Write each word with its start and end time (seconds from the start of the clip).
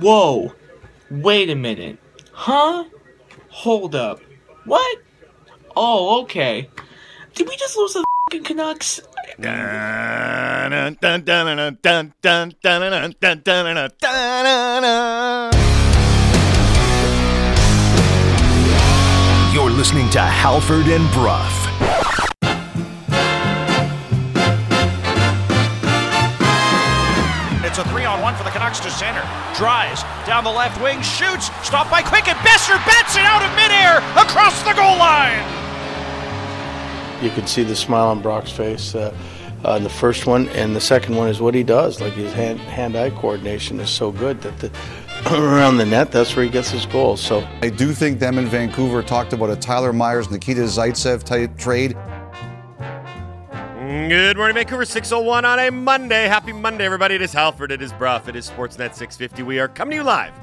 Whoa. 0.00 0.52
Wait 1.10 1.48
a 1.50 1.54
minute. 1.54 1.98
Huh? 2.32 2.84
Hold 3.48 3.94
up. 3.94 4.20
What? 4.64 4.98
Oh, 5.74 6.22
okay. 6.22 6.68
Did 7.34 7.48
we 7.48 7.56
just 7.56 7.76
lose 7.76 7.94
the 7.94 8.04
fucking 8.30 8.44
Canucks? 8.44 9.00
You're 19.54 19.70
listening 19.70 20.10
to 20.10 20.20
Halford 20.20 20.86
and 20.86 21.10
Bruff. 21.12 21.65
For 28.36 28.44
the 28.44 28.50
Canucks 28.50 28.80
to 28.80 28.90
center. 28.90 29.22
Drives 29.54 30.02
down 30.26 30.44
the 30.44 30.50
left 30.50 30.80
wing, 30.80 31.00
shoots, 31.02 31.46
stopped 31.66 31.90
by 31.90 32.02
Quick, 32.02 32.28
and 32.28 32.38
Boeser 32.38 32.76
bats 32.86 33.16
it 33.16 33.24
out 33.24 33.42
of 33.42 33.50
midair 33.56 33.98
across 34.20 34.62
the 34.62 34.74
goal 34.74 34.96
line. 34.98 35.42
You 37.22 37.30
can 37.30 37.46
see 37.46 37.62
the 37.62 37.74
smile 37.74 38.08
on 38.08 38.20
Brock's 38.20 38.52
face 38.52 38.94
uh, 38.94 39.16
uh, 39.64 39.78
the 39.78 39.88
first 39.88 40.26
one, 40.26 40.48
and 40.50 40.76
the 40.76 40.80
second 40.80 41.16
one 41.16 41.28
is 41.28 41.40
what 41.40 41.54
he 41.54 41.62
does. 41.62 42.00
Like 42.00 42.12
his 42.12 42.32
hand, 42.32 42.60
hand-eye 42.60 43.10
coordination 43.10 43.80
is 43.80 43.90
so 43.90 44.12
good 44.12 44.40
that 44.42 44.58
the, 44.58 44.70
around 45.32 45.78
the 45.78 45.86
net, 45.86 46.12
that's 46.12 46.36
where 46.36 46.44
he 46.44 46.50
gets 46.50 46.70
his 46.70 46.86
goals. 46.86 47.20
So 47.20 47.46
I 47.62 47.70
do 47.70 47.92
think 47.92 48.18
them 48.18 48.38
in 48.38 48.46
Vancouver 48.46 49.02
talked 49.02 49.32
about 49.32 49.50
a 49.50 49.56
Tyler 49.56 49.92
Myers, 49.92 50.30
Nikita 50.30 50.62
Zaitsev 50.62 51.24
type 51.24 51.56
trade. 51.58 51.96
Good 53.96 54.36
morning, 54.36 54.54
Vancouver 54.54 54.84
601 54.84 55.46
on 55.46 55.58
a 55.58 55.70
Monday. 55.70 56.28
Happy 56.28 56.52
Monday, 56.52 56.84
everybody. 56.84 57.14
It 57.14 57.22
is 57.22 57.32
Halford, 57.32 57.72
it 57.72 57.80
is 57.80 57.94
Bruff, 57.94 58.28
it 58.28 58.36
is 58.36 58.48
Sportsnet 58.48 58.94
650. 58.94 59.42
We 59.42 59.58
are 59.58 59.68
coming 59.68 59.92
to 59.92 59.96
you 59.96 60.02
live 60.02 60.34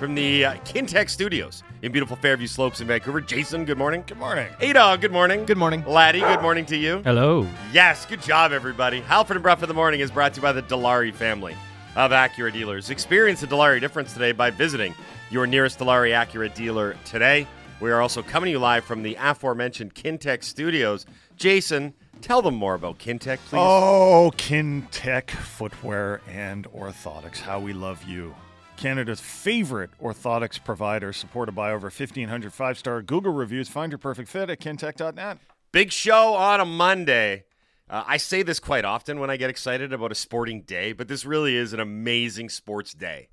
from 0.00 0.14
the 0.14 0.46
uh, 0.46 0.54
Kintec 0.64 1.10
studios 1.10 1.62
in 1.82 1.92
beautiful 1.92 2.16
Fairview 2.16 2.46
Slopes 2.46 2.80
in 2.80 2.86
Vancouver. 2.88 3.20
Jason, 3.20 3.66
good 3.66 3.76
morning. 3.76 4.02
Good 4.06 4.16
morning. 4.16 4.48
A-Dog, 4.60 5.02
good 5.02 5.12
morning. 5.12 5.44
Good 5.44 5.58
morning. 5.58 5.84
Laddie, 5.86 6.20
good 6.20 6.40
morning 6.40 6.64
to 6.66 6.76
you. 6.76 7.02
Hello. 7.04 7.46
Yes, 7.70 8.06
good 8.06 8.22
job, 8.22 8.50
everybody. 8.50 9.02
Halford 9.02 9.36
and 9.36 9.42
Bruff 9.42 9.62
in 9.62 9.68
the 9.68 9.74
morning 9.74 10.00
is 10.00 10.10
brought 10.10 10.32
to 10.32 10.38
you 10.38 10.42
by 10.42 10.52
the 10.52 10.62
Dilawri 10.62 11.14
family 11.14 11.54
of 11.94 12.12
Acura 12.12 12.50
dealers. 12.50 12.88
Experience 12.88 13.42
the 13.42 13.46
Dilawri 13.46 13.78
difference 13.78 14.14
today 14.14 14.32
by 14.32 14.50
visiting 14.50 14.94
your 15.30 15.46
nearest 15.46 15.78
Dilawri 15.78 16.12
Acura 16.12 16.52
dealer 16.54 16.96
today. 17.04 17.46
We 17.78 17.90
are 17.90 18.00
also 18.00 18.22
coming 18.22 18.46
to 18.46 18.52
you 18.52 18.58
live 18.58 18.86
from 18.86 19.02
the 19.02 19.16
aforementioned 19.20 19.94
Kintec 19.94 20.42
studios. 20.42 21.04
Jason, 21.36 21.92
tell 22.22 22.42
them 22.42 22.54
more 22.54 22.74
about 22.74 22.98
Kintec, 22.98 23.38
please. 23.46 23.58
Oh, 23.60 24.32
Kintec 24.36 25.30
footwear 25.30 26.20
and 26.28 26.70
orthotics. 26.72 27.38
How 27.38 27.60
we 27.60 27.72
love 27.72 28.02
you. 28.04 28.34
Canada's 28.76 29.20
favorite 29.20 29.90
orthotics 30.02 30.62
provider, 30.62 31.12
supported 31.12 31.52
by 31.52 31.70
over 31.70 31.86
1,500 31.86 32.52
five 32.52 32.78
star 32.78 33.00
Google 33.02 33.32
reviews. 33.32 33.68
Find 33.68 33.92
your 33.92 33.98
perfect 33.98 34.28
fit 34.28 34.50
at 34.50 34.60
kintec.net. 34.60 35.38
Big 35.70 35.92
show 35.92 36.34
on 36.34 36.60
a 36.60 36.64
Monday. 36.64 37.44
Uh, 37.88 38.04
I 38.06 38.16
say 38.16 38.42
this 38.42 38.58
quite 38.58 38.84
often 38.84 39.20
when 39.20 39.30
I 39.30 39.36
get 39.36 39.50
excited 39.50 39.92
about 39.92 40.12
a 40.12 40.14
sporting 40.16 40.62
day, 40.62 40.92
but 40.92 41.08
this 41.08 41.24
really 41.24 41.56
is 41.56 41.72
an 41.72 41.80
amazing 41.80 42.48
sports 42.48 42.92
day. 42.92 43.28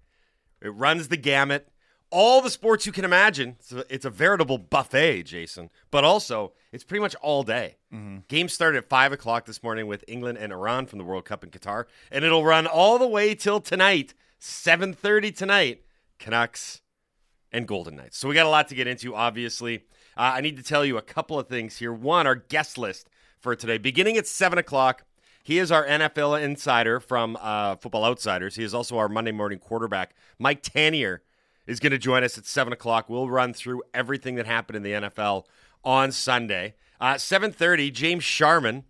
It 0.62 0.70
runs 0.70 1.08
the 1.08 1.18
gamut, 1.18 1.70
all 2.12 2.42
the 2.42 2.50
sports 2.50 2.86
you 2.86 2.92
can 2.92 3.06
imagine. 3.06 3.56
It's 3.60 3.72
a, 3.72 3.86
it's 3.90 4.06
a 4.06 4.10
veritable 4.10 4.58
buffet, 4.58 5.24
Jason, 5.24 5.70
but 5.90 6.04
also 6.04 6.54
it's 6.72 6.84
pretty 6.84 7.02
much 7.02 7.16
all 7.22 7.44
day. 7.44 7.78
Game 8.28 8.50
started 8.50 8.78
at 8.78 8.90
5 8.90 9.14
o'clock 9.14 9.46
this 9.46 9.64
morning 9.64 9.88
with 9.88 10.04
England 10.08 10.38
and 10.38 10.54
Iran 10.54 10.86
from 10.86 11.00
the 11.00 11.06
World 11.06 11.26
Cup 11.26 11.44
in 11.44 11.50
Qatar, 11.50 11.86
and 12.12 12.24
it'll 12.24 12.44
run 12.44 12.68
all 12.68 13.00
the 13.00 13.08
way 13.08 13.34
till 13.34 13.60
tonight, 13.60 14.14
7.30 14.40 15.36
tonight, 15.36 15.82
Canucks 16.20 16.82
and 17.52 17.68
Golden 17.68 17.96
Knights. 17.96 18.18
So 18.18 18.28
we 18.28 18.36
got 18.36 18.46
a 18.46 18.50
lot 18.50 18.68
to 18.68 18.76
get 18.76 18.88
into, 18.88 19.16
obviously. 19.16 19.86
Uh, 20.16 20.34
I 20.36 20.42
need 20.42 20.58
to 20.58 20.64
tell 20.64 20.86
you 20.86 20.98
a 20.98 21.02
couple 21.02 21.40
of 21.40 21.48
things 21.48 21.78
here. 21.78 21.92
One, 21.92 22.28
our 22.28 22.36
guest 22.36 22.78
list 22.78 23.10
for 23.40 23.56
today, 23.56 23.78
beginning 23.78 24.18
at 24.18 24.28
7 24.28 24.60
o'clock. 24.60 25.06
He 25.42 25.58
is 25.58 25.72
our 25.72 25.86
NFL 25.86 26.40
insider 26.44 27.00
from 27.00 27.38
uh, 27.42 27.78
Football 27.78 28.06
Outsiders. 28.06 28.56
He 28.56 28.64
is 28.64 28.76
also 28.76 28.98
our 28.98 29.10
Monday 29.10 29.32
morning 29.32 29.58
quarterback. 29.58 30.14
Mike 30.38 30.62
Tanier 30.62 31.20
is 31.66 31.80
going 31.80 31.92
to 31.92 31.98
join 31.98 32.24
us 32.24 32.38
at 32.38 32.46
7 32.46 32.72
o'clock. 32.72 33.10
We'll 33.10 33.30
run 33.30 33.54
through 33.54 33.82
everything 33.94 34.36
that 34.36 34.46
happened 34.46 34.76
in 34.76 34.84
the 34.84 34.92
NFL 34.92 35.46
on 35.84 36.12
Sunday. 36.12 36.76
Uh, 37.00 37.16
7.30, 37.16 37.94
James 37.94 38.24
Sharman. 38.24 38.84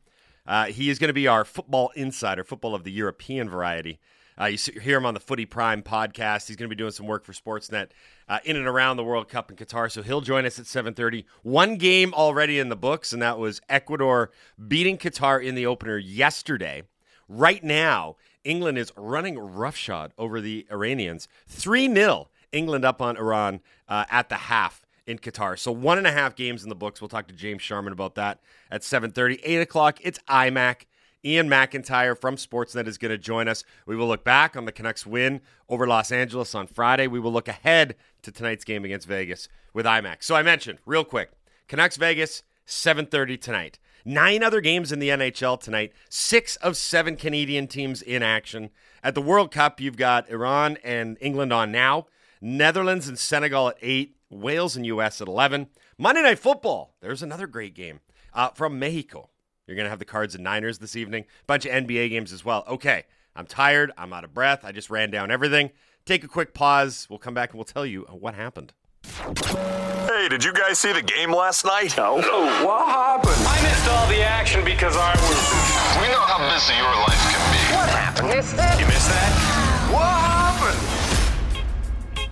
Uh, 0.48 0.66
he 0.66 0.90
is 0.90 0.98
going 0.98 1.10
to 1.10 1.14
be 1.14 1.28
our 1.28 1.46
football 1.46 1.92
insider, 1.96 2.44
football 2.44 2.74
of 2.74 2.84
the 2.84 2.92
European 2.92 3.48
variety. 3.48 4.00
Uh, 4.40 4.46
you 4.46 4.58
hear 4.82 4.98
him 4.98 5.06
on 5.06 5.14
the 5.14 5.20
Footy 5.20 5.46
Prime 5.46 5.84
podcast. 5.84 6.48
He's 6.48 6.56
going 6.56 6.70
to 6.70 6.76
be 6.76 6.80
doing 6.80 6.92
some 6.92 7.06
work 7.06 7.26
for 7.26 7.34
Sportsnet 7.34 7.90
uh, 8.28 8.40
in 8.46 8.56
and 8.56 8.68
around 8.68 8.98
the 8.98 9.04
World 9.04 9.28
Cup 9.28 9.52
in 9.52 9.58
Qatar. 9.58 9.92
So 9.92 10.02
he'll 10.02 10.22
join 10.22 10.46
us 10.46 10.58
at 10.58 10.66
7:30. 10.66 11.26
One 11.44 11.76
game 11.76 12.14
already 12.14 12.58
in 12.58 12.70
the 12.70 12.78
books, 12.78 13.12
and 13.12 13.22
that 13.22 13.38
was 13.38 13.62
Ecuador 13.68 14.32
beating 14.68 14.98
Qatar 14.98 15.44
in 15.44 15.56
the 15.56 15.66
opener 15.66 15.98
yesterday. 15.98 16.84
Right 17.28 17.64
now, 17.64 18.16
England 18.46 18.78
is 18.78 18.94
running 18.96 19.38
roughshod 19.38 20.14
over 20.18 20.40
the 20.40 20.66
Iranians, 20.72 21.28
three 21.46 21.94
0 21.94 22.30
England 22.54 22.86
up 22.86 23.02
on 23.02 23.18
Iran 23.18 23.60
uh, 23.90 24.06
at 24.10 24.30
the 24.30 24.36
half 24.36 24.86
in 25.10 25.18
Qatar. 25.18 25.58
So 25.58 25.72
one 25.72 25.98
and 25.98 26.06
a 26.06 26.12
half 26.12 26.36
games 26.36 26.64
in 26.64 26.70
the 26.70 26.76
books. 26.76 27.02
We'll 27.02 27.10
talk 27.10 27.28
to 27.28 27.34
James 27.34 27.64
Sharman 27.64 27.92
about 27.92 28.16
that 28.16 28.40
at 28.70 28.84
7:30. 28.84 29.40
Eight 29.44 29.60
o'clock. 29.60 29.98
It's 30.02 30.20
IMAC. 30.30 30.86
Ian 31.26 31.50
McIntyre 31.50 32.18
from 32.18 32.38
Sportsnet 32.38 32.88
is 32.88 32.98
going 32.98 33.12
to 33.12 33.18
join 33.18 33.50
us. 33.50 33.66
We 33.86 33.96
will 33.96 34.08
look 34.08 34.24
back 34.24 34.56
on 34.56 34.64
the 34.64 34.72
Canucks 34.72 35.06
win 35.06 35.42
over 35.68 35.86
Los 35.86 36.12
Angeles 36.12 36.56
on 36.56 36.68
Friday. 36.68 37.08
We 37.08 37.20
will 37.20 37.34
look 37.34 37.50
ahead 37.50 37.96
to 38.22 38.32
tonight's 38.32 38.64
game 38.64 38.86
against 38.86 39.08
Vegas 39.08 39.50
with 39.74 39.86
IMAC. 39.86 40.18
So 40.22 40.36
I 40.36 40.44
mentioned 40.44 40.80
real 40.86 41.04
quick, 41.04 41.32
Canucks 41.68 41.98
Vegas 41.98 42.44
7:30 42.66 43.36
tonight. 43.42 43.80
Nine 44.06 44.44
other 44.44 44.62
games 44.62 44.92
in 44.92 45.00
the 45.00 45.10
NHL 45.10 45.60
tonight. 45.60 45.92
Six 46.10 46.56
of 46.58 46.78
seven 46.78 47.18
Canadian 47.18 47.68
teams 47.68 48.02
in 48.02 48.24
action. 48.24 48.70
At 49.04 49.16
the 49.16 49.22
World 49.22 49.52
Cup, 49.52 49.82
you've 49.82 49.98
got 49.98 50.30
Iran 50.30 50.78
and 50.84 51.18
England 51.20 51.52
on 51.52 51.72
now. 51.72 52.06
Netherlands 52.42 53.08
and 53.08 53.20
Senegal 53.20 53.70
at 53.70 53.78
8. 53.82 54.16
Wales 54.30 54.76
and 54.76 54.86
U.S. 54.86 55.22
at 55.22 55.28
11. 55.28 55.68
Monday 55.98 56.22
Night 56.22 56.40
Football. 56.40 56.96
There's 57.02 57.24
another 57.24 57.48
great 57.48 57.74
game 57.74 58.00
uh, 58.34 58.50
from 58.50 58.80
Mexico. 58.80 59.30
You're 59.68 59.76
going 59.76 59.86
to 59.86 59.90
have 59.92 60.00
the 60.00 60.06
Cards 60.06 60.36
and 60.36 60.44
Niners 60.44 60.80
this 60.80 60.96
evening. 60.96 61.26
Bunch 61.46 61.66
of 61.66 61.72
NBA 61.72 62.10
games 62.10 62.34
as 62.34 62.44
well. 62.44 62.64
Okay, 62.68 63.04
I'm 63.36 63.46
tired. 63.46 63.92
I'm 63.98 64.14
out 64.14 64.24
of 64.24 64.34
breath. 64.34 64.66
I 64.66 64.72
just 64.72 64.90
ran 64.90 65.12
down 65.12 65.30
everything. 65.32 65.72
Take 66.06 66.24
a 66.24 66.28
quick 66.28 66.54
pause. 66.54 67.06
We'll 67.10 67.20
come 67.20 67.34
back 67.34 67.52
and 67.52 67.58
we'll 67.58 67.66
tell 67.66 67.86
you 67.86 68.02
what 68.10 68.34
happened. 68.34 68.74
Hey, 69.04 70.28
did 70.28 70.44
you 70.44 70.54
guys 70.54 70.80
see 70.80 70.92
the 70.92 71.02
game 71.02 71.32
last 71.32 71.66
night? 71.66 71.96
No. 71.96 72.18
no. 72.20 72.66
What 72.66 72.88
happened? 72.88 73.48
I 73.48 73.62
missed 73.62 73.88
all 73.90 74.08
the 74.08 74.24
action 74.24 74.66
because 74.66 74.96
I 74.98 75.14
was. 75.14 76.02
We 76.02 76.08
know 76.12 76.22
how 76.22 76.40
busy 76.54 76.74
your 76.74 76.86
life 76.86 77.22
can 77.32 77.52
be. 77.54 77.76
What 77.76 77.90
happened? 77.90 78.28
Missed 78.30 78.56
it? 78.56 78.80
You 78.80 78.88
missed 78.88 79.10
that? 79.10 79.90
What 79.94 80.02
happened? 80.04 80.39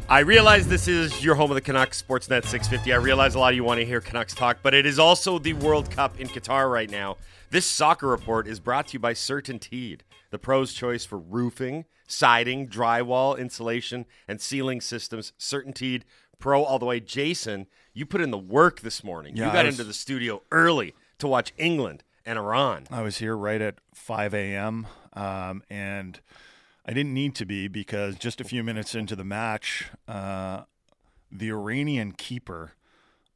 I 0.09 0.19
realize 0.19 0.69
this 0.69 0.88
is 0.88 1.22
your 1.22 1.35
home 1.35 1.51
of 1.51 1.56
the 1.56 1.62
Canucks, 1.62 2.01
Sportsnet 2.01 2.45
650. 2.45 2.94
I 2.94 2.95
realize 2.95 3.35
a 3.35 3.40
lot 3.40 3.50
of 3.51 3.57
you 3.57 3.66
want 3.66 3.81
to 3.81 3.85
hear 3.85 4.00
Canucks 4.00 4.34
talk, 4.34 4.59
but 4.63 4.73
it 4.73 4.85
is 4.85 5.00
also 5.00 5.38
the 5.38 5.51
World 5.51 5.91
Cup 5.91 6.18
in 6.18 6.29
Qatar 6.29 6.72
right 6.72 6.90
now. 6.90 7.18
This 7.50 7.66
soccer 7.66 8.07
report 8.07 8.47
is 8.47 8.62
brought 8.62 8.88
to 8.88 8.94
you 8.94 9.00
by 9.00 9.13
Certainteed, 9.13 10.01
the 10.31 10.40
pro's 10.40 10.72
choice 10.72 11.03
for 11.03 11.17
roofing, 11.17 11.84
siding, 12.07 12.69
drywall, 12.69 13.38
insulation, 13.38 14.06
and 14.29 14.40
ceiling 14.40 14.79
systems. 14.79 15.34
Certainteed 15.38 16.03
Pro 16.40 16.63
all 16.63 16.79
the 16.79 16.85
way. 16.85 17.01
Jason, 17.01 17.67
you 17.94 18.06
put 18.06 18.22
in 18.22 18.31
the 18.31 18.38
work 18.38 18.79
this 18.81 19.03
morning. 19.03 19.35
Yeah, 19.35 19.47
you 19.47 19.51
got 19.51 19.66
was- 19.66 19.75
into 19.75 19.84
the 19.84 19.94
studio 19.94 20.41
early 20.53 20.96
to 21.17 21.28
watch 21.28 21.51
England 21.57 22.06
and 22.25 22.40
Iran. 22.40 22.85
I 22.90 23.01
was 23.01 23.17
here 23.17 23.35
right 23.35 23.62
at 23.62 23.75
5 23.94 24.34
a.m. 24.34 24.88
Um, 25.13 25.63
and 25.69 26.22
I 26.88 26.94
didn't 26.94 27.14
need 27.14 27.36
to 27.36 27.46
be 27.46 27.68
because 27.68 28.16
just 28.16 28.40
a 28.40 28.46
few 28.46 28.64
minutes 28.64 28.96
into 28.96 29.16
the 29.16 29.25
match, 29.25 29.90
uh, 30.08 30.64
the 31.29 31.50
Iranian 31.50 32.14
keeper 32.14 32.72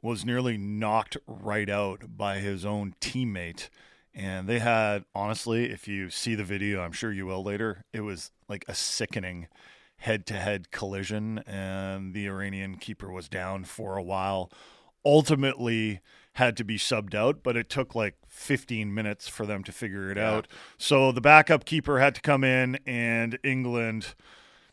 was 0.01 0.23
nearly 0.23 0.57
knocked 0.57 1.17
right 1.27 1.69
out 1.69 2.17
by 2.17 2.39
his 2.39 2.65
own 2.65 2.95
teammate. 3.01 3.67
And 4.15 4.47
they 4.47 4.59
had, 4.59 5.03
honestly, 5.13 5.69
if 5.69 5.85
you 5.85 6.09
see 6.09 6.33
the 6.33 6.45
video, 6.45 6.81
I'm 6.81 6.93
sure 6.93 7.11
you 7.11 7.25
will 7.25 7.43
later, 7.43 7.83
it 7.91 8.01
was 8.01 8.31
like 8.47 8.63
a 8.69 8.73
sickening 8.73 9.47
head 9.97 10.25
to 10.27 10.33
head 10.35 10.71
collision. 10.71 11.39
And 11.39 12.13
the 12.13 12.27
Iranian 12.27 12.77
keeper 12.77 13.11
was 13.11 13.27
down 13.27 13.65
for 13.65 13.97
a 13.97 14.03
while. 14.03 14.49
Ultimately, 15.03 15.99
had 16.33 16.55
to 16.57 16.63
be 16.63 16.77
subbed 16.77 17.13
out, 17.13 17.43
but 17.43 17.57
it 17.57 17.69
took 17.69 17.93
like 17.93 18.15
15 18.27 18.93
minutes 18.93 19.27
for 19.27 19.45
them 19.45 19.63
to 19.63 19.71
figure 19.71 20.09
it 20.11 20.17
out. 20.17 20.47
So 20.77 21.11
the 21.11 21.21
backup 21.21 21.65
keeper 21.65 21.99
had 21.99 22.15
to 22.15 22.21
come 22.21 22.43
in, 22.43 22.79
and 22.85 23.37
England 23.43 24.15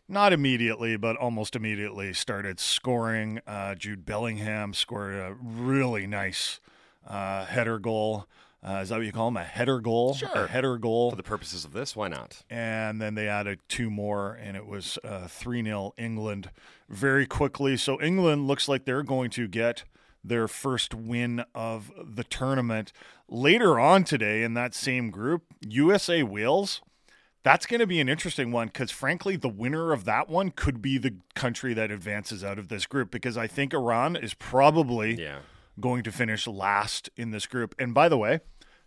not 0.07 0.33
immediately, 0.33 0.97
but 0.97 1.15
almost 1.17 1.55
immediately 1.55 2.13
started 2.13 2.59
scoring. 2.59 3.41
Uh, 3.45 3.75
Jude 3.75 4.05
Bellingham 4.05 4.73
scored 4.73 5.13
a 5.13 5.35
really 5.41 6.07
nice 6.07 6.59
uh, 7.05 7.45
header 7.45 7.77
goal. 7.77 8.25
Uh, 8.67 8.79
is 8.81 8.89
that 8.89 8.97
what 8.97 9.05
you 9.05 9.11
call 9.11 9.27
them? 9.27 9.37
A 9.37 9.43
header 9.43 9.79
goal? 9.79 10.15
Sure. 10.15 10.29
A 10.33 10.47
header 10.47 10.77
goal. 10.77 11.11
For 11.11 11.15
the 11.15 11.23
purposes 11.23 11.63
of 11.63 11.71
this, 11.73 11.95
why 11.95 12.07
not? 12.07 12.43
and 12.49 13.01
then 13.01 13.15
they 13.15 13.27
added 13.27 13.59
two 13.69 13.89
more, 13.89 14.33
and 14.33 14.57
it 14.57 14.65
was 14.65 14.97
uh, 15.03 15.27
3 15.27 15.63
0 15.63 15.93
England 15.97 16.49
very 16.89 17.25
quickly. 17.25 17.77
So 17.77 18.01
England 18.01 18.47
looks 18.47 18.67
like 18.67 18.85
they're 18.85 19.03
going 19.03 19.29
to 19.31 19.47
get 19.47 19.83
their 20.23 20.47
first 20.47 20.93
win 20.93 21.43
of 21.55 21.91
the 22.03 22.23
tournament. 22.23 22.91
Later 23.27 23.79
on 23.79 24.03
today 24.03 24.43
in 24.43 24.53
that 24.55 24.73
same 24.73 25.09
group, 25.11 25.43
USA 25.61 26.23
Wales. 26.23 26.81
That's 27.41 27.65
going 27.65 27.79
to 27.79 27.87
be 27.87 28.01
an 28.01 28.09
interesting 28.09 28.51
one 28.51 28.67
because, 28.67 28.91
frankly, 28.91 29.37
the 29.37 29.47
winner 29.47 29.93
of 29.93 30.03
that 30.03 30.27
one 30.27 30.51
could 30.51 30.81
be 30.81 30.97
the 30.97 31.15
country 31.35 31.73
that 31.73 31.89
advances 31.89 32.43
out 32.43 32.59
of 32.59 32.67
this 32.67 32.85
group 32.85 33.11
because 33.11 33.37
I 33.37 33.47
think 33.47 33.73
Iran 33.73 34.17
is 34.17 34.33
probably 34.33 35.21
Yeah. 35.21 35.39
going 35.79 36.03
to 36.03 36.11
finish 36.11 36.45
last 36.47 37.09
in 37.15 37.31
this 37.31 37.45
group. 37.45 37.73
And 37.79 37.93
by 37.93 38.09
the 38.09 38.17
way, 38.17 38.41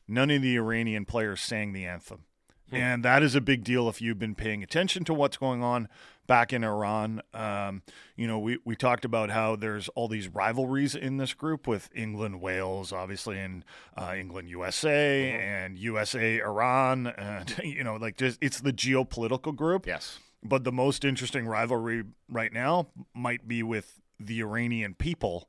none 0.06 0.30
of 0.30 0.42
the 0.42 0.56
Iranian 0.56 1.06
players 1.06 1.40
sang 1.40 1.72
the 1.72 1.86
anthem. 1.86 2.24
Hmm. 2.68 2.76
And 2.76 3.04
that 3.06 3.22
is 3.22 3.34
a 3.34 3.40
big 3.40 3.64
deal 3.64 3.88
if 3.88 4.02
you've 4.02 4.18
been 4.18 4.34
paying 4.34 4.62
attention 4.62 5.04
to 5.04 5.14
what's 5.14 5.38
going 5.38 5.62
on 5.62 5.88
back 6.26 6.52
in 6.52 6.64
Iran. 6.64 7.22
Um, 7.34 7.82
you 8.16 8.26
know, 8.26 8.38
we, 8.38 8.58
we 8.64 8.76
talked 8.76 9.04
about 9.04 9.30
how 9.30 9.56
there's 9.56 9.88
all 9.90 10.08
these 10.08 10.28
rivalries 10.28 10.94
in 10.94 11.16
this 11.16 11.34
group 11.34 11.66
with 11.66 11.88
England, 11.94 12.40
Wales, 12.40 12.92
obviously, 12.92 13.38
and 13.38 13.64
uh, 13.96 14.14
England, 14.16 14.48
USA, 14.48 15.32
and 15.32 15.78
USA, 15.78 16.40
Iran. 16.40 17.12
And, 17.22 17.56
you 17.62 17.84
know, 17.84 17.96
like 17.96 18.16
just 18.16 18.38
it's 18.42 18.60
the 18.60 18.72
geopolitical 18.72 19.54
group. 19.54 19.86
Yes. 19.86 20.18
But 20.42 20.64
the 20.64 20.72
most 20.72 21.04
interesting 21.04 21.46
rivalry 21.46 22.04
right 22.28 22.52
now 22.52 22.88
might 23.14 23.46
be 23.46 23.62
with 23.62 24.00
the 24.18 24.40
Iranian 24.40 24.94
people 24.94 25.48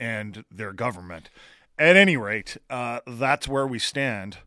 and 0.00 0.44
their 0.50 0.72
government. 0.72 1.30
At 1.78 1.96
any 1.96 2.16
rate, 2.16 2.56
uh, 2.68 3.00
that's 3.06 3.48
where 3.48 3.66
we 3.66 3.78
stand 3.78 4.38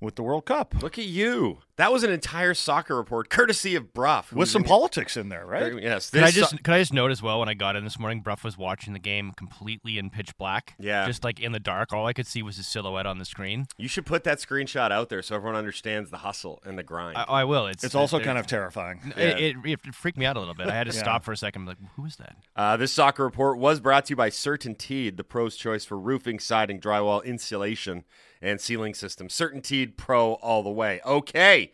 with 0.00 0.16
the 0.16 0.22
World 0.22 0.46
Cup. 0.46 0.74
Look 0.82 0.98
at 0.98 1.06
you. 1.06 1.58
That 1.80 1.92
was 1.92 2.04
an 2.04 2.10
entire 2.10 2.52
soccer 2.52 2.94
report, 2.94 3.30
courtesy 3.30 3.74
of 3.74 3.94
Bruff. 3.94 4.34
With 4.34 4.50
some 4.50 4.64
politics 4.64 5.16
in 5.16 5.30
there, 5.30 5.46
right? 5.46 5.80
Yes. 5.82 6.10
Can 6.10 6.22
I 6.24 6.30
just 6.30 6.50
so- 6.50 6.56
can 6.58 6.74
I 6.74 6.78
just 6.78 6.92
note 6.92 7.10
as 7.10 7.22
well 7.22 7.40
when 7.40 7.48
I 7.48 7.54
got 7.54 7.74
in 7.74 7.84
this 7.84 7.98
morning, 7.98 8.20
Bruff 8.20 8.44
was 8.44 8.58
watching 8.58 8.92
the 8.92 8.98
game 8.98 9.32
completely 9.34 9.96
in 9.96 10.10
pitch 10.10 10.36
black. 10.36 10.74
Yeah. 10.78 11.06
Just 11.06 11.24
like 11.24 11.40
in 11.40 11.52
the 11.52 11.58
dark. 11.58 11.94
All 11.94 12.06
I 12.06 12.12
could 12.12 12.26
see 12.26 12.42
was 12.42 12.58
his 12.58 12.66
silhouette 12.66 13.06
on 13.06 13.16
the 13.18 13.24
screen. 13.24 13.64
you 13.78 13.88
should 13.88 14.04
put 14.04 14.24
that 14.24 14.38
screenshot 14.40 14.90
out 14.92 15.08
there 15.08 15.22
so 15.22 15.34
everyone 15.36 15.56
understands 15.56 16.10
the 16.10 16.18
hustle 16.18 16.60
and 16.66 16.76
the 16.76 16.82
grind. 16.82 17.16
I, 17.16 17.22
I 17.22 17.44
will. 17.44 17.66
It's 17.66 17.82
It's 17.82 17.94
also 17.94 18.20
kind 18.20 18.36
of 18.36 18.46
terrifying. 18.46 19.14
It, 19.16 19.56
it, 19.64 19.80
it 19.86 19.94
freaked 19.94 20.18
me 20.18 20.26
out 20.26 20.36
a 20.36 20.38
little 20.38 20.54
bit. 20.54 20.66
I 20.68 20.74
had 20.74 20.86
to 20.86 20.92
Yeah. 20.94 21.00
stop 21.00 21.24
for 21.24 21.32
a 21.32 21.36
second. 21.38 21.64
Like, 21.64 21.78
who 21.96 22.04
is 22.04 22.16
that? 22.16 22.36
Uh, 22.54 22.76
this 22.76 22.92
soccer 22.92 23.24
report 23.24 23.56
was 23.56 23.80
brought 23.80 24.04
to 24.04 24.10
you 24.10 24.16
by 24.16 24.28
CertainTeed, 24.28 25.16
the 25.16 25.24
pro's 25.24 25.56
choice 25.56 25.86
for 25.86 25.98
roofing, 25.98 26.40
siding, 26.40 26.78
drywall, 26.78 27.24
insulation, 27.24 28.04
and 28.42 28.60
ceiling 28.60 28.94
systems. 28.94 29.34
CertainTeed 29.34 29.96
Pro 29.96 30.34
all 30.34 30.62
the 30.62 30.70
way. 30.70 31.00
Okay, 31.06 31.69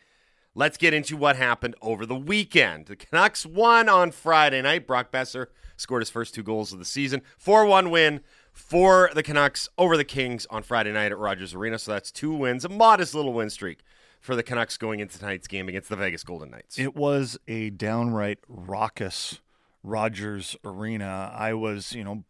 let's 0.56 0.78
get 0.78 0.94
into 0.94 1.16
what 1.16 1.36
happened 1.36 1.76
over 1.80 2.04
the 2.04 2.16
weekend. 2.16 2.86
The 2.86 2.96
Canucks 2.96 3.46
won 3.46 3.88
on 3.88 4.10
Friday 4.10 4.62
night. 4.62 4.86
Brock 4.86 5.12
Boeser 5.12 5.46
scored 5.76 6.02
his 6.02 6.10
first 6.10 6.34
two 6.34 6.42
goals 6.42 6.72
of 6.72 6.80
the 6.80 6.84
season. 6.84 7.22
4 7.38 7.66
1 7.66 7.90
win 7.90 8.20
for 8.52 9.10
the 9.14 9.22
Canucks 9.22 9.68
over 9.78 9.96
the 9.96 10.04
Kings 10.04 10.46
on 10.50 10.62
Friday 10.62 10.90
night 10.90 11.12
at 11.12 11.18
Rogers 11.18 11.54
Arena. 11.54 11.78
So 11.78 11.92
that's 11.92 12.10
two 12.10 12.32
wins, 12.32 12.64
a 12.64 12.68
modest 12.70 13.14
little 13.14 13.34
win 13.34 13.50
streak 13.50 13.84
for 14.20 14.34
the 14.34 14.42
Canucks 14.42 14.76
going 14.78 14.98
into 14.98 15.18
tonight's 15.18 15.46
game 15.46 15.68
against 15.68 15.90
the 15.90 15.96
Vegas 15.96 16.24
Golden 16.24 16.50
Knights. 16.50 16.78
It 16.78 16.96
was 16.96 17.38
a 17.46 17.70
downright 17.70 18.38
raucous 18.48 19.40
Rogers 19.84 20.56
Arena. 20.64 21.32
I 21.36 21.52
was, 21.52 21.92
you 21.92 22.02
know, 22.02 22.24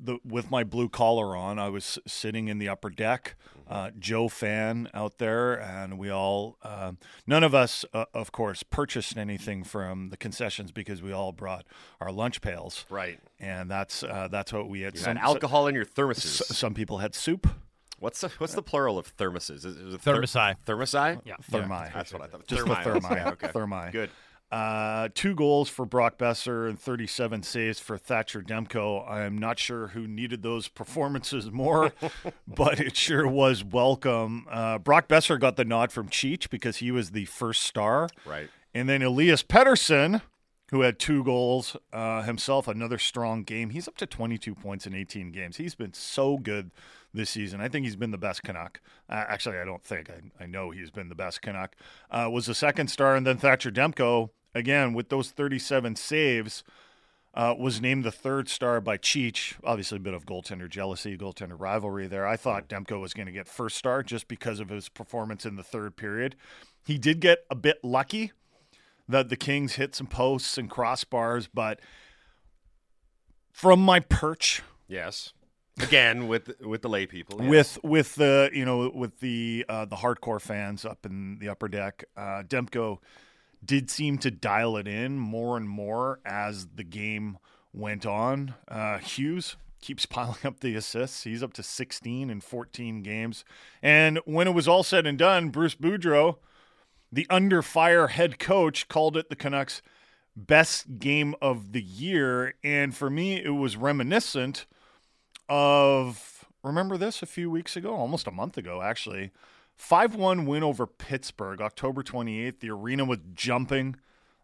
the, 0.00 0.18
with 0.24 0.50
my 0.50 0.64
blue 0.64 0.88
collar 0.88 1.36
on, 1.36 1.58
I 1.58 1.68
was 1.68 1.98
sitting 2.06 2.48
in 2.48 2.58
the 2.58 2.68
upper 2.68 2.90
deck. 2.90 3.34
Uh, 3.68 3.90
Joe 3.98 4.28
fan 4.28 4.88
out 4.94 5.18
there, 5.18 5.52
and 5.60 5.98
we 5.98 6.08
all, 6.10 6.56
uh, 6.62 6.92
none 7.26 7.44
of 7.44 7.54
us, 7.54 7.84
uh, 7.92 8.06
of 8.14 8.32
course, 8.32 8.62
purchased 8.62 9.18
anything 9.18 9.62
from 9.62 10.08
the 10.08 10.16
concessions 10.16 10.72
because 10.72 11.02
we 11.02 11.12
all 11.12 11.32
brought 11.32 11.66
our 12.00 12.10
lunch 12.10 12.40
pails. 12.40 12.86
Right. 12.88 13.20
And 13.38 13.70
that's 13.70 14.02
uh, 14.02 14.28
that's 14.30 14.54
what 14.54 14.70
we 14.70 14.80
had. 14.80 14.96
You 14.96 15.02
had 15.04 15.18
alcohol 15.18 15.66
in 15.66 15.74
your 15.74 15.84
thermoses. 15.84 16.40
s- 16.50 16.56
some 16.56 16.72
people 16.72 16.96
had 16.98 17.14
soup. 17.14 17.46
What's 17.98 18.20
the 18.22 18.28
what's 18.38 18.54
the 18.54 18.62
plural 18.62 18.96
of 18.96 19.14
thermoses? 19.18 19.66
Is, 19.66 19.76
is 19.76 19.94
it 19.94 20.00
ther- 20.00 20.14
Thermosi. 20.22 20.56
Thermosi? 20.64 21.20
Yeah. 21.26 21.34
Thermi. 21.50 21.92
That's 21.92 22.12
what 22.12 22.22
I 22.22 22.28
thought. 22.28 22.46
Just 22.46 22.64
Thermi. 22.64 22.84
the 22.84 23.00
thermi. 23.00 23.26
Okay. 23.32 23.48
Thermi. 23.48 23.92
Good. 23.92 24.10
Uh, 24.50 25.08
two 25.14 25.34
goals 25.34 25.68
for 25.68 25.84
Brock 25.84 26.16
Boeser 26.16 26.68
and 26.68 26.80
37 26.80 27.42
saves 27.42 27.78
for 27.78 27.98
Thatcher 27.98 28.40
Demko. 28.40 29.08
I'm 29.08 29.36
not 29.36 29.58
sure 29.58 29.88
who 29.88 30.08
needed 30.08 30.42
those 30.42 30.68
performances 30.68 31.50
more, 31.50 31.92
but 32.48 32.80
it 32.80 32.96
sure 32.96 33.28
was 33.28 33.62
welcome. 33.62 34.46
Uh, 34.50 34.78
Brock 34.78 35.06
Boeser 35.06 35.38
got 35.38 35.56
the 35.56 35.64
nod 35.64 35.92
from 35.92 36.08
Cheech 36.08 36.48
because 36.48 36.78
he 36.78 36.90
was 36.90 37.10
the 37.10 37.26
first 37.26 37.62
star. 37.62 38.08
Right. 38.24 38.48
And 38.72 38.88
then 38.88 39.02
Elias 39.02 39.42
Pettersson, 39.42 40.22
who 40.70 40.80
had 40.80 40.98
two 40.98 41.24
goals 41.24 41.76
uh, 41.92 42.22
himself, 42.22 42.68
another 42.68 42.98
strong 42.98 43.42
game. 43.42 43.70
He's 43.70 43.88
up 43.88 43.96
to 43.98 44.06
22 44.06 44.54
points 44.54 44.86
in 44.86 44.94
18 44.94 45.30
games. 45.30 45.58
He's 45.58 45.74
been 45.74 45.92
so 45.92 46.38
good 46.38 46.70
this 47.12 47.30
season. 47.30 47.60
I 47.60 47.68
think 47.68 47.84
he's 47.84 47.96
been 47.96 48.10
the 48.10 48.18
best 48.18 48.42
Canuck. 48.42 48.80
Uh, 49.08 49.24
actually, 49.28 49.58
I 49.58 49.64
don't 49.64 49.82
think. 49.82 50.10
I, 50.10 50.44
I 50.44 50.46
know 50.46 50.70
he's 50.70 50.90
been 50.90 51.08
the 51.08 51.14
best 51.14 51.42
Canuck. 51.42 51.74
Uh, 52.10 52.28
was 52.30 52.46
the 52.46 52.54
second 52.54 52.88
star, 52.88 53.16
and 53.16 53.26
then 53.26 53.38
Thatcher 53.38 53.70
Demko, 53.70 54.30
again, 54.58 54.92
with 54.92 55.08
those 55.08 55.30
37 55.30 55.96
saves, 55.96 56.64
uh, 57.34 57.54
was 57.58 57.80
named 57.80 58.04
the 58.04 58.10
third 58.10 58.48
star 58.48 58.80
by 58.80 58.98
Cheech. 58.98 59.54
Obviously, 59.62 59.96
a 59.96 60.00
bit 60.00 60.14
of 60.14 60.26
goaltender 60.26 60.68
jealousy, 60.68 61.16
goaltender 61.16 61.58
rivalry 61.58 62.06
there. 62.06 62.26
I 62.26 62.36
thought 62.36 62.68
Demko 62.68 63.00
was 63.00 63.14
going 63.14 63.26
to 63.26 63.32
get 63.32 63.46
first 63.46 63.76
star 63.76 64.02
just 64.02 64.28
because 64.28 64.60
of 64.60 64.70
his 64.70 64.88
performance 64.88 65.46
in 65.46 65.56
the 65.56 65.62
third 65.62 65.96
period. 65.96 66.36
He 66.84 66.98
did 66.98 67.20
get 67.20 67.44
a 67.50 67.54
bit 67.54 67.78
lucky 67.84 68.32
that 69.08 69.28
the 69.28 69.36
Kings 69.36 69.74
hit 69.74 69.94
some 69.94 70.06
posts 70.06 70.58
and 70.58 70.70
crossbars, 70.70 71.48
but 71.52 71.80
from 73.52 73.80
my 73.80 74.00
perch 74.00 74.62
Yes. 74.88 75.32
Again 75.80 76.26
with 76.26 76.50
with 76.60 76.82
the 76.82 76.88
lay 76.88 77.06
people. 77.06 77.38
yes. 77.40 77.76
with 77.76 77.84
with 77.84 78.14
the 78.16 78.50
you 78.52 78.64
know 78.64 78.90
with 78.92 79.20
the 79.20 79.64
uh, 79.68 79.84
the 79.84 79.96
hardcore 79.96 80.40
fans 80.40 80.84
up 80.84 81.06
in 81.06 81.38
the 81.38 81.48
upper 81.48 81.68
deck, 81.68 82.04
uh, 82.16 82.42
Demko 82.42 82.98
did 83.64 83.90
seem 83.90 84.18
to 84.18 84.30
dial 84.30 84.76
it 84.76 84.86
in 84.86 85.18
more 85.18 85.56
and 85.56 85.68
more 85.68 86.20
as 86.24 86.68
the 86.74 86.84
game 86.84 87.38
went 87.72 88.06
on. 88.06 88.54
Uh, 88.66 88.98
Hughes 88.98 89.56
keeps 89.80 90.06
piling 90.06 90.44
up 90.44 90.60
the 90.60 90.74
assists. 90.74 91.24
He's 91.24 91.42
up 91.42 91.52
to 91.54 91.62
16 91.62 92.30
in 92.30 92.40
14 92.40 93.02
games. 93.02 93.44
And 93.82 94.18
when 94.24 94.48
it 94.48 94.54
was 94.54 94.68
all 94.68 94.82
said 94.82 95.06
and 95.06 95.18
done, 95.18 95.50
Bruce 95.50 95.74
Boudreau, 95.74 96.36
the 97.10 97.26
under 97.30 97.62
fire 97.62 98.08
head 98.08 98.38
coach, 98.38 98.88
called 98.88 99.16
it 99.16 99.28
the 99.28 99.36
Canucks' 99.36 99.82
best 100.36 100.98
game 100.98 101.34
of 101.40 101.72
the 101.72 101.82
year. 101.82 102.54
And 102.62 102.94
for 102.94 103.10
me, 103.10 103.42
it 103.42 103.50
was 103.50 103.76
reminiscent 103.76 104.66
of 105.48 106.44
remember 106.62 106.96
this 106.96 107.22
a 107.22 107.26
few 107.26 107.50
weeks 107.50 107.76
ago, 107.76 107.94
almost 107.94 108.26
a 108.26 108.32
month 108.32 108.58
ago, 108.58 108.82
actually. 108.82 109.30
5 109.78 110.14
1 110.16 110.44
win 110.44 110.62
over 110.62 110.86
Pittsburgh, 110.86 111.60
October 111.62 112.02
28th. 112.02 112.60
The 112.60 112.70
arena 112.70 113.04
was 113.04 113.18
jumping 113.34 113.96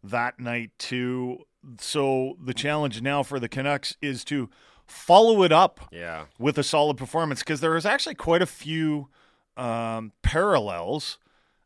that 0.02 0.38
night, 0.40 0.70
too. 0.78 1.38
So 1.80 2.36
the 2.42 2.54
challenge 2.54 3.02
now 3.02 3.22
for 3.22 3.38
the 3.40 3.48
Canucks 3.48 3.96
is 4.00 4.24
to 4.26 4.48
follow 4.86 5.42
it 5.42 5.50
up 5.52 5.88
Yeah. 5.90 6.26
with 6.38 6.56
a 6.58 6.62
solid 6.62 6.96
performance 6.96 7.40
because 7.40 7.60
there 7.60 7.74
is 7.76 7.84
actually 7.86 8.14
quite 8.14 8.42
a 8.42 8.46
few 8.46 9.08
um, 9.56 10.12
parallels. 10.22 11.18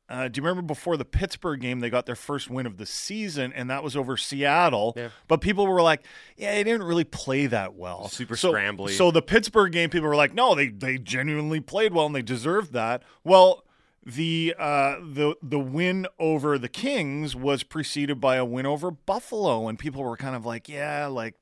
Uh, 0.08 0.26
do 0.26 0.38
you 0.38 0.42
remember 0.42 0.62
before 0.62 0.96
the 0.96 1.04
Pittsburgh 1.04 1.60
game, 1.60 1.80
they 1.80 1.90
got 1.90 2.06
their 2.06 2.16
first 2.16 2.48
win 2.48 2.64
of 2.64 2.78
the 2.78 2.86
season, 2.86 3.52
and 3.52 3.68
that 3.68 3.82
was 3.82 3.94
over 3.94 4.16
Seattle? 4.16 4.94
Yeah. 4.96 5.10
But 5.26 5.42
people 5.42 5.66
were 5.66 5.82
like, 5.82 6.04
"Yeah, 6.36 6.54
they 6.54 6.64
didn't 6.64 6.84
really 6.84 7.04
play 7.04 7.46
that 7.46 7.74
well." 7.74 8.08
Super 8.08 8.36
so, 8.36 8.52
scrambly. 8.52 8.90
So 8.90 9.10
the 9.10 9.20
Pittsburgh 9.20 9.70
game, 9.72 9.90
people 9.90 10.08
were 10.08 10.16
like, 10.16 10.32
"No, 10.32 10.54
they 10.54 10.68
they 10.68 10.96
genuinely 10.96 11.60
played 11.60 11.92
well, 11.92 12.06
and 12.06 12.14
they 12.14 12.22
deserved 12.22 12.72
that." 12.72 13.02
Well, 13.22 13.64
the 14.04 14.54
uh, 14.58 14.96
the 15.00 15.34
the 15.42 15.58
win 15.58 16.06
over 16.18 16.56
the 16.56 16.70
Kings 16.70 17.36
was 17.36 17.62
preceded 17.62 18.18
by 18.18 18.36
a 18.36 18.44
win 18.46 18.64
over 18.64 18.90
Buffalo, 18.90 19.68
and 19.68 19.78
people 19.78 20.02
were 20.02 20.16
kind 20.16 20.34
of 20.34 20.46
like, 20.46 20.68
"Yeah, 20.68 21.06
like." 21.06 21.34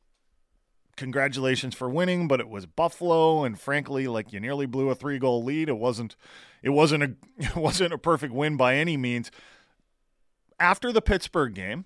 Congratulations 0.97 1.75
for 1.75 1.91
winning, 1.91 2.27
but 2.27 2.41
it 2.41 2.49
was 2.49 2.65
Buffalo, 2.65 3.45
and 3.45 3.59
frankly, 3.61 4.07
like 4.09 4.33
you 4.33 4.41
nearly 4.41 4.67
blew 4.67 4.89
a 4.89 4.95
three-goal 4.95 5.45
lead. 5.45 5.69
It 5.69 5.77
wasn't, 5.77 6.17
it 6.63 6.71
wasn't 6.71 7.03
a, 7.03 7.15
it 7.39 7.57
wasn't 7.57 7.93
a 7.93 7.99
perfect 7.99 8.33
win 8.33 8.57
by 8.57 8.77
any 8.77 8.97
means. 8.97 9.31
After 10.59 10.93
the 10.93 11.03
Pittsburgh 11.03 11.55
game, 11.55 11.85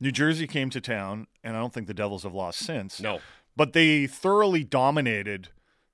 New 0.00 0.12
Jersey 0.12 0.46
came 0.46 0.70
to 0.70 0.80
town, 0.80 1.26
and 1.42 1.56
I 1.56 1.60
don't 1.60 1.74
think 1.74 1.86
the 1.86 1.94
Devils 1.94 2.22
have 2.22 2.34
lost 2.34 2.60
since. 2.60 3.00
No. 3.00 3.20
But 3.56 3.72
they 3.72 4.06
thoroughly 4.06 4.64
dominated 4.64 5.48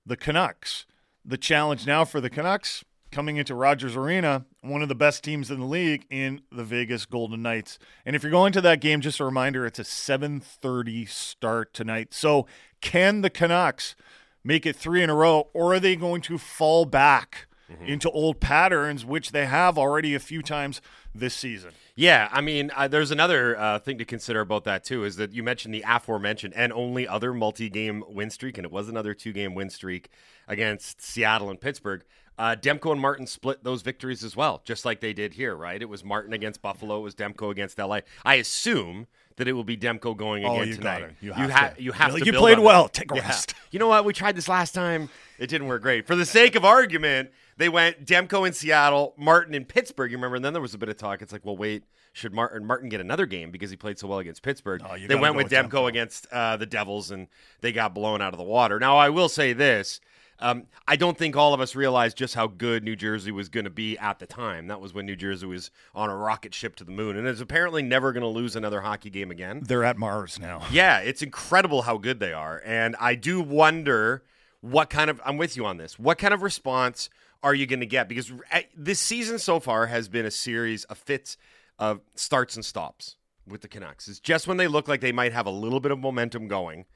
the 0.04 0.16
Canucks. 0.16 0.86
The 1.24 1.38
challenge 1.38 1.86
now 1.86 2.04
for 2.04 2.20
the 2.20 2.30
Canucks 2.30 2.84
coming 3.10 3.36
into 3.36 3.54
Rogers 3.54 3.96
Arena, 3.96 4.44
one 4.60 4.82
of 4.82 4.88
the 4.88 4.94
best 4.94 5.24
teams 5.24 5.50
in 5.50 5.60
the 5.60 5.66
league 5.66 6.06
in 6.10 6.42
the 6.50 6.64
Vegas 6.64 7.06
Golden 7.06 7.42
Knights. 7.42 7.78
And 8.04 8.16
if 8.16 8.22
you're 8.22 8.32
going 8.32 8.52
to 8.52 8.60
that 8.62 8.80
game, 8.80 9.00
just 9.00 9.20
a 9.20 9.24
reminder, 9.24 9.66
it's 9.66 9.78
a 9.78 9.84
7:30 9.84 11.06
start 11.06 11.72
tonight. 11.72 12.12
So, 12.12 12.46
can 12.80 13.22
the 13.22 13.30
Canucks 13.30 13.96
make 14.44 14.66
it 14.66 14.76
three 14.76 15.02
in 15.02 15.10
a 15.10 15.14
row, 15.14 15.48
or 15.52 15.74
are 15.74 15.80
they 15.80 15.96
going 15.96 16.20
to 16.22 16.38
fall 16.38 16.84
back 16.84 17.46
into 17.84 18.08
old 18.10 18.38
patterns, 18.38 19.04
which 19.04 19.32
they 19.32 19.46
have 19.46 19.76
already 19.76 20.14
a 20.14 20.20
few 20.20 20.40
times 20.40 20.80
this 21.12 21.34
season? 21.34 21.72
Yeah, 21.96 22.28
I 22.30 22.40
mean, 22.40 22.70
uh, 22.76 22.86
there's 22.86 23.10
another 23.10 23.58
uh, 23.58 23.78
thing 23.80 23.98
to 23.98 24.04
consider 24.04 24.40
about 24.40 24.64
that 24.64 24.84
too. 24.84 25.04
Is 25.04 25.16
that 25.16 25.32
you 25.32 25.42
mentioned 25.42 25.74
the 25.74 25.84
aforementioned 25.86 26.54
and 26.54 26.72
only 26.72 27.08
other 27.08 27.34
multi-game 27.34 28.04
win 28.08 28.30
streak, 28.30 28.56
and 28.56 28.64
it 28.64 28.70
was 28.70 28.88
another 28.88 29.14
two-game 29.14 29.54
win 29.54 29.70
streak 29.70 30.10
against 30.46 31.02
Seattle 31.02 31.50
and 31.50 31.60
Pittsburgh. 31.60 32.04
Uh, 32.38 32.54
Demko 32.54 32.92
and 32.92 33.00
Martin 33.00 33.26
split 33.26 33.64
those 33.64 33.82
victories 33.82 34.22
as 34.22 34.36
well, 34.36 34.60
just 34.64 34.84
like 34.84 35.00
they 35.00 35.12
did 35.14 35.34
here, 35.34 35.54
right? 35.56 35.80
It 35.80 35.88
was 35.88 36.04
Martin 36.04 36.32
against 36.34 36.60
Buffalo, 36.60 36.98
it 36.98 37.02
was 37.02 37.14
Demko 37.14 37.50
against 37.50 37.78
LA. 37.78 38.00
I 38.24 38.34
assume 38.34 39.06
that 39.36 39.48
it 39.48 39.52
will 39.52 39.64
be 39.64 39.76
Demko 39.76 40.16
going 40.16 40.44
Oh, 40.44 40.54
again 40.56 40.68
you 40.68 40.74
tonight. 40.76 41.00
gotta- 41.00 41.14
you 41.20 41.28
you, 41.28 41.32
have 41.34 41.50
ha- 41.50 41.68
to. 41.70 41.82
you 41.82 41.92
have 41.92 42.12
Like, 42.14 42.22
to. 42.22 42.26
you 42.26 42.32
played 42.38 42.58
well. 42.58 42.84
that. 42.84 42.92
Take 42.94 43.12
a 43.12 43.16
Yeah. 43.16 43.22
rest. 43.22 43.54
You 43.72 43.78
know 43.80 43.88
what? 43.88 44.04
We 44.06 44.14
tried 44.14 44.36
this 44.36 44.48
last 44.48 44.72
time. 44.72 45.10
It 45.38 45.48
didn't 45.48 45.66
work 45.66 45.82
great. 45.82 46.06
For 46.06 46.14
the 46.16 46.24
sake 46.24 46.54
of 46.54 46.64
argument, 46.64 47.30
they 47.58 47.68
went 47.68 48.06
Demko 48.06 48.46
in 48.46 48.54
Seattle, 48.54 49.12
Martin 49.18 49.54
in 49.54 49.66
Pittsburgh. 49.66 50.10
You 50.10 50.16
remember? 50.16 50.36
And 50.36 50.44
then 50.44 50.54
there 50.54 50.62
was 50.62 50.72
a 50.72 50.78
bit 50.78 50.88
of 50.88 50.96
talk. 50.96 51.20
It's 51.20 51.32
like, 51.32 51.44
well, 51.44 51.56
wait, 51.58 51.82
should 52.14 52.32
Martin 52.32 52.64
Martin 52.64 52.88
get 52.88 53.00
another 53.02 53.26
game 53.26 53.50
because 53.50 53.68
he 53.70 53.76
played 53.76 53.98
so 53.98 54.06
well 54.08 54.20
against 54.20 54.42
Pittsburgh? 54.42 54.82
You 54.98 55.08
they 55.08 55.14
went 55.16 55.34
with 55.34 55.44
with 55.50 55.52
Demko, 55.52 55.70
Demko. 55.82 55.88
against 55.88 56.26
uh, 56.32 56.56
the 56.56 56.64
Devils, 56.64 57.10
and 57.10 57.26
they 57.60 57.72
got 57.72 57.92
blown 57.92 58.22
out 58.22 58.32
of 58.32 58.38
the 58.38 58.44
water. 58.44 58.78
Now, 58.78 58.96
I 58.96 59.10
will 59.10 59.28
say 59.28 59.52
this. 59.52 60.00
Um, 60.38 60.66
I 60.86 60.96
don't 60.96 61.16
think 61.16 61.36
all 61.36 61.54
of 61.54 61.60
us 61.60 61.74
realized 61.74 62.16
just 62.16 62.34
how 62.34 62.46
good 62.46 62.84
New 62.84 62.96
Jersey 62.96 63.30
was 63.30 63.48
going 63.48 63.64
to 63.64 63.70
be 63.70 63.96
at 63.98 64.18
the 64.18 64.26
time. 64.26 64.66
That 64.66 64.80
was 64.80 64.92
when 64.92 65.06
New 65.06 65.16
Jersey 65.16 65.46
was 65.46 65.70
on 65.94 66.10
a 66.10 66.16
rocket 66.16 66.54
ship 66.54 66.76
to 66.76 66.84
the 66.84 66.92
moon, 66.92 67.16
and 67.16 67.26
is 67.26 67.40
apparently 67.40 67.82
never 67.82 68.12
going 68.12 68.22
to 68.22 68.28
lose 68.28 68.54
another 68.54 68.82
hockey 68.82 69.10
game 69.10 69.30
again. 69.30 69.62
They're 69.66 69.84
at 69.84 69.96
Mars 69.96 70.38
now. 70.38 70.62
Yeah, 70.70 70.98
it's 70.98 71.22
incredible 71.22 71.82
how 71.82 71.96
good 71.96 72.20
they 72.20 72.32
are. 72.32 72.62
And 72.64 72.96
I 73.00 73.14
do 73.14 73.40
wonder 73.40 74.24
what 74.60 74.90
kind 74.90 75.10
of, 75.10 75.20
I'm 75.24 75.36
with 75.36 75.56
you 75.56 75.64
on 75.64 75.76
this, 75.76 75.98
what 75.98 76.18
kind 76.18 76.34
of 76.34 76.42
response 76.42 77.08
are 77.42 77.54
you 77.54 77.66
going 77.66 77.80
to 77.80 77.86
get? 77.86 78.08
Because 78.08 78.32
uh, 78.52 78.60
this 78.76 79.00
season 79.00 79.38
so 79.38 79.60
far 79.60 79.86
has 79.86 80.08
been 80.08 80.26
a 80.26 80.30
series 80.30 80.84
of 80.84 80.98
fits 80.98 81.36
of 81.78 82.00
starts 82.14 82.56
and 82.56 82.64
stops 82.64 83.16
with 83.46 83.60
the 83.60 83.68
Canucks. 83.68 84.08
It's 84.08 84.18
just 84.18 84.48
when 84.48 84.56
they 84.56 84.66
look 84.66 84.88
like 84.88 85.00
they 85.00 85.12
might 85.12 85.32
have 85.32 85.46
a 85.46 85.50
little 85.50 85.78
bit 85.78 85.92
of 85.92 85.98
momentum 85.98 86.48
going, 86.48 86.86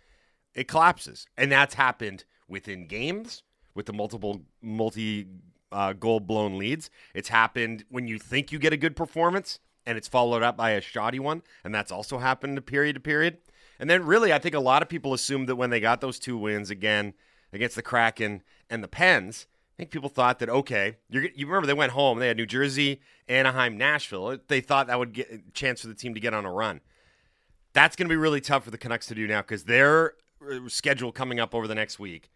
it 0.54 0.66
collapses. 0.66 1.26
And 1.36 1.52
that's 1.52 1.74
happened 1.74 2.24
within 2.50 2.86
games 2.86 3.42
with 3.74 3.86
the 3.86 3.92
multiple, 3.92 4.42
multi 4.60 5.26
uh, 5.72 5.92
goal 5.92 6.20
blown 6.20 6.58
leads. 6.58 6.90
It's 7.14 7.28
happened 7.28 7.84
when 7.88 8.08
you 8.08 8.18
think 8.18 8.52
you 8.52 8.58
get 8.58 8.72
a 8.72 8.76
good 8.76 8.96
performance 8.96 9.60
and 9.86 9.96
it's 9.96 10.08
followed 10.08 10.42
up 10.42 10.56
by 10.56 10.70
a 10.70 10.80
shoddy 10.80 11.18
one. 11.18 11.42
And 11.64 11.74
that's 11.74 11.92
also 11.92 12.18
happened 12.18 12.64
period 12.66 12.94
to 12.94 13.00
period. 13.00 13.38
And 13.78 13.88
then, 13.88 14.04
really, 14.04 14.32
I 14.32 14.38
think 14.38 14.54
a 14.54 14.60
lot 14.60 14.82
of 14.82 14.88
people 14.88 15.14
assumed 15.14 15.48
that 15.48 15.56
when 15.56 15.70
they 15.70 15.80
got 15.80 16.02
those 16.02 16.18
two 16.18 16.36
wins 16.36 16.68
again 16.68 17.14
against 17.52 17.76
the 17.76 17.82
Kraken 17.82 18.42
and 18.68 18.84
the 18.84 18.88
Pens, 18.88 19.46
I 19.74 19.76
think 19.78 19.90
people 19.90 20.10
thought 20.10 20.38
that 20.40 20.50
okay, 20.50 20.96
you 21.08 21.46
remember 21.46 21.66
they 21.66 21.72
went 21.72 21.92
home. 21.92 22.18
They 22.18 22.28
had 22.28 22.36
New 22.36 22.44
Jersey, 22.44 23.00
Anaheim, 23.26 23.78
Nashville. 23.78 24.36
They 24.48 24.60
thought 24.60 24.88
that 24.88 24.98
would 24.98 25.14
get 25.14 25.32
a 25.32 25.40
chance 25.52 25.80
for 25.80 25.86
the 25.86 25.94
team 25.94 26.12
to 26.12 26.20
get 26.20 26.34
on 26.34 26.44
a 26.44 26.52
run. 26.52 26.82
That's 27.72 27.96
going 27.96 28.06
to 28.06 28.12
be 28.12 28.18
really 28.18 28.42
tough 28.42 28.64
for 28.64 28.70
the 28.70 28.76
Canucks 28.76 29.06
to 29.06 29.14
do 29.14 29.26
now 29.26 29.40
because 29.40 29.64
their 29.64 30.14
uh, 30.46 30.68
schedule 30.68 31.12
coming 31.12 31.40
up 31.40 31.54
over 31.54 31.66
the 31.66 31.74
next 31.74 31.98
week 31.98 32.30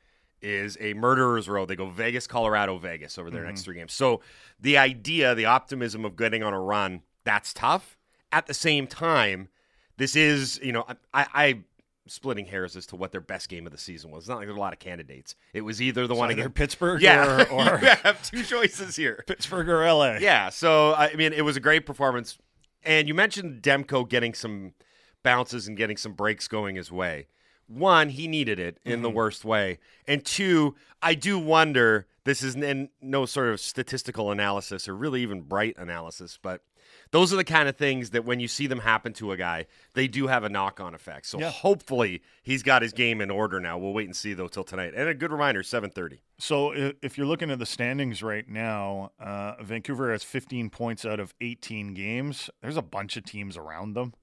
is 0.45 0.77
a 0.81 0.95
murderer's 0.95 1.49
row. 1.49 1.65
They 1.65 1.77
go 1.77 1.89
Vegas, 1.89 2.27
Colorado, 2.27 2.77
Vegas 2.79 3.19
over 3.19 3.31
their 3.31 3.45
next 3.45 3.61
mm-hmm. 3.61 3.65
three 3.65 3.75
games. 3.77 3.93
So 3.93 4.21
the 4.61 4.77
idea, 4.79 5.35
the 5.35 5.47
optimism 5.47 6.05
of 6.05 6.17
getting 6.17 6.43
on 6.43 6.53
a 6.53 6.61
run, 6.61 7.03
that's 7.25 7.53
tough. 7.53 7.97
At 8.31 8.47
the 8.47 8.55
same 8.55 8.87
time, 8.87 9.49
this 9.97 10.15
is, 10.15 10.61
you 10.63 10.73
know, 10.73 10.85
I, 11.13 11.27
I 11.35 11.59
splitting 12.07 12.47
hairs 12.47 12.77
as 12.77 12.87
to 12.87 12.97
what 12.97 13.13
their 13.13 13.21
best 13.21 13.49
game 13.49 13.67
of 13.67 13.73
the 13.73 13.79
season 13.79 14.11
was. 14.11 14.25
It's 14.25 14.29
not 14.29 14.37
like 14.37 14.47
there's 14.47 14.57
a 14.57 14.61
lot 14.61 14.73
of 14.73 14.79
candidates. 14.79 15.35
It 15.53 15.63
was 15.63 15.81
either 15.81 16.07
the 16.07 16.15
one 16.15 16.31
either 16.31 16.43
against 16.43 16.57
Pittsburgh 16.57 17.01
yeah, 17.01 17.45
or- 17.45 17.51
or- 17.53 17.81
you 17.81 17.89
have 17.89 18.23
two 18.23 18.43
choices 18.43 18.97
here. 18.97 19.25
Pittsburgh 19.27 19.69
or 19.69 19.85
LA. 19.91 20.17
Yeah, 20.17 20.51
so 20.51 20.95
I 20.95 21.15
mean, 21.15 21.33
it 21.33 21.43
was 21.43 21.57
a 21.57 21.61
great 21.61 21.87
performance. 21.87 22.39
And 22.83 23.09
you 23.09 23.15
mentioned 23.15 23.63
Demko 23.63 24.07
getting 24.07 24.35
some 24.35 24.75
bounces 25.23 25.67
and 25.67 25.77
getting 25.77 25.97
some 25.97 26.13
breaks 26.13 26.49
going 26.49 26.77
his 26.77 26.93
way. 26.93 27.29
One, 27.67 28.11
he 28.11 28.29
needed 28.29 28.59
it 28.59 28.79
in 28.85 29.03
the 29.03 29.11
worst 29.11 29.45
way. 29.45 29.79
And 30.07 30.25
two, 30.25 30.75
I 31.03 31.15
do 31.15 31.39
wonder 31.39 32.07
this 32.25 32.43
is 32.43 32.57
n- 32.57 32.91
no 33.01 33.27
sort 33.27 33.49
of 33.49 33.61
statistical 33.61 34.31
analysis 34.31 34.89
or 34.89 34.95
really 34.97 35.23
even 35.23 35.43
bright 35.43 35.75
analysis, 35.79 36.39
but 36.41 36.63
those 37.11 37.33
are 37.33 37.37
the 37.37 37.45
kind 37.45 37.69
of 37.69 37.77
things 37.77 38.11
that 38.11 38.25
when 38.25 38.41
you 38.41 38.49
see 38.49 38.67
them 38.67 38.81
happen 38.81 39.13
to 39.15 39.33
a 39.33 39.37
guy, 39.37 39.67
they 39.95 40.09
do 40.09 40.27
have 40.27 40.43
a 40.45 40.49
knock 40.49 40.81
on 40.81 40.95
effect. 40.95 41.27
So 41.27 41.39
Yeah. 41.39 41.51
hopefully 41.51 42.23
he's 42.43 42.63
got 42.63 42.83
his 42.83 42.93
game 42.93 43.21
in 43.21 43.31
order 43.31 43.61
now. 43.61 43.79
We'll 43.79 43.93
wait 43.93 44.07
and 44.07 44.17
see 44.17 44.33
though 44.35 44.49
till 44.49 44.65
tonight. 44.65 44.93
And 44.95 45.09
a 45.09 45.15
good 45.15 45.31
reminder, 45.33 45.63
7:30. 45.63 46.21
So 46.39 46.73
if 47.03 47.17
you're 47.17 47.27
looking 47.27 47.51
at 47.51 47.59
the 47.59 47.67
standings 47.67 48.23
right 48.23 48.49
now, 48.49 49.13
uh, 49.21 49.63
Vancouver 49.63 50.11
has 50.13 50.23
15 50.25 50.71
points 50.71 51.05
out 51.05 51.21
of 51.21 51.35
18 51.41 51.95
games. 51.95 52.51
There's 52.63 52.77
a 52.77 52.83
bunch 52.83 53.17
of 53.17 53.25
teams 53.25 53.57
around 53.57 53.95
them. 53.95 54.15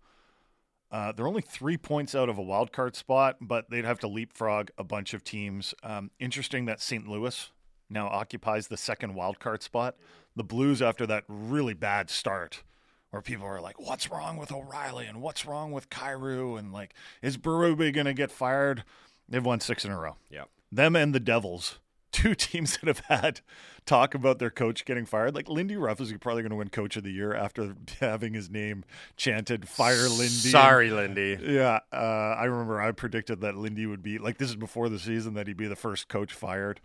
Uh, 0.91 1.11
they're 1.13 1.27
only 1.27 1.41
three 1.41 1.77
points 1.77 2.13
out 2.13 2.27
of 2.27 2.37
a 2.37 2.41
wild 2.41 2.73
card 2.73 2.95
spot, 2.95 3.37
but 3.39 3.69
they'd 3.69 3.85
have 3.85 3.99
to 3.99 4.07
leapfrog 4.07 4.69
a 4.77 4.83
bunch 4.83 5.13
of 5.13 5.23
teams. 5.23 5.73
Um, 5.83 6.11
interesting 6.19 6.65
that 6.65 6.81
St. 6.81 7.07
Louis 7.07 7.49
now 7.89 8.07
occupies 8.07 8.67
the 8.67 8.77
second 8.77 9.15
wild 9.15 9.39
card 9.39 9.63
spot. 9.63 9.95
The 10.35 10.43
Blues, 10.43 10.81
after 10.81 11.05
that 11.07 11.23
really 11.27 11.73
bad 11.73 12.09
start, 12.09 12.63
where 13.09 13.21
people 13.21 13.45
are 13.45 13.61
like, 13.61 13.79
"What's 13.79 14.09
wrong 14.09 14.37
with 14.37 14.51
O'Reilly?" 14.51 15.05
and 15.05 15.21
"What's 15.21 15.45
wrong 15.45 15.71
with 15.71 15.89
Kyrou?" 15.89 16.57
and 16.57 16.71
like, 16.73 16.93
"Is 17.21 17.37
Berube 17.37 17.93
going 17.93 18.05
to 18.05 18.13
get 18.13 18.31
fired?" 18.31 18.83
They've 19.27 19.45
won 19.45 19.61
six 19.61 19.85
in 19.85 19.91
a 19.91 19.97
row 19.99 20.17
Yeah, 20.29 20.45
them 20.71 20.95
and 20.95 21.15
the 21.15 21.19
Devils, 21.19 21.79
two 22.11 22.35
teams 22.35 22.77
that 22.77 22.87
have 22.87 22.99
had 23.07 23.41
talk 23.85 24.13
about 24.13 24.39
their 24.39 24.49
coach 24.49 24.85
getting 24.85 25.05
fired. 25.05 25.35
Like 25.35 25.49
Lindy 25.49 25.75
Ruff 25.75 25.99
is 26.01 26.13
probably 26.13 26.43
going 26.43 26.51
to 26.51 26.55
win 26.55 26.69
Coach 26.69 26.95
of 26.97 27.03
the 27.03 27.11
Year 27.11 27.33
after 27.33 27.75
having 27.99 28.33
his 28.33 28.49
name 28.49 28.83
chanted 29.17 29.67
"Fire 29.67 30.09
Lindy." 30.09 30.25
Sorry, 30.27 30.89
Lindy. 30.89 31.37
Yeah, 31.41 31.79
uh, 31.91 31.95
I 31.95 32.45
remember 32.45 32.81
I 32.81 32.91
predicted 32.91 33.41
that 33.41 33.55
Lindy 33.55 33.85
would 33.85 34.03
be 34.03 34.17
like 34.17 34.37
this 34.37 34.49
is 34.49 34.55
before 34.55 34.89
the 34.89 34.99
season 34.99 35.33
that 35.35 35.47
he'd 35.47 35.57
be 35.57 35.67
the 35.67 35.75
first 35.75 36.07
coach 36.07 36.33
fired. 36.33 36.79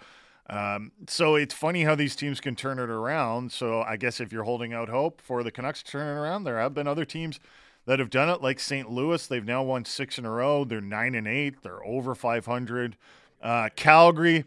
Um, 0.49 0.93
so 1.09 1.35
it's 1.35 1.55
funny 1.55 1.83
how 1.83 1.97
these 1.97 2.15
teams 2.15 2.41
can 2.41 2.55
turn 2.55 2.79
it 2.79 2.89
around. 2.89 3.51
So 3.51 3.83
I 3.83 3.97
guess 3.97 4.21
if 4.21 4.33
you're 4.33 4.45
holding 4.45 4.73
out 4.73 4.89
hope 4.89 5.21
for 5.21 5.43
the 5.43 5.51
Canucks 5.51 5.83
to 5.83 5.91
turn 5.91 6.07
it 6.07 6.21
around, 6.21 6.45
there 6.45 6.59
have 6.59 6.73
been 6.73 6.87
other 6.87 7.05
teams 7.05 7.41
that 7.87 7.99
have 7.99 8.11
done 8.11 8.29
it, 8.29 8.43
like 8.43 8.61
St. 8.61 8.91
Louis. 8.91 9.27
They've 9.27 9.45
now 9.45 9.63
won 9.63 9.85
six 9.85 10.19
in 10.19 10.25
a 10.25 10.31
row. 10.31 10.65
They're 10.65 10.81
nine 10.81 11.15
and 11.15 11.27
eight. 11.27 11.63
They're 11.63 11.85
over 11.85 12.15
500. 12.15 12.97
Uh, 13.43 13.69
Calgary, 13.77 14.45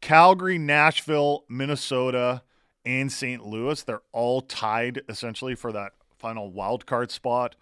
Calgary, 0.00 0.58
Nashville, 0.58 1.44
Minnesota, 1.48 2.42
and 2.84 3.10
St. 3.10 3.44
Louis. 3.44 3.82
They're 3.82 4.02
all 4.12 4.40
tied 4.40 5.02
essentially 5.08 5.54
for 5.54 5.72
that 5.72 5.92
final 6.18 6.50
wild 6.50 6.86
card 6.86 7.10
spot 7.10 7.56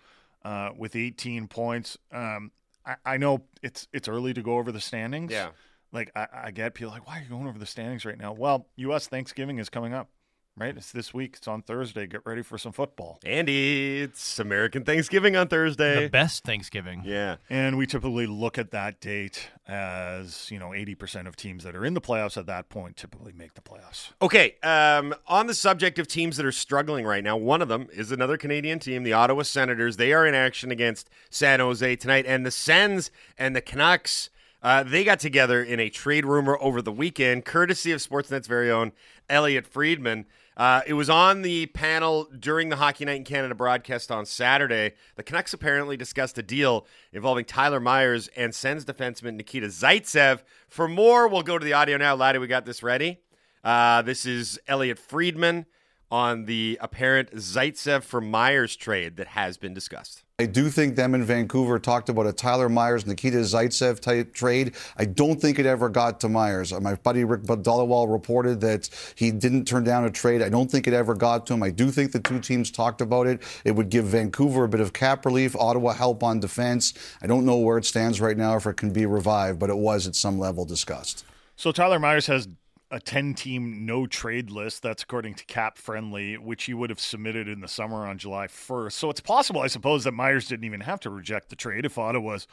uh, 0.45 0.71
with 0.77 0.97
18 0.97 1.49
points. 1.49 1.97
Um, 2.13 2.53
I, 2.85 2.97
I 3.05 3.17
know 3.17 3.45
it's 3.63 3.89
it's 3.93 4.09
early 4.09 4.33
to 4.35 4.43
go 4.43 4.59
over 4.59 4.73
the 4.73 4.81
standings. 4.81 5.33
Yeah. 5.33 5.51
Like 5.93 6.11
I, 6.15 6.27
I 6.45 6.51
get 6.51 6.75
people 6.75 6.93
like, 6.93 7.07
why 7.07 7.19
are 7.19 7.23
you 7.23 7.29
going 7.29 7.47
over 7.47 7.59
the 7.59 7.67
standings 7.67 8.05
right 8.05 8.19
now? 8.19 8.33
Well, 8.33 8.67
U.S. 8.77 9.07
Thanksgiving 9.09 9.59
is 9.59 9.69
coming 9.69 9.95
up, 9.95 10.11
right? 10.59 10.77
It's 10.77 10.93
this 10.93 11.15
week. 11.15 11.35
It's 11.37 11.49
on 11.49 11.63
Thursday. 11.63 12.07
Get 12.07 12.27
ready 12.27 12.43
for 12.43 12.59
some 12.59 12.73
football. 12.73 13.21
Andy, 13.25 14.01
it's 14.03 14.39
American 14.39 14.85
Thanksgiving 14.85 15.37
on 15.37 15.49
Thursday. 15.49 16.05
The 16.05 16.11
best 16.11 16.45
Thanksgiving. 16.45 17.03
Yeah. 17.05 17.37
And 17.49 17.79
we 17.79 17.87
typically 17.87 18.27
look 18.27 18.59
at 18.59 18.71
that 18.73 19.01
date 19.01 19.49
as, 19.67 20.51
you 20.51 20.59
know, 20.59 20.71
80% 20.71 21.27
of 21.27 21.37
teams 21.37 21.65
that 21.65 21.77
are 21.77 21.85
in 21.85 21.95
the 21.95 22.01
playoffs 22.01 22.37
at 22.37 22.47
that 22.47 22.69
point 22.69 22.97
typically 22.97 23.33
make 23.33 23.55
the 23.55 23.61
playoffs. 23.61 24.11
Okay, 24.21 24.57
um, 24.63 25.15
on 25.27 25.47
the 25.47 25.55
subject 25.55 25.99
of 25.99 26.09
teams 26.09 26.37
that 26.37 26.47
are 26.47 26.53
struggling 26.53 27.05
right 27.05 27.23
now, 27.23 27.37
one 27.37 27.63
of 27.63 27.69
them 27.69 27.89
is 27.93 28.11
another 28.11 28.37
Canadian 28.37 28.79
team, 28.79 29.03
the 29.03 29.13
Ottawa 29.13 29.43
Senators. 29.43 29.97
They 29.97 30.13
are 30.13 30.27
in 30.27 30.35
action 30.35 30.71
against 30.71 31.09
San 31.31 31.61
Jose 31.61 31.97
tonight, 31.97 32.25
and 32.27 32.45
the 32.45 32.51
Sens 32.51 33.11
and 33.37 33.55
the 33.55 33.61
Canucks. 33.61 34.31
Uh, 34.63 34.83
they 34.83 35.05
got 35.05 35.21
together 35.21 35.63
in 35.63 35.79
a 35.79 35.89
trade 35.89 36.27
rumor 36.27 36.59
over 36.61 36.83
the 36.83 36.91
weekend, 36.91 37.45
courtesy 37.45 37.93
of 37.93 38.01
Sportsnet's 38.01 38.49
very 38.49 38.71
own 38.71 38.93
Elliot 39.29 39.67
Friedman. 39.67 40.27
Uh, 40.59 40.81
it 40.89 40.95
was 40.95 41.09
on 41.09 41.43
the 41.43 41.67
panel 41.67 42.27
during 42.37 42.69
the 42.69 42.75
Hockey 42.75 43.05
Night 43.05 43.19
in 43.19 43.25
Canada 43.25 43.55
broadcast 43.55 44.11
on 44.11 44.27
Saturday. 44.27 44.95
The 45.15 45.23
Canucks 45.23 45.55
apparently 45.55 45.97
discussed 45.97 46.37
a 46.37 46.43
deal 46.43 46.85
involving 47.13 47.45
Tyler 47.45 47.79
Myers 47.79 48.29
and 48.37 48.53
Sens 48.53 48.85
defenseman 48.85 49.37
Nikita 49.37 49.69
Zaitsev. 49.69 50.41
For 50.69 50.89
more, 50.89 51.29
we'll 51.29 51.43
go 51.45 51.59
to 51.59 51.65
the 51.65 51.75
audio 51.75 51.97
now. 51.97 52.17
Laddie, 52.17 52.41
we 52.41 52.49
got 52.49 52.67
this 52.67 52.83
ready. 52.83 53.21
Uh, 53.63 54.03
this 54.03 54.27
is 54.27 54.59
Elliot 54.67 54.99
Friedman 54.99 55.67
on 56.11 56.47
the 56.47 56.79
apparent 56.81 57.33
Zaitsev 57.33 58.03
for 58.03 58.21
Myers 58.21 58.77
trade 58.77 59.17
that 59.17 59.29
has 59.29 59.57
been 59.57 59.75
discussed. 59.75 60.23
I 60.41 60.47
do 60.47 60.71
think 60.71 60.95
them 60.95 61.17
in 61.17 61.25
Vancouver 61.25 61.81
talked 61.81 62.09
about 62.09 62.29
a 62.29 62.33
Tyler 62.33 62.69
Myers, 62.69 63.05
Nikita 63.05 63.39
Zaitsev 63.39 63.99
type 63.99 64.33
trade. 64.33 64.77
I 64.97 65.05
don't 65.05 65.41
think 65.41 65.59
it 65.59 65.67
ever 65.67 65.89
got 65.89 66.21
to 66.21 66.29
Myers. 66.29 66.73
My 66.81 66.95
buddy 66.95 67.25
Rick 67.25 67.43
Dhaliwal 67.43 68.11
reported 68.11 68.61
that 68.61 68.89
he 69.17 69.33
didn't 69.33 69.65
turn 69.65 69.83
down 69.83 70.05
a 70.05 70.11
trade. 70.11 70.41
I 70.41 70.49
don't 70.49 70.71
think 70.71 70.87
it 70.87 70.95
ever 70.95 71.17
got 71.17 71.45
to 71.47 71.55
him. 71.55 71.65
I 71.65 71.71
do 71.71 71.91
think 71.91 72.13
the 72.13 72.21
two 72.21 72.39
teams 72.39 72.71
talked 72.71 73.01
about 73.01 73.27
it. 73.27 73.43
It 73.65 73.73
would 73.73 73.89
give 73.89 74.05
Vancouver 74.05 74.63
a 74.63 74.69
bit 74.69 74.81
of 74.81 74.93
cap 74.93 75.27
relief, 75.27 75.57
Ottawa 75.57 75.93
help 75.93 76.23
on 76.23 76.39
defense. 76.39 76.95
I 77.21 77.27
don't 77.27 77.45
know 77.45 77.59
where 77.59 77.77
it 77.77 77.85
stands 77.85 78.21
right 78.21 78.37
now 78.37 78.55
if 78.55 78.65
it 78.65 78.77
can 78.77 78.93
be 78.93 79.07
revived, 79.07 79.59
but 79.59 79.71
it 79.71 79.77
was 79.77 80.07
at 80.07 80.15
some 80.15 80.39
level 80.39 80.65
discussed. 80.65 81.25
So 81.57 81.73
Tyler 81.73 81.99
Myers 81.99 82.29
has 82.29 82.47
a 82.91 83.01
10 83.01 83.35
team 83.35 83.85
no 83.85 84.07
trade 84.07 84.51
list. 84.51 84.83
That's 84.83 85.03
according 85.03 85.35
to 85.35 85.45
Cap 85.45 85.79
Friendly, 85.79 86.39
which 86.39 86.65
he 86.65 86.75
would 86.75 86.91
have 86.91 87.01
submitted 87.01 87.49
in 87.49 87.61
the 87.61 87.69
summer 87.69 88.07
on 88.07 88.19
July 88.19 88.47
1st. 88.47 88.93
So 88.93 89.11
it's 89.11 89.21
possible, 89.21 89.61
I 89.61 89.67
suppose, 89.67 90.05
that 90.05 90.13
Myers 90.13 90.49
didn't 90.49 90.65
even 90.65 90.81
have 90.81 91.01
to 91.01 91.11
reject 91.11 91.51
the 91.51 91.57
trade 91.57 91.85
if 91.85 91.99
Ottawa 91.99 92.33
was 92.33 92.47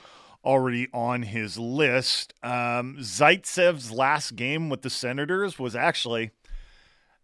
already 0.44 0.88
on 0.94 1.24
his 1.24 1.58
list. 1.58 2.34
Um, 2.44 2.98
Zaitsev's 3.00 3.92
last 3.92 4.36
game 4.36 4.70
with 4.70 4.84
the 4.84 4.90
Senators 4.90 5.58
was 5.58 5.76
actually 5.76 6.32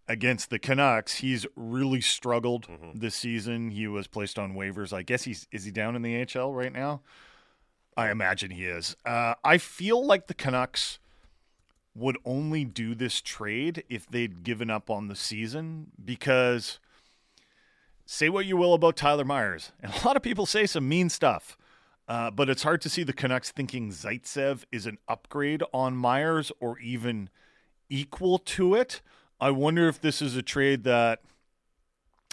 against 0.07 0.49
the 0.49 0.59
Canucks. 0.59 1.15
He's 1.15 1.45
really 1.55 2.01
struggled 2.01 2.67
mm-hmm. 2.67 2.99
this 2.99 3.15
season. 3.15 3.71
He 3.71 3.87
was 3.87 4.07
placed 4.07 4.39
on 4.39 4.55
waivers. 4.55 4.91
I 4.91 5.03
guess 5.03 5.23
he's 5.23 5.47
is 5.51 5.63
he 5.63 5.71
down 5.71 5.95
in 5.95 6.01
the 6.01 6.25
AHL 6.35 6.53
right 6.53 6.73
now? 6.73 7.01
I 7.95 8.09
imagine 8.09 8.51
he 8.51 8.65
is. 8.65 8.95
Uh, 9.05 9.35
I 9.43 9.57
feel 9.57 10.05
like 10.05 10.27
the 10.27 10.33
Canucks 10.33 10.99
would 11.93 12.17
only 12.25 12.63
do 12.63 12.95
this 12.95 13.21
trade 13.21 13.83
if 13.89 14.07
they'd 14.07 14.43
given 14.43 14.69
up 14.69 14.89
on 14.89 15.07
the 15.07 15.15
season 15.15 15.87
because 16.03 16.79
say 18.05 18.29
what 18.29 18.45
you 18.45 18.57
will 18.57 18.73
about 18.73 18.95
Tyler 18.95 19.25
Myers, 19.25 19.71
and 19.81 19.93
a 19.93 20.05
lot 20.05 20.15
of 20.15 20.21
people 20.21 20.45
say 20.45 20.65
some 20.65 20.87
mean 20.87 21.09
stuff. 21.09 21.57
Uh, 22.07 22.29
but 22.29 22.49
it's 22.49 22.63
hard 22.63 22.81
to 22.81 22.89
see 22.89 23.03
the 23.03 23.13
Canucks 23.13 23.51
thinking 23.51 23.89
Zaitsev 23.89 24.63
is 24.71 24.85
an 24.85 24.97
upgrade 25.07 25.63
on 25.73 25.95
Myers 25.95 26.51
or 26.59 26.77
even 26.79 27.29
equal 27.89 28.37
to 28.37 28.75
it. 28.75 29.01
I 29.39 29.51
wonder 29.51 29.87
if 29.87 30.01
this 30.01 30.21
is 30.21 30.35
a 30.35 30.41
trade 30.41 30.83
that 30.83 31.21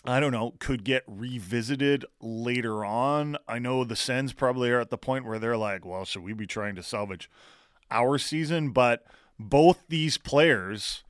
I 0.04 0.20
don't 0.20 0.32
know 0.32 0.54
could 0.58 0.84
get 0.84 1.04
revisited 1.06 2.04
later 2.20 2.84
on. 2.84 3.36
I 3.46 3.58
know 3.58 3.84
the 3.84 3.94
Sens 3.94 4.32
probably 4.32 4.70
are 4.70 4.80
at 4.80 4.90
the 4.90 4.98
point 4.98 5.26
where 5.26 5.38
they're 5.38 5.56
like, 5.56 5.84
well, 5.84 6.04
should 6.04 6.22
we 6.22 6.32
be 6.32 6.46
trying 6.46 6.74
to 6.76 6.82
salvage 6.82 7.30
our 7.90 8.18
season? 8.18 8.70
But 8.70 9.04
both 9.38 9.84
these 9.88 10.18
players 10.18 11.04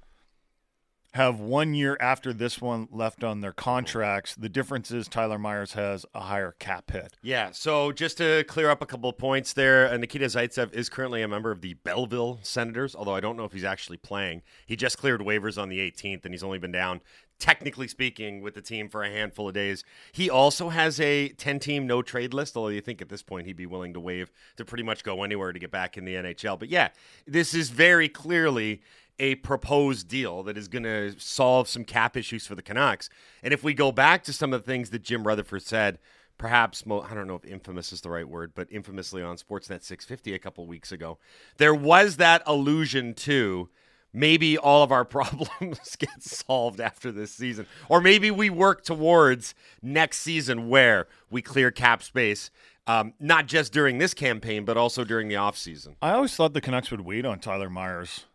have 1.14 1.40
one 1.40 1.74
year 1.74 1.96
after 2.00 2.32
this 2.32 2.60
one 2.60 2.86
left 2.90 3.24
on 3.24 3.40
their 3.40 3.52
contracts. 3.52 4.34
The 4.34 4.48
difference 4.48 4.90
is 4.90 5.08
Tyler 5.08 5.38
Myers 5.38 5.72
has 5.72 6.04
a 6.14 6.20
higher 6.20 6.54
cap 6.58 6.90
hit. 6.90 7.14
Yeah. 7.22 7.50
So 7.52 7.92
just 7.92 8.18
to 8.18 8.44
clear 8.44 8.68
up 8.68 8.82
a 8.82 8.86
couple 8.86 9.08
of 9.08 9.16
points 9.16 9.54
there, 9.54 9.88
uh, 9.88 9.96
Nikita 9.96 10.26
Zaitsev 10.26 10.72
is 10.74 10.88
currently 10.88 11.22
a 11.22 11.28
member 11.28 11.50
of 11.50 11.62
the 11.62 11.74
Belleville 11.74 12.40
Senators, 12.42 12.94
although 12.94 13.14
I 13.14 13.20
don't 13.20 13.36
know 13.36 13.44
if 13.44 13.52
he's 13.52 13.64
actually 13.64 13.96
playing. 13.96 14.42
He 14.66 14.76
just 14.76 14.98
cleared 14.98 15.20
waivers 15.20 15.60
on 15.60 15.70
the 15.70 15.78
18th, 15.78 16.24
and 16.24 16.34
he's 16.34 16.44
only 16.44 16.58
been 16.58 16.72
down 16.72 17.00
technically 17.38 17.88
speaking, 17.88 18.40
with 18.40 18.54
the 18.54 18.60
team 18.60 18.88
for 18.88 19.02
a 19.02 19.10
handful 19.10 19.48
of 19.48 19.54
days. 19.54 19.84
He 20.12 20.28
also 20.28 20.70
has 20.70 21.00
a 21.00 21.28
10 21.30 21.60
team 21.60 21.86
no 21.86 22.02
trade 22.02 22.34
list, 22.34 22.56
although 22.56 22.68
you 22.68 22.80
think 22.80 23.00
at 23.00 23.08
this 23.08 23.22
point 23.22 23.46
he'd 23.46 23.56
be 23.56 23.66
willing 23.66 23.94
to 23.94 24.00
waive 24.00 24.30
to 24.56 24.64
pretty 24.64 24.82
much 24.82 25.04
go 25.04 25.22
anywhere 25.22 25.52
to 25.52 25.58
get 25.58 25.70
back 25.70 25.96
in 25.96 26.04
the 26.04 26.14
NHL. 26.14 26.58
But 26.58 26.68
yeah, 26.68 26.88
this 27.26 27.54
is 27.54 27.70
very 27.70 28.08
clearly 28.08 28.82
a 29.18 29.36
proposed 29.36 30.08
deal 30.08 30.42
that 30.44 30.56
is 30.56 30.68
going 30.68 30.84
to 30.84 31.18
solve 31.18 31.68
some 31.68 31.84
cap 31.84 32.16
issues 32.16 32.46
for 32.46 32.54
the 32.54 32.62
Canucks. 32.62 33.08
And 33.42 33.52
if 33.52 33.64
we 33.64 33.74
go 33.74 33.90
back 33.90 34.22
to 34.24 34.32
some 34.32 34.52
of 34.52 34.64
the 34.64 34.70
things 34.70 34.90
that 34.90 35.02
Jim 35.02 35.26
Rutherford 35.26 35.62
said, 35.62 35.98
perhaps 36.38 36.84
I 36.86 37.14
don't 37.14 37.26
know 37.26 37.34
if 37.34 37.44
infamous 37.44 37.92
is 37.92 38.00
the 38.00 38.10
right 38.10 38.28
word, 38.28 38.52
but 38.54 38.68
infamously 38.70 39.22
on 39.22 39.36
Sportsnet 39.36 39.82
650 39.82 40.34
a 40.34 40.38
couple 40.38 40.66
weeks 40.66 40.92
ago, 40.92 41.18
there 41.56 41.74
was 41.74 42.16
that 42.16 42.42
allusion 42.46 43.14
to 43.14 43.68
maybe 44.12 44.56
all 44.56 44.82
of 44.82 44.92
our 44.92 45.04
problems 45.16 45.96
get 45.96 46.22
solved 46.22 46.80
after 46.80 47.12
this 47.12 47.32
season. 47.32 47.66
Or 47.88 48.00
maybe 48.00 48.30
we 48.30 48.50
work 48.50 48.84
towards 48.84 49.54
next 49.82 50.18
season 50.20 50.68
where 50.68 51.06
we 51.30 51.42
clear 51.42 51.70
cap 51.70 52.02
space, 52.02 52.50
um, 52.86 53.14
not 53.20 53.46
just 53.46 53.72
during 53.72 53.98
this 53.98 54.14
campaign, 54.14 54.64
but 54.64 54.76
also 54.76 55.04
during 55.04 55.28
the 55.28 55.34
offseason. 55.34 55.96
I 56.00 56.12
always 56.12 56.34
thought 56.34 56.54
the 56.54 56.60
Canucks 56.60 56.90
would 56.90 57.02
wait 57.02 57.24
on 57.24 57.38
Tyler 57.38 57.70
Myers 57.70 58.26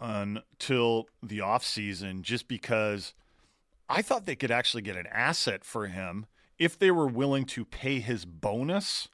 until 0.00 1.08
the 1.22 1.38
offseason 1.38 2.22
just 2.22 2.48
because 2.48 3.14
I 3.88 4.02
thought 4.02 4.26
they 4.26 4.36
could 4.36 4.50
actually 4.50 4.82
get 4.82 4.96
an 4.96 5.06
asset 5.06 5.64
for 5.64 5.86
him 5.86 6.26
if 6.58 6.78
they 6.78 6.90
were 6.90 7.06
willing 7.06 7.44
to 7.44 7.64
pay 7.64 8.00
his 8.00 8.24
bonus 8.24 9.08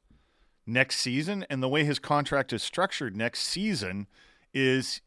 next 0.67 0.97
season. 0.97 1.45
And 1.51 1.63
the 1.63 1.69
way 1.69 1.85
his 1.85 1.99
contract 1.99 2.53
is 2.53 2.63
structured 2.63 3.17
next 3.17 3.41
season 3.41 4.07
is 4.55 5.01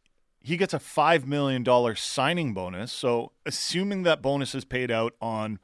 he 0.45 0.57
gets 0.57 0.75
a 0.75 0.79
$5 0.79 1.25
million 1.25 1.65
signing 1.95 2.53
bonus. 2.53 2.91
So, 2.91 3.31
assuming 3.47 4.03
that 4.03 4.21
bonus 4.21 4.53
is 4.53 4.63
paid 4.63 4.91
out 4.91 5.15
on 5.19 5.57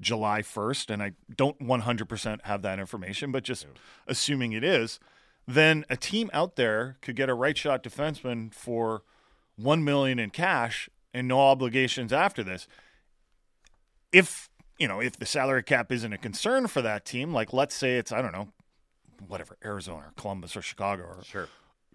July 0.00 0.42
1st, 0.42 0.90
and 0.90 1.02
I 1.02 1.12
don't 1.36 1.58
100% 1.58 2.44
have 2.44 2.62
that 2.62 2.78
information, 2.78 3.32
but 3.32 3.42
just 3.42 3.64
yeah. 3.64 3.70
assuming 4.06 4.52
it 4.52 4.62
is, 4.62 5.00
then 5.48 5.84
a 5.90 5.96
team 5.96 6.30
out 6.32 6.54
there 6.54 6.98
could 7.02 7.16
get 7.16 7.28
a 7.28 7.34
right 7.34 7.58
shot 7.58 7.82
defenseman 7.82 8.54
for 8.54 9.02
1 9.56 9.82
million 9.82 10.20
in 10.20 10.30
cash 10.30 10.88
and 11.12 11.26
no 11.26 11.40
obligations 11.40 12.12
after 12.12 12.44
this. 12.44 12.68
If, 14.12 14.48
you 14.78 14.86
know, 14.86 15.00
if 15.00 15.18
the 15.18 15.26
salary 15.26 15.64
cap 15.64 15.90
isn't 15.90 16.12
a 16.12 16.18
concern 16.18 16.68
for 16.68 16.80
that 16.80 17.04
team, 17.04 17.32
like 17.32 17.52
let's 17.52 17.74
say 17.74 17.98
it's 17.98 18.12
I 18.12 18.22
don't 18.22 18.32
know, 18.32 18.50
whatever, 19.26 19.56
Arizona 19.64 20.06
or 20.06 20.12
Columbus 20.16 20.56
or 20.56 20.62
Chicago 20.62 21.02
or 21.02 21.24
sure 21.24 21.48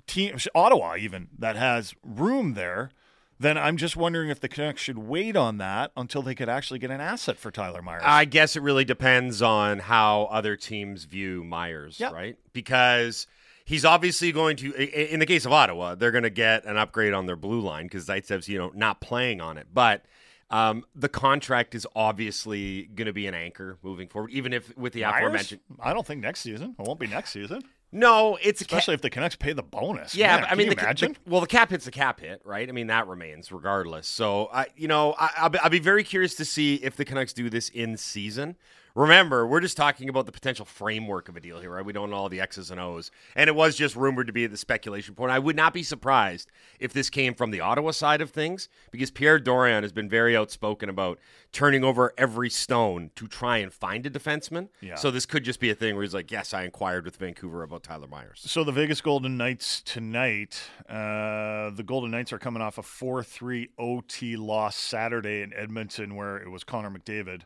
team, 0.08 0.38
Ottawa 0.54 0.96
even 0.98 1.30
that 1.38 1.56
has 1.56 1.94
room 2.04 2.54
there, 2.54 2.92
then 3.39 3.58
I'm 3.58 3.78
just 3.78 3.96
wondering 3.96 4.30
if 4.30 4.39
the 4.39 4.48
Canucks 4.48 4.82
should 4.82 4.98
wait 4.98 5.36
on 5.36 5.58
that 5.58 5.92
until 5.98 6.22
they 6.22 6.36
could 6.36 6.50
actually 6.50 6.80
get 6.80 6.92
an 6.92 7.02
asset 7.02 7.38
for 7.38 7.52
Tyler 7.52 7.82
Myers. 7.82 8.04
I 8.06 8.26
guess 8.26 8.56
it 8.56 8.62
really 8.62 8.86
depends 8.86 9.42
on 9.42 9.80
how 9.80 10.24
other 10.32 10.56
teams 10.56 11.04
view 11.06 11.44
Myers, 11.44 12.00
yep. 12.00 12.13
right? 12.13 12.38
Because 12.54 13.28
he's 13.66 13.86
obviously 13.86 14.32
going 14.32 14.56
to, 14.58 15.12
in 15.12 15.20
the 15.20 15.26
case 15.26 15.46
of 15.46 15.52
Ottawa, 15.52 15.96
they're 15.96 16.12
going 16.12 16.24
to 16.24 16.30
get 16.30 16.66
an 16.66 16.78
upgrade 16.78 17.13
on 17.13 17.26
their 17.26 17.36
blue 17.36 17.60
line 17.60 17.86
because 17.86 18.08
Zaitsev's, 18.08 18.48
you 18.48 18.58
know, 18.58 18.72
not 18.74 19.02
playing 19.02 19.42
on 19.42 19.58
it. 19.58 19.68
But 19.74 20.06
um, 20.50 20.86
the 20.96 21.10
contract 21.10 21.76
is 21.76 21.88
obviously 21.96 22.84
going 22.84 23.08
to 23.08 23.13
be 23.13 23.28
an 23.28 23.34
anchor 23.34 23.78
moving 23.82 24.08
forward, 24.08 24.32
even 24.32 24.54
if 24.54 24.76
with 24.78 24.94
the 24.94 25.02
Myers? 25.02 25.16
aforementioned. 25.16 25.62
I 25.80 25.94
don't 25.94 26.06
think 26.06 26.22
next 26.22 26.42
season. 26.42 26.76
It 26.78 26.86
won't 26.88 27.00
be 27.00 27.08
next 27.08 27.32
season. 27.32 27.62
No, 27.93 28.38
it's 28.41 28.60
especially 28.62 28.93
ca- 28.93 28.95
if 28.95 29.01
the 29.01 29.10
Canucks 29.10 29.36
pay 29.36 29.53
the 29.53 29.63
bonus. 29.63 30.15
Yeah, 30.15 30.38
Man, 30.38 30.47
I 30.49 30.56
mean, 30.56 30.69
the, 30.69 30.75
the, 30.75 31.15
well, 31.27 31.41
the 31.41 31.47
cap 31.47 31.69
hit's 31.69 31.86
the 31.86 31.91
cap 31.91 32.19
hit, 32.19 32.41
right? 32.43 32.67
I 32.67 32.71
mean, 32.71 32.88
that 32.88 33.08
remains 33.08 33.51
regardless. 33.51 34.08
So, 34.08 34.49
I, 34.51 34.65
you 34.75 34.88
know, 34.88 35.15
I, 35.19 35.43
will 35.43 35.49
be, 35.49 35.60
I'll 35.60 35.69
be 35.69 35.79
very 35.79 36.03
curious 36.03 36.34
to 36.36 36.45
see 36.45 36.75
if 36.75 36.95
the 36.95 37.06
Canucks 37.06 37.34
do 37.34 37.49
this 37.49 37.69
in 37.69 37.95
season. 37.97 38.56
Remember, 38.95 39.47
we're 39.47 39.60
just 39.60 39.75
talking 39.75 40.08
about 40.08 40.27
the 40.27 40.32
potential 40.32 40.65
framework 40.65 41.27
of 41.27 41.36
a 41.36 41.39
deal 41.39 41.60
here, 41.60 41.71
right? 41.71 41.84
We 41.84 41.93
don't 41.93 42.12
know 42.12 42.15
all 42.15 42.29
the 42.29 42.39
X's 42.39 42.69
and 42.69 42.79
O's. 42.79 43.10
And 43.36 43.47
it 43.47 43.56
was 43.56 43.75
just 43.75 43.95
rumored 43.95 44.27
to 44.27 44.34
be 44.34 44.43
at 44.43 44.51
the 44.51 44.58
speculation 44.58 45.15
point. 45.15 45.32
I 45.32 45.39
would 45.39 45.56
not 45.56 45.73
be 45.73 45.82
surprised 45.82 46.51
if 46.79 46.93
this 46.93 47.10
came 47.10 47.34
from 47.34 47.49
the 47.49 47.60
Ottawa 47.60 47.89
side 47.89 48.21
of 48.21 48.29
things 48.29 48.69
because 48.91 49.10
Pierre 49.10 49.39
Dorion 49.39 49.82
has 49.82 49.91
been 49.91 50.08
very 50.08 50.38
outspoken 50.38 50.89
about 50.89 51.17
turning 51.51 51.84
over 51.84 52.13
every 52.19 52.51
stone 52.51 53.10
to 53.15 53.27
try 53.27 53.58
and 53.58 53.73
find 53.73 54.06
a 54.06 54.12
defenseman. 54.12 54.69
Yeah. 54.79 54.93
So 54.93 55.10
this 55.10 55.25
could 55.25 55.43
just 55.43 55.60
be 55.60 55.71
a 55.71 55.75
thing 55.75 55.95
where 55.95 56.03
he's 56.03 56.13
like, 56.13 56.29
yes, 56.29 56.53
I 56.53 56.63
inquired 56.63 57.06
with 57.06 57.15
Vancouver 57.15 57.63
about 57.63 57.82
Tyler 57.82 58.08
Myers. 58.08 58.43
So 58.45 58.63
the 58.63 58.71
Vegas 58.71 59.01
Golden 59.01 59.38
Knights 59.38 59.82
tonight, 59.82 60.62
uh, 60.88 61.71
the 61.71 61.84
Golden 61.84 62.12
Knights 62.12 62.32
are 62.32 62.39
coming 62.39 62.62
off 62.62 62.77
a 62.77 62.84
4 62.84 63.23
3 63.23 63.69
OT 63.79 64.36
loss 64.36 64.75
Saturday 64.75 65.41
in 65.41 65.51
Edmonton 65.53 66.15
where 66.15 66.38
it 66.38 66.49
was 66.49 66.63
Connor 66.63 66.91
McDavid 66.91 67.41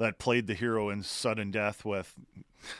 that 0.00 0.18
played 0.18 0.46
the 0.46 0.54
hero 0.54 0.88
in 0.88 1.02
sudden 1.02 1.50
death 1.50 1.84
with. 1.84 2.14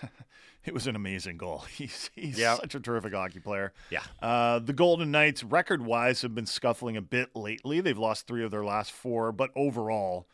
it 0.64 0.74
was 0.74 0.86
an 0.86 0.96
amazing 0.96 1.36
goal. 1.36 1.64
He's 1.76 2.10
he's 2.14 2.38
yep. 2.38 2.58
such 2.60 2.74
a 2.74 2.80
terrific 2.80 3.14
hockey 3.14 3.40
player. 3.40 3.72
Yeah. 3.90 4.02
Uh, 4.20 4.58
the 4.58 4.72
Golden 4.72 5.10
Knights, 5.10 5.44
record 5.44 5.84
wise, 5.84 6.22
have 6.22 6.34
been 6.34 6.46
scuffling 6.46 6.96
a 6.96 7.02
bit 7.02 7.36
lately. 7.36 7.80
They've 7.80 7.98
lost 7.98 8.26
three 8.26 8.44
of 8.44 8.50
their 8.50 8.64
last 8.64 8.92
four, 8.92 9.32
but 9.32 9.50
overall, 9.54 10.26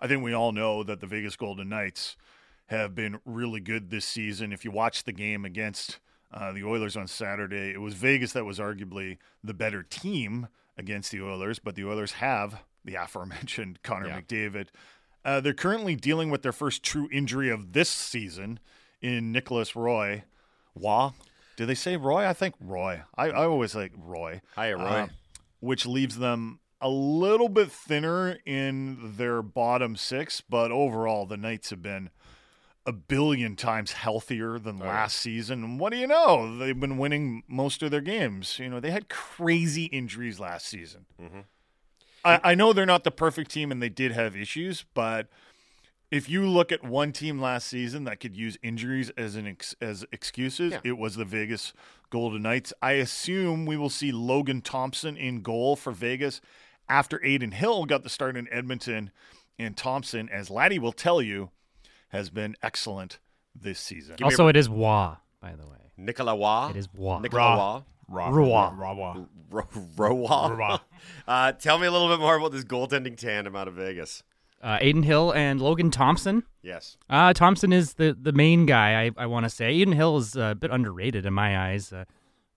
I 0.00 0.08
think 0.08 0.22
we 0.22 0.32
all 0.32 0.52
know 0.52 0.82
that 0.82 1.00
the 1.00 1.06
Vegas 1.06 1.36
Golden 1.36 1.68
Knights 1.68 2.16
have 2.66 2.94
been 2.94 3.20
really 3.24 3.60
good 3.60 3.90
this 3.90 4.04
season. 4.04 4.52
If 4.52 4.64
you 4.64 4.70
watch 4.70 5.04
the 5.04 5.12
game 5.12 5.44
against 5.44 6.00
uh, 6.32 6.52
the 6.52 6.64
Oilers 6.64 6.96
on 6.96 7.06
Saturday, 7.06 7.72
it 7.72 7.80
was 7.80 7.94
Vegas 7.94 8.32
that 8.32 8.44
was 8.44 8.58
arguably 8.58 9.18
the 9.44 9.54
better 9.54 9.82
team 9.82 10.48
against 10.76 11.12
the 11.12 11.22
Oilers, 11.22 11.58
but 11.58 11.74
the 11.76 11.84
Oilers 11.84 12.12
have 12.12 12.62
the 12.84 12.94
aforementioned 12.94 13.82
Connor 13.82 14.08
yeah. 14.08 14.20
McDavid. 14.20 14.68
Uh, 15.26 15.40
they're 15.40 15.52
currently 15.52 15.96
dealing 15.96 16.30
with 16.30 16.42
their 16.42 16.52
first 16.52 16.84
true 16.84 17.08
injury 17.10 17.50
of 17.50 17.72
this 17.72 17.88
season 17.90 18.60
in 19.02 19.32
Nicholas 19.32 19.74
Roy. 19.74 20.22
Wah. 20.76 21.12
Do 21.56 21.66
they 21.66 21.74
say 21.74 21.96
Roy? 21.96 22.24
I 22.24 22.32
think 22.32 22.54
Roy. 22.60 23.02
I, 23.16 23.30
I 23.30 23.44
always 23.44 23.74
like 23.74 23.92
Roy. 23.98 24.40
Hi, 24.54 24.72
Roy. 24.72 24.84
Uh, 24.84 25.06
which 25.58 25.84
leaves 25.84 26.18
them 26.18 26.60
a 26.80 26.88
little 26.88 27.48
bit 27.48 27.72
thinner 27.72 28.38
in 28.46 29.14
their 29.16 29.42
bottom 29.42 29.96
six, 29.96 30.40
but 30.40 30.70
overall, 30.70 31.26
the 31.26 31.36
Knights 31.36 31.70
have 31.70 31.82
been 31.82 32.10
a 32.84 32.92
billion 32.92 33.56
times 33.56 33.92
healthier 33.92 34.60
than 34.60 34.78
last 34.78 35.16
season. 35.16 35.64
And 35.64 35.80
what 35.80 35.90
do 35.92 35.98
you 35.98 36.06
know? 36.06 36.56
They've 36.56 36.78
been 36.78 36.98
winning 36.98 37.42
most 37.48 37.82
of 37.82 37.90
their 37.90 38.00
games. 38.00 38.60
You 38.60 38.68
know, 38.68 38.78
they 38.78 38.92
had 38.92 39.08
crazy 39.08 39.86
injuries 39.86 40.38
last 40.38 40.68
season. 40.68 41.06
I, 42.26 42.40
I 42.52 42.54
know 42.54 42.72
they're 42.72 42.86
not 42.86 43.04
the 43.04 43.10
perfect 43.10 43.50
team 43.50 43.70
and 43.70 43.82
they 43.82 43.88
did 43.88 44.12
have 44.12 44.36
issues, 44.36 44.84
but 44.94 45.28
if 46.10 46.28
you 46.28 46.46
look 46.46 46.70
at 46.72 46.84
one 46.84 47.12
team 47.12 47.40
last 47.40 47.68
season 47.68 48.04
that 48.04 48.20
could 48.20 48.36
use 48.36 48.56
injuries 48.62 49.10
as 49.16 49.34
an 49.36 49.46
ex, 49.46 49.74
as 49.80 50.04
excuses, 50.12 50.72
Yeah. 50.72 50.80
it 50.84 50.98
was 50.98 51.16
the 51.16 51.24
Vegas 51.24 51.72
Golden 52.10 52.42
Knights. 52.42 52.72
I 52.80 52.92
assume 52.92 53.66
we 53.66 53.76
will 53.76 53.90
see 53.90 54.12
Logan 54.12 54.60
Thompson 54.60 55.16
in 55.16 55.42
goal 55.42 55.74
for 55.76 55.92
Vegas 55.92 56.40
after 56.88 57.16
Adin 57.24 57.50
Hill 57.52 57.84
got 57.86 58.02
the 58.04 58.08
start 58.08 58.36
in 58.36 58.46
Edmonton, 58.52 59.10
and 59.58 59.76
Thompson, 59.76 60.28
as 60.28 60.50
Laddie 60.50 60.78
will 60.78 60.92
tell 60.92 61.20
you, 61.20 61.50
has 62.10 62.30
been 62.30 62.54
excellent 62.62 63.18
this 63.54 63.80
season. 63.80 64.16
Also, 64.22 64.46
a- 64.46 64.50
it 64.50 64.56
is 64.56 64.68
Wa, 64.68 65.16
by 65.40 65.54
the 65.56 65.66
way. 65.66 65.72
Nicolas 65.96 66.36
Waugh. 66.36 66.70
It 66.70 66.76
is 66.76 66.88
Wa. 66.94 67.18
Nicolas 67.20 67.40
Waugh. 67.58 67.82
Raw. 68.08 68.28
Raw. 68.28 68.72
Raw. 68.76 69.24
Ro- 69.50 69.68
Roa. 69.96 70.54
Raw. 70.54 70.78
Uh, 71.26 71.52
tell 71.52 71.78
me 71.78 71.86
a 71.86 71.90
little 71.90 72.08
bit 72.08 72.20
more 72.20 72.36
about 72.36 72.52
this 72.52 72.64
goaltending 72.64 73.16
tandem 73.16 73.56
out 73.56 73.68
of 73.68 73.74
Vegas. 73.74 74.22
Uh, 74.62 74.78
Adin 74.80 75.02
Hill 75.02 75.32
and 75.32 75.60
Logan 75.60 75.90
Thompson. 75.90 76.42
Yes. 76.62 76.96
Uh, 77.10 77.32
Thompson 77.32 77.72
is 77.72 77.94
the, 77.94 78.16
the 78.20 78.32
main 78.32 78.66
guy, 78.66 79.04
I, 79.06 79.10
I 79.16 79.26
want 79.26 79.44
to 79.44 79.50
say. 79.50 79.80
Adin 79.80 79.92
Hill 79.92 80.16
is 80.16 80.36
uh, 80.36 80.50
a 80.52 80.54
bit 80.54 80.70
underrated 80.70 81.26
in 81.26 81.34
my 81.34 81.68
eyes. 81.70 81.92
Uh, 81.92 82.04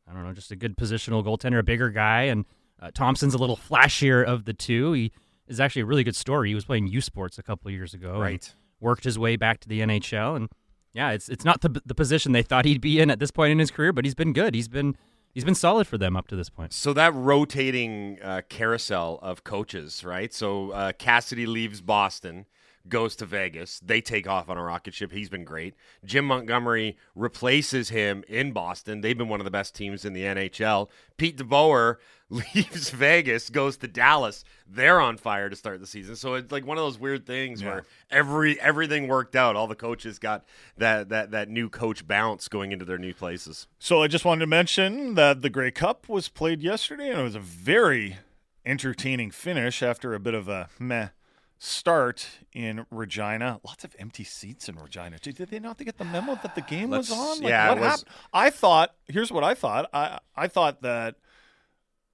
I 0.10 0.14
don't 0.14 0.24
know, 0.24 0.34
just 0.34 0.52
a 0.52 0.56
good 0.56 0.78
positional 0.78 1.24
goaltender, 1.24 1.60
a 1.60 1.64
bigger 1.64 1.90
guy. 1.90 2.24
And 2.24 2.46
uh, 2.82 2.92
Thompson's 2.94 3.34
a 3.34 3.38
little 3.38 3.58
flashier 3.58 4.26
of 4.26 4.46
the 4.46 4.54
two. 4.54 4.94
He 4.94 5.12
is 5.48 5.60
actually 5.60 5.84
a 5.84 5.86
really 5.86 6.04
good 6.04 6.16
story. 6.16 6.50
He 6.50 6.56
was 6.56 6.66
playing 6.66 6.88
U 6.88 7.02
Sports 7.02 7.38
a 7.38 7.44
couple 7.44 7.68
of 7.70 7.74
years 7.76 7.94
ago. 7.94 8.20
Right. 8.20 8.52
Worked 8.80 9.04
his 9.04 9.20
way 9.20 9.36
back 9.36 9.60
to 9.60 9.68
the 9.68 9.82
NHL. 9.82 10.36
And 10.36 10.50
yeah, 10.94 11.12
it's 11.12 11.30
it's 11.30 11.46
not 11.46 11.62
the, 11.62 11.82
the 11.86 11.94
position 11.94 12.32
they 12.32 12.42
thought 12.44 12.66
he'd 12.66 12.82
be 12.82 13.00
in 13.00 13.12
at 13.12 13.20
this 13.20 13.30
point 13.30 13.52
in 13.52 13.60
his 13.60 13.70
career, 13.72 13.92
but 13.94 14.06
he's 14.06 14.16
been 14.16 14.34
good. 14.34 14.56
He's 14.56 14.70
been 14.70 14.96
he's 15.34 15.46
been 15.46 15.56
solid 15.56 15.88
for 15.88 15.98
them 15.98 16.15
up 16.15 16.28
to 16.28 16.36
this 16.36 16.50
point. 16.50 16.74
So 16.74 16.94
that 16.94 17.13
rotating 17.13 18.18
uh, 18.22 18.42
carousel 18.50 19.20
of 19.22 19.44
coaches, 19.44 20.04
right? 20.04 20.34
So 20.34 20.72
uh, 20.72 20.92
Cassidy 20.94 21.46
leaves 21.46 21.82
Boston, 21.82 22.46
goes 22.88 23.15
to 23.18 23.26
Vegas. 23.26 23.80
They 23.80 24.02
take 24.02 24.28
off 24.28 24.50
on 24.50 24.58
a 24.58 24.63
rocket 24.63 24.94
ship. 24.94 25.12
He's 25.12 25.30
been 25.30 25.44
great. 25.44 25.76
Jim 26.04 26.26
Montgomery 26.26 26.98
replaces 27.15 27.89
him 27.89 28.24
in 28.28 28.52
Boston. 28.52 29.02
They've 29.02 29.18
been 29.18 29.30
one 29.30 29.39
of 29.39 29.46
the 29.46 29.52
best 29.52 29.76
teams 29.76 30.06
in 30.06 30.13
the 30.13 30.24
NHL. 30.24 30.89
Pete 31.18 31.38
DeBoer 31.38 31.98
leaves 32.54 32.92
Vegas, 32.92 33.50
goes 33.50 33.78
to 33.78 33.88
Dallas. 33.88 34.44
They're 34.68 35.00
on 35.02 35.18
fire 35.18 35.50
to 35.50 35.56
start 35.56 35.80
the 35.80 35.88
season. 35.88 36.15
So 36.15 36.36
it's 36.36 36.52
like 36.52 36.65
one 36.65 36.78
of 36.78 36.84
those 36.84 37.00
weird 37.00 37.26
things 37.26 37.63
where 37.63 37.84
every 38.12 38.60
everything 38.62 39.08
worked 39.08 39.36
out. 39.36 39.56
All 39.56 39.65
the 39.68 39.76
coaches 39.76 40.20
got 40.20 40.46
that 40.78 41.10
that 41.10 41.32
that 41.32 41.50
new 41.50 41.70
coach 41.70 42.08
bounce 42.08 42.48
going 42.48 42.72
into 42.72 42.86
their 42.86 43.00
new 43.00 43.13
places. 43.13 43.68
So 43.80 44.04
I 44.04 44.08
just 44.08 44.26
wanted 44.26 44.42
to 44.42 44.48
mention 44.48 45.15
that 45.15 45.42
the 45.42 45.50
Grey 45.50 45.72
Cup 45.72 46.08
was 46.08 46.30
played 46.30 46.62
yesterday, 46.62 47.10
and 47.10 47.20
it 47.20 47.24
was 47.24 47.36
a 47.36 47.39
very 47.39 48.18
entertaining 48.65 49.32
finish 49.32 49.82
after 49.82 50.13
a 50.13 50.20
bit 50.20 50.34
of 50.36 50.48
a 50.48 50.70
meh 50.78 51.10
start 51.58 52.28
in 52.54 52.86
Regina. 52.92 53.60
Lots 53.65 53.84
of 53.84 53.96
empty 54.00 54.24
seats 54.24 54.70
in 54.70 54.76
Regina. 54.76 55.18
Did 55.20 55.36
did 55.36 55.50
they 55.50 55.60
not 55.60 55.78
get 55.80 55.98
the 55.98 56.06
memo 56.06 56.36
that 56.44 56.56
the 56.56 56.62
game 56.62 56.92
was 56.92 57.10
Let's- 57.10 57.20
on? 57.22 57.39
Like, 57.39 57.50
yeah, 57.50 57.70
what 57.70 57.80
was- 57.80 57.88
happened? 57.88 58.08
I 58.34 58.50
thought. 58.50 58.96
Here's 59.08 59.32
what 59.32 59.44
I 59.44 59.56
thought. 59.56 59.89
I 59.94 60.20
I 60.36 60.48
thought 60.48 60.82
that 60.84 61.15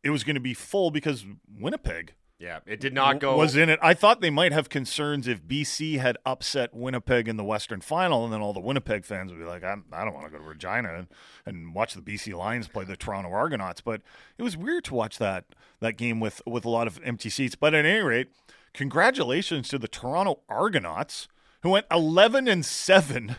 it 0.06 0.12
was 0.12 0.24
going 0.24 0.36
to 0.36 0.40
be 0.42 0.54
full 0.54 0.92
because 0.92 1.26
Winnipeg 1.60 2.14
Yeah, 2.40 2.60
it 2.66 2.80
did 2.80 2.94
not 2.94 3.20
go. 3.20 3.36
was 3.36 3.56
in 3.56 3.70
it. 3.70 3.80
I 3.82 3.94
thought 3.94 4.22
they 4.22 4.30
might 4.30 4.52
have 4.54 4.70
concerns 4.70 5.28
if 5.28 5.44
BC 5.44 6.00
had 6.00 6.18
upset 6.26 6.74
Winnipeg 6.74 7.28
in 7.28 7.38
the 7.38 7.44
Western 7.44 7.82
Final, 7.82 8.24
and 8.24 8.32
then 8.32 8.42
all 8.42 8.54
the 8.54 8.60
Winnipeg 8.60 9.04
fans 9.04 9.32
would 9.32 9.40
be 9.40 9.46
like, 9.46 9.64
I'm, 9.64 9.86
"I 9.92 10.06
don't 10.06 10.14
want 10.14 10.28
to 10.28 10.32
go 10.32 10.38
to 10.38 10.44
Regina 10.44 10.94
and, 10.94 11.08
and 11.46 11.74
watch 11.74 11.94
the 11.96 12.02
BC 12.02 12.34
Lions 12.38 12.68
play 12.68 12.86
the 12.86 12.96
Toronto 12.96 13.32
Argonauts." 13.32 13.82
But 13.82 14.02
it 14.38 14.44
was 14.44 14.56
weird 14.56 14.84
to 14.86 14.94
watch 14.94 15.18
that 15.18 15.46
that 15.80 15.98
game 15.98 16.20
with 16.20 16.42
with 16.46 16.66
a 16.66 16.70
lot 16.70 16.88
of 16.88 17.00
empty 17.04 17.30
seats. 17.30 17.56
But 17.56 17.74
at 17.74 17.86
any 17.86 18.02
rate, 18.04 18.28
congratulations 18.74 19.68
to 19.70 19.80
the 19.80 19.88
Toronto 19.88 20.42
Argonauts 20.48 21.28
who 21.64 21.72
went 21.72 21.88
11 21.90 22.48
and 22.48 22.64
seven 22.64 23.38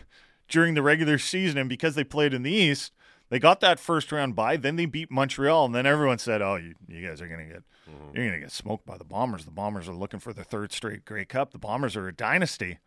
during 0.49 0.73
the 0.73 0.81
regular 0.81 1.17
season, 1.17 1.57
and 1.57 1.69
because 1.69 1.95
they 1.95 2.03
played 2.03 2.33
in 2.33 2.43
the 2.43 2.51
East. 2.51 2.91
They 3.29 3.39
got 3.39 3.59
that 3.59 3.79
first 3.79 4.11
round 4.11 4.35
bye, 4.35 4.57
then 4.57 4.77
they 4.77 4.85
beat 4.85 5.11
Montreal, 5.11 5.65
and 5.65 5.75
then 5.75 5.85
everyone 5.85 6.17
said, 6.17 6.41
"Oh, 6.41 6.55
you, 6.55 6.75
you 6.87 7.05
guys 7.05 7.21
are 7.21 7.27
going 7.27 7.47
to 7.47 7.53
get 7.53 7.63
mm-hmm. 7.89 8.15
you're 8.15 8.25
going 8.25 8.39
to 8.39 8.45
get 8.45 8.51
smoked 8.51 8.85
by 8.85 8.97
the 8.97 9.03
Bombers. 9.03 9.45
The 9.45 9.51
Bombers 9.51 9.89
are 9.89 9.93
looking 9.93 10.19
for 10.19 10.33
their 10.33 10.45
third 10.45 10.71
straight 10.71 11.05
Grey 11.05 11.25
Cup. 11.25 11.51
The 11.51 11.57
Bombers 11.57 11.95
are 11.95 12.07
a 12.07 12.13
dynasty." 12.13 12.79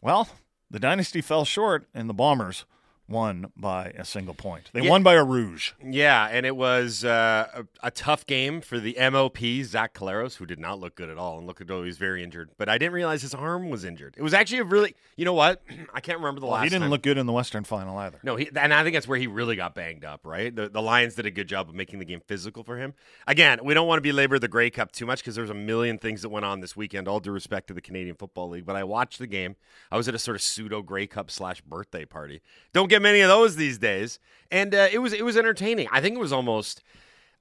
Well, 0.00 0.28
the 0.70 0.78
dynasty 0.78 1.20
fell 1.20 1.44
short, 1.44 1.86
and 1.94 2.08
the 2.08 2.14
Bombers 2.14 2.64
won 3.08 3.52
by 3.56 3.86
a 3.96 4.04
single 4.04 4.34
point. 4.34 4.70
They 4.72 4.82
Yeah. 4.82 4.90
won 4.90 5.02
by 5.02 5.14
a 5.14 5.24
rouge. 5.24 5.72
Yeah, 5.84 6.28
and 6.30 6.44
it 6.44 6.56
was 6.56 7.04
uh, 7.04 7.64
a, 7.82 7.86
a 7.86 7.90
tough 7.90 8.26
game 8.26 8.60
for 8.60 8.80
the 8.80 8.96
MOP, 8.98 9.38
Zach 9.64 9.94
Collaros, 9.94 10.36
who 10.36 10.46
did 10.46 10.58
not 10.58 10.80
look 10.80 10.96
good 10.96 11.08
at 11.08 11.16
all 11.18 11.38
and 11.38 11.46
looked 11.46 11.60
as 11.60 11.66
though 11.68 11.82
he 11.82 11.86
was 11.86 11.98
very 11.98 12.22
injured. 12.24 12.50
But 12.58 12.68
I 12.68 12.78
didn't 12.78 12.94
realize 12.94 13.22
his 13.22 13.34
arm 13.34 13.70
was 13.70 13.84
injured. 13.84 14.14
It 14.18 14.22
was 14.22 14.34
actually 14.34 14.58
a 14.58 14.64
really, 14.64 14.94
you 15.16 15.24
know 15.24 15.34
what? 15.34 15.62
I 15.94 16.00
can't 16.00 16.18
remember 16.18 16.40
the 16.40 16.46
Well, 16.46 16.54
last 16.56 16.64
he 16.64 16.68
didn't 16.70 16.82
time. 16.82 16.90
look 16.90 17.02
good 17.02 17.18
in 17.18 17.26
the 17.26 17.32
Western 17.32 17.64
Final 17.64 17.96
either. 17.98 18.18
No, 18.22 18.36
he, 18.36 18.48
and 18.56 18.74
I 18.74 18.82
think 18.82 18.94
that's 18.94 19.06
where 19.08 19.18
he 19.18 19.26
really 19.28 19.56
got 19.56 19.74
banged 19.74 20.04
up, 20.04 20.26
right? 20.26 20.54
The, 20.54 20.68
the 20.68 20.82
Lions 20.82 21.14
did 21.14 21.26
a 21.26 21.30
good 21.30 21.48
job 21.48 21.68
of 21.68 21.74
making 21.74 21.98
the 22.00 22.04
game 22.04 22.20
physical 22.26 22.64
for 22.64 22.76
him. 22.76 22.94
Again, 23.26 23.60
we 23.62 23.74
don't 23.74 23.86
want 23.86 23.98
to 23.98 24.02
belabor 24.02 24.38
the 24.38 24.48
Grey 24.48 24.70
Cup 24.70 24.90
too 24.92 25.06
much 25.06 25.20
because 25.20 25.34
there's 25.36 25.50
a 25.50 25.54
million 25.54 25.98
things 25.98 26.22
that 26.22 26.28
went 26.30 26.44
on 26.44 26.60
this 26.60 26.76
weekend, 26.76 27.06
all 27.08 27.20
due 27.20 27.30
respect 27.30 27.68
to 27.68 27.74
the 27.74 27.80
Canadian 27.80 28.16
Football 28.16 28.48
League. 28.50 28.66
But 28.66 28.76
I 28.76 28.84
watched 28.84 29.18
the 29.18 29.26
game. 29.26 29.56
I 29.92 29.96
was 29.96 30.08
at 30.08 30.14
a 30.14 30.18
sort 30.18 30.34
of 30.34 30.42
pseudo 30.42 30.82
Grey 30.82 31.06
Cup 31.06 31.30
slash 31.30 31.60
birthday 31.60 32.04
party. 32.04 32.40
Don't 32.72 32.88
get 32.88 32.95
many 32.98 33.20
of 33.20 33.28
those 33.28 33.56
these 33.56 33.78
days. 33.78 34.18
And 34.50 34.74
uh, 34.74 34.88
it 34.92 34.98
was 34.98 35.12
it 35.12 35.24
was 35.24 35.36
entertaining. 35.36 35.88
I 35.90 36.00
think 36.00 36.14
it 36.14 36.20
was 36.20 36.32
almost 36.32 36.82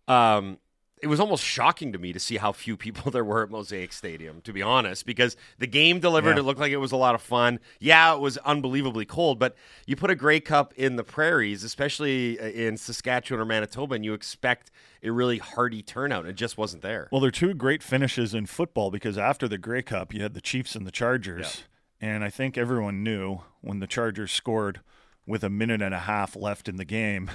um, 0.08 0.58
it 1.02 1.08
was 1.08 1.20
almost 1.20 1.44
shocking 1.44 1.92
to 1.92 2.00
me 2.00 2.14
to 2.14 2.20
see 2.20 2.38
how 2.38 2.52
few 2.52 2.76
people 2.78 3.12
there 3.12 3.24
were 3.24 3.44
at 3.44 3.50
Mosaic 3.50 3.94
Stadium, 3.94 4.42
to 4.42 4.54
be 4.54 4.62
honest, 4.62 5.06
because 5.06 5.38
the 5.60 5.68
game 5.68 6.00
delivered. 6.00 6.32
Yeah. 6.32 6.40
It 6.40 6.44
looked 6.44 6.60
like 6.60 6.72
it 6.72 6.78
was 6.78 6.92
a 6.92 6.98
lot 6.98 7.16
of 7.16 7.22
fun. 7.22 7.60
Yeah, 7.80 8.14
it 8.16 8.20
was 8.20 8.38
unbelievably 8.40 9.06
cold, 9.06 9.38
but 9.38 9.56
you 9.86 9.96
put 9.96 10.10
a 10.10 10.16
Grey 10.16 10.40
Cup 10.40 10.74
in 10.76 10.96
the 10.96 11.04
prairies, 11.04 11.64
especially 11.64 12.40
uh, 12.40 12.46
in 12.46 12.78
Saskatchewan 12.78 13.42
or 13.42 13.46
Manitoba, 13.46 13.96
and 13.96 14.06
you 14.06 14.14
expect 14.14 14.72
a 15.04 15.12
really 15.12 15.38
hearty 15.38 15.84
turnout. 15.84 16.26
It 16.26 16.36
just 16.36 16.58
wasn't 16.58 16.82
there. 16.82 17.08
Well, 17.12 17.22
there 17.22 17.28
are 17.28 17.32
two 17.32 17.54
great 17.54 17.84
finishes 17.84 18.34
in 18.34 18.48
football 18.48 18.90
because 18.90 19.18
after 19.18 19.48
the 19.48 19.58
Grey 19.58 19.84
Cup, 19.84 20.14
you 20.14 20.24
had 20.24 20.34
the 20.34 20.42
Chiefs 20.42 20.76
and 20.76 20.88
the 20.88 20.92
Chargers. 20.92 21.64
And 22.02 22.24
I 22.24 22.30
think 22.30 22.58
everyone 22.58 23.04
knew 23.04 23.42
when 23.62 23.80
the 23.80 23.88
Chargers 23.88 24.32
scored 24.32 24.82
with 25.28 25.44
a 25.44 25.50
minute 25.50 25.82
and 25.82 25.94
a 25.94 26.00
half 26.00 26.36
left 26.36 26.68
in 26.70 26.78
the 26.78 26.86
game, 26.86 27.30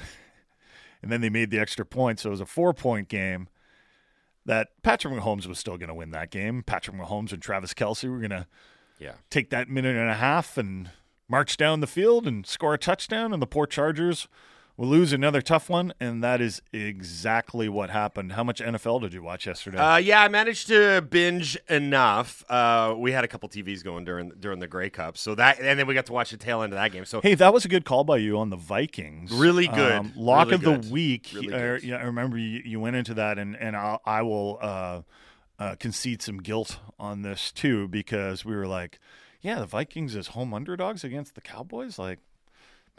and 1.03 1.11
then 1.11 1.21
they 1.21 1.31
made 1.31 1.51
the 1.51 1.59
extra 1.59 1.85
point. 1.85 2.21
So 2.21 2.29
it 2.29 2.33
was 2.33 2.41
a 2.41 2.47
four 2.47 2.73
point 2.75 3.09
game 3.09 3.49
that 4.47 4.69
Patrick 4.83 5.13
Mahomes 5.15 5.47
was 5.47 5.59
still 5.59 5.77
going 5.77 5.89
to 5.89 5.95
win 5.95 6.11
that 6.13 6.31
game. 6.31 6.63
Patrick 6.63 6.97
Mahomes 6.97 7.33
and 7.33 7.43
Travis 7.43 7.75
Kelce 7.75 8.09
were 8.11 8.19
going 8.19 8.31
to 8.31 8.47
Yeah. 8.99 9.15
take 9.29 9.51
that 9.51 9.69
minute 9.69 9.97
and 9.97 10.09
a 10.11 10.15
half 10.15 10.57
and 10.59 10.91
march 11.29 11.57
down 11.57 11.81
the 11.81 11.87
field 11.87 12.27
and 12.27 12.47
score 12.47 12.75
a 12.75 12.79
touchdown, 12.79 13.33
and 13.33 13.41
the 13.43 13.47
poor 13.47 13.67
Chargers 13.67 14.29
will 14.81 14.89
lose 14.89 15.13
another 15.13 15.43
tough 15.43 15.69
one. 15.69 15.93
And 16.01 16.25
that 16.25 16.41
is 16.41 16.63
exactly 16.73 17.69
what 17.69 17.91
happened. 17.91 18.33
How 18.33 18.43
much 18.43 18.63
NFL 18.63 19.03
did 19.03 19.13
you 19.13 19.23
watch 19.23 19.47
yesterday? 19.47 19.77
Uh, 19.77 19.99
yeah, 19.99 20.23
I 20.23 20.29
managed 20.29 20.69
to 20.69 21.03
binge 21.03 21.59
enough. 21.69 22.43
Uh, 22.49 22.95
we 22.97 23.13
had 23.13 23.23
a 23.23 23.29
couple 23.29 23.49
TVs 23.51 23.85
going 23.85 24.05
during 24.07 24.31
during 24.41 24.59
the 24.59 24.67
Grey 24.67 24.89
Cup, 24.89 25.19
so 25.19 25.35
that 25.35 25.61
and 25.61 25.79
then 25.79 25.87
we 25.87 25.93
got 25.93 26.07
to 26.07 26.15
watch 26.15 26.31
the 26.31 26.39
tail 26.39 26.63
end 26.63 26.73
of 26.73 26.79
that 26.79 26.93
game. 26.93 27.05
So 27.05 27.21
Hey, 27.21 27.35
that 27.35 27.53
was 27.53 27.67
a 27.67 27.69
good 27.69 27.85
call 27.85 28.05
by 28.05 28.17
you 28.17 28.39
on 28.39 28.49
the 28.49 28.57
Vikings. 28.57 29.33
Really 29.33 29.69
good. 29.69 29.93
Um, 29.93 30.13
lock 30.17 30.51
Really 30.51 30.55
of 30.55 30.83
the 30.83 30.91
week. 30.91 31.31
Really 31.35 31.53
uh, 31.53 31.59
good. 31.59 31.85
yeah, 31.85 31.97
I 31.97 32.05
remember 32.05 32.39
you, 32.39 32.63
you 32.65 32.81
went 32.81 32.97
into 32.97 33.13
that, 33.15 33.39
and 33.39 33.55
and 33.57 33.77
I'll, 33.77 34.01
I 34.07 34.23
will 34.23 34.59
uh, 34.63 35.03
uh, 35.59 35.77
concede 35.79 36.23
some 36.23 36.39
guilt 36.39 36.79
on 36.99 37.21
this 37.21 37.53
too 37.53 37.87
because 37.87 38.47
we 38.47 38.57
were 38.57 38.67
like, 38.67 38.99
yeah, 39.43 39.59
the 39.59 39.67
Vikings 39.67 40.17
as 40.17 40.29
home 40.29 40.55
underdogs 40.55 41.05
against 41.05 41.35
the 41.35 41.43
Cowboys. 41.43 41.99
Like, 41.99 42.21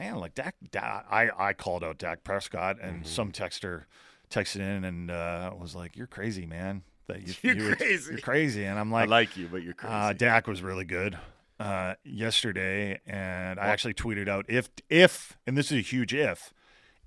man, 0.01 0.15
like 0.19 0.33
Dak. 0.35 0.55
Dak 0.71 1.05
I 1.09 1.29
I 1.37 1.53
called 1.53 1.83
out 1.83 1.97
Dak 1.97 2.23
Prescott, 2.23 2.77
and 2.81 2.97
Mm-hmm. 3.03 3.05
some 3.05 3.31
texter 3.31 3.83
texted 4.29 4.57
in 4.61 4.83
and 4.83 5.11
uh, 5.11 5.51
was 5.59 5.75
like, 5.75 5.95
"You're 5.95 6.07
crazy, 6.07 6.45
man. 6.45 6.83
That 7.07 7.27
you, 7.27 7.33
You're 7.43 7.69
you 7.69 7.75
crazy. 7.75 8.11
You're 8.11 8.21
crazy." 8.21 8.63
And 8.65 8.79
I'm 8.79 8.91
like, 8.91 9.07
I 9.07 9.11
like, 9.11 9.37
you, 9.37 9.47
but 9.51 9.61
you're 9.63 9.73
crazy. 9.73 9.93
uh, 9.93 10.13
Dak 10.13 10.47
was 10.47 10.61
really 10.61 10.85
good 10.85 11.17
uh, 11.59 11.95
yesterday, 12.03 12.99
and 13.05 13.59
I 13.59 13.67
actually 13.67 13.93
tweeted 13.93 14.27
out 14.27 14.45
if 14.47 14.69
if 14.89 15.37
and 15.45 15.57
this 15.57 15.71
is 15.71 15.77
a 15.79 15.81
huge 15.81 16.13
if 16.13 16.53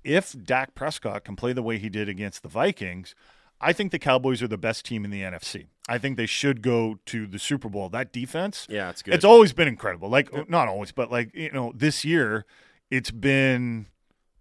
if 0.03 0.35
Dak 0.43 0.75
Prescott 0.75 1.23
can 1.25 1.35
play 1.35 1.51
the 1.53 1.63
way 1.63 1.77
he 1.79 1.89
did 1.89 2.07
against 2.07 2.43
the 2.43 2.49
Vikings, 2.49 3.15
I 3.59 3.73
think 3.73 3.91
the 3.91 3.97
Cowboys 3.99 4.43
are 4.43 4.47
the 4.47 4.57
best 4.57 4.85
team 4.85 5.03
in 5.03 5.09
the 5.11 5.21
NFC. 5.21 5.65
I 5.89 5.97
think 5.97 6.15
they 6.17 6.25
should 6.27 6.61
go 6.61 6.99
to 7.07 7.25
the 7.27 7.39
Super 7.39 7.69
Bowl. 7.69 7.89
That 7.89 8.11
defense, 8.13 8.67
yeah, 8.69 8.89
it's 8.91 9.01
good. 9.01 9.13
it's 9.15 9.25
always 9.25 9.51
been 9.53 9.67
incredible. 9.67 10.09
Like 10.09 10.29
not 10.49 10.67
always, 10.67 10.91
but 10.91 11.11
like 11.11 11.33
you 11.33 11.51
know, 11.51 11.71
this 11.75 12.05
year 12.05 12.45
it's 12.89 13.11
been 13.11 13.87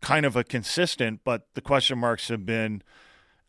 kind 0.01 0.27
of 0.27 0.37
a 0.37 0.45
consistent, 0.45 1.21
but 1.25 1.49
the 1.55 1.61
question 1.61 1.99
marks 1.99 2.29
have 2.29 2.45
been 2.45 2.83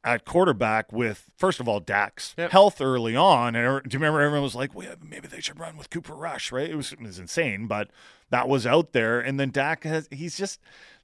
at 0.04 0.24
quarterback 0.24 0.92
with 0.94 1.32
first 1.36 1.60
of 1.60 1.68
all 1.68 1.80
Dak's 1.80 2.36
health 2.38 2.80
early 2.80 3.16
on, 3.16 3.56
and 3.56 3.84
do 3.84 3.96
you 3.96 4.00
remember 4.00 4.22
everyone 4.22 4.44
was 4.44 4.56
like, 4.56 4.76
"Well, 4.76 4.96
maybe 5.04 5.28
they 5.28 5.42
should 5.42 5.60
run 5.60 5.78
with 5.78 5.90
Cooper 5.90 6.14
Rush," 6.14 6.52
right? 6.52 6.70
It 6.70 6.76
was 6.76 6.94
it 6.94 7.02
was 7.02 7.20
insane, 7.20 7.68
but 7.68 7.90
that 8.30 8.48
was 8.48 8.68
out 8.68 8.94
there, 8.94 9.20
and 9.20 9.40
then 9.40 9.52
Dak 9.52 9.84
has 9.84 10.08
he's 10.12 10.38
just. 10.38 10.60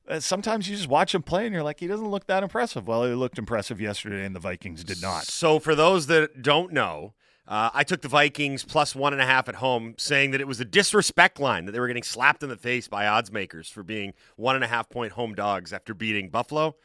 Uh, 0.10 0.20
sometimes 0.20 0.68
you 0.68 0.76
just 0.76 0.90
watch 0.90 1.14
him 1.14 1.22
play 1.22 1.46
and 1.46 1.54
you're 1.54 1.62
like, 1.62 1.80
he 1.80 1.86
doesn't 1.86 2.10
look 2.10 2.26
that 2.26 2.42
impressive. 2.42 2.88
Well, 2.88 3.06
he 3.06 3.14
looked 3.14 3.38
impressive 3.38 3.80
yesterday, 3.80 4.26
and 4.26 4.36
the 4.36 4.40
Vikings 4.40 4.84
did 4.84 5.00
not. 5.00 5.26
So, 5.26 5.60
for 5.60 5.76
those 5.76 6.08
that 6.08 6.42
don't 6.42 6.74
know, 6.74 7.14
uh, 7.52 7.70
I 7.74 7.84
took 7.84 8.00
the 8.00 8.08
Vikings 8.08 8.64
plus 8.64 8.96
one 8.96 9.12
and 9.12 9.22
a 9.22 9.26
half 9.26 9.50
at 9.50 9.56
home, 9.56 9.96
saying 9.98 10.32
that 10.32 10.40
it 10.40 10.48
was 10.48 10.62
a 10.62 10.66
disrespect 10.66 11.38
line, 11.38 11.66
that 11.66 11.74
they 11.74 11.82
were 11.82 11.88
getting 11.88 12.02
slapped 12.02 12.44
in 12.44 12.50
the 12.50 12.56
face 12.56 12.88
by 12.88 13.06
odds 13.06 13.30
makers 13.30 13.70
for 13.70 13.84
being 13.84 14.14
one 14.38 14.56
and 14.56 14.64
a 14.64 14.68
half 14.68 14.90
point 14.90 15.12
home 15.12 15.36
dogs 15.36 15.74
after 15.74 15.94
beating 15.94 16.30
Buffalo. 16.30 16.78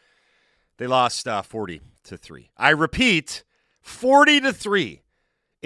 They 0.78 0.88
lost 0.88 1.28
uh, 1.28 1.42
40 1.42 1.82
to 2.06 2.16
3. 2.16 2.50
I 2.56 2.70
repeat, 2.70 3.44
40 3.80 4.40
to 4.40 4.52
3 4.52 5.02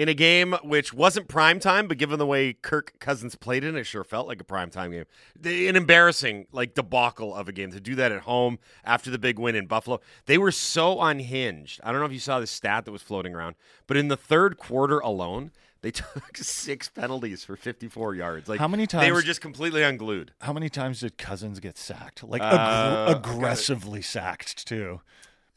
in 0.01 0.09
a 0.09 0.15
game 0.15 0.53
which 0.63 0.91
wasn't 0.95 1.27
prime 1.27 1.59
time, 1.59 1.87
but 1.87 1.99
given 1.99 2.17
the 2.17 2.25
way 2.25 2.53
Kirk 2.53 2.93
Cousins 2.99 3.35
played 3.35 3.63
in 3.63 3.75
it, 3.75 3.83
sure 3.83 4.03
felt 4.03 4.27
like 4.27 4.41
a 4.41 4.43
prime 4.43 4.71
time 4.71 4.89
game. 4.89 5.05
An 5.45 5.75
embarrassing 5.75 6.47
like 6.51 6.73
debacle 6.73 7.35
of 7.35 7.47
a 7.47 7.51
game 7.51 7.71
to 7.71 7.79
do 7.79 7.93
that 7.95 8.11
at 8.11 8.21
home 8.21 8.57
after 8.83 9.11
the 9.11 9.19
big 9.19 9.37
win 9.37 9.55
in 9.55 9.67
Buffalo. 9.67 9.99
They 10.25 10.39
were 10.39 10.51
so 10.51 10.99
unhinged. 11.01 11.81
I 11.83 11.91
don't 11.91 11.99
know 11.99 12.07
if 12.07 12.13
you 12.13 12.17
saw 12.19 12.39
the 12.39 12.47
stat 12.47 12.85
that 12.85 12.91
was 12.91 13.03
floating 13.03 13.35
around, 13.35 13.55
but 13.85 13.95
in 13.95 14.07
the 14.07 14.17
third 14.17 14.57
quarter 14.57 14.97
alone, 14.97 15.51
they 15.83 15.91
took 15.91 16.35
six 16.35 16.89
penalties 16.89 17.43
for 17.43 17.55
54 17.55 18.15
yards. 18.15 18.49
Like 18.49 18.59
How 18.59 18.67
many 18.67 18.87
times 18.87 19.05
They 19.05 19.11
were 19.11 19.21
just 19.21 19.41
completely 19.41 19.83
unglued. 19.83 20.31
How 20.41 20.51
many 20.51 20.69
times 20.69 21.01
did 21.01 21.19
Cousins 21.19 21.59
get 21.59 21.77
sacked? 21.77 22.23
Like 22.23 22.41
Uh, 22.41 23.13
aggr- 23.13 23.17
aggressively 23.17 24.01
sacked 24.01 24.67
too. 24.67 25.01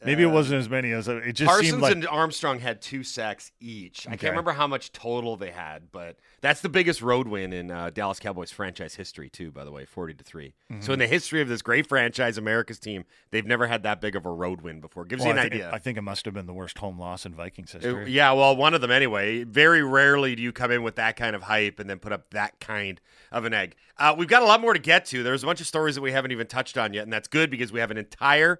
Maybe 0.03 0.23
it 0.23 0.27
wasn't 0.27 0.59
as 0.59 0.69
many 0.69 0.91
as 0.91 1.07
it 1.07 1.31
just 1.33 1.47
Parsons 1.47 1.69
seemed 1.69 1.81
like. 1.81 1.93
and 1.93 2.07
Armstrong 2.07 2.59
had 2.59 2.81
two 2.81 3.03
sacks 3.03 3.51
each. 3.59 4.05
I 4.07 4.11
Okay. 4.11 4.17
can't 4.17 4.31
remember 4.31 4.51
how 4.51 4.67
much 4.67 4.91
total 4.91 5.35
they 5.37 5.51
had, 5.51 5.91
but 5.91 6.17
that's 6.41 6.61
the 6.61 6.69
biggest 6.69 7.01
road 7.01 7.27
win 7.27 7.53
in 7.53 7.71
uh, 7.71 7.89
Dallas 7.91 8.19
Cowboys 8.19 8.51
franchise 8.51 8.95
history, 8.95 9.29
too. 9.29 9.51
By 9.51 9.63
the 9.63 9.71
way, 9.71 9.85
forty 9.85 10.13
to 10.13 10.23
3 10.23 10.53
Mhm. 10.71 10.83
So 10.83 10.93
in 10.93 10.99
the 10.99 11.07
history 11.07 11.41
of 11.41 11.47
this 11.47 11.61
great 11.61 11.87
franchise, 11.87 12.37
America's 12.37 12.77
team, 12.77 13.05
they've 13.31 13.45
never 13.45 13.67
had 13.67 13.83
that 13.83 13.99
big 14.01 14.15
of 14.15 14.25
a 14.25 14.31
road 14.31 14.61
win 14.61 14.79
before. 14.81 15.05
Gives 15.05 15.21
Well, 15.23 15.33
you 15.33 15.39
I 15.39 15.43
an 15.45 15.49
think, 15.49 15.53
idea. 15.61 15.69
it, 15.69 15.73
I 15.73 15.79
think 15.79 15.97
it 15.97 16.01
must 16.01 16.25
have 16.25 16.33
been 16.33 16.45
the 16.45 16.53
worst 16.53 16.77
home 16.77 16.99
loss 16.99 17.25
in 17.25 17.33
Vikings 17.33 17.73
It- 17.73 17.81
history. 17.81 18.11
yeah, 18.11 18.31
well, 18.33 18.55
one 18.55 18.73
of 18.73 18.81
them 18.81 18.91
anyway. 18.91 19.43
Very 19.43 19.81
rarely 19.81 20.35
do 20.35 20.43
you 20.43 20.51
come 20.51 20.71
in 20.71 20.83
with 20.83 20.95
that 20.97 21.15
kind 21.15 21.35
of 21.35 21.43
hype 21.43 21.79
and 21.79 21.89
then 21.89 21.99
put 21.99 22.11
up 22.11 22.29
that 22.31 22.59
kind 22.59 22.99
of 23.31 23.45
an 23.45 23.53
egg. 23.53 23.75
Uh, 23.97 24.13
we've 24.15 24.27
got 24.27 24.43
a 24.43 24.45
lot 24.45 24.59
more 24.61 24.73
to 24.73 24.79
get 24.79 25.05
to. 25.05 25.23
There's 25.23 25.41
a 25.41 25.45
bunch 25.45 25.61
of 25.61 25.67
stories 25.67 25.95
that 25.95 26.01
we 26.01 26.11
haven't 26.11 26.31
even 26.31 26.47
touched 26.47 26.77
on 26.77 26.93
yet, 26.93 27.03
and 27.03 27.13
that's 27.13 27.27
good 27.29 27.49
because 27.49 27.71
we 27.71 27.79
have 27.79 27.89
an 27.91 27.97
entire 27.97 28.59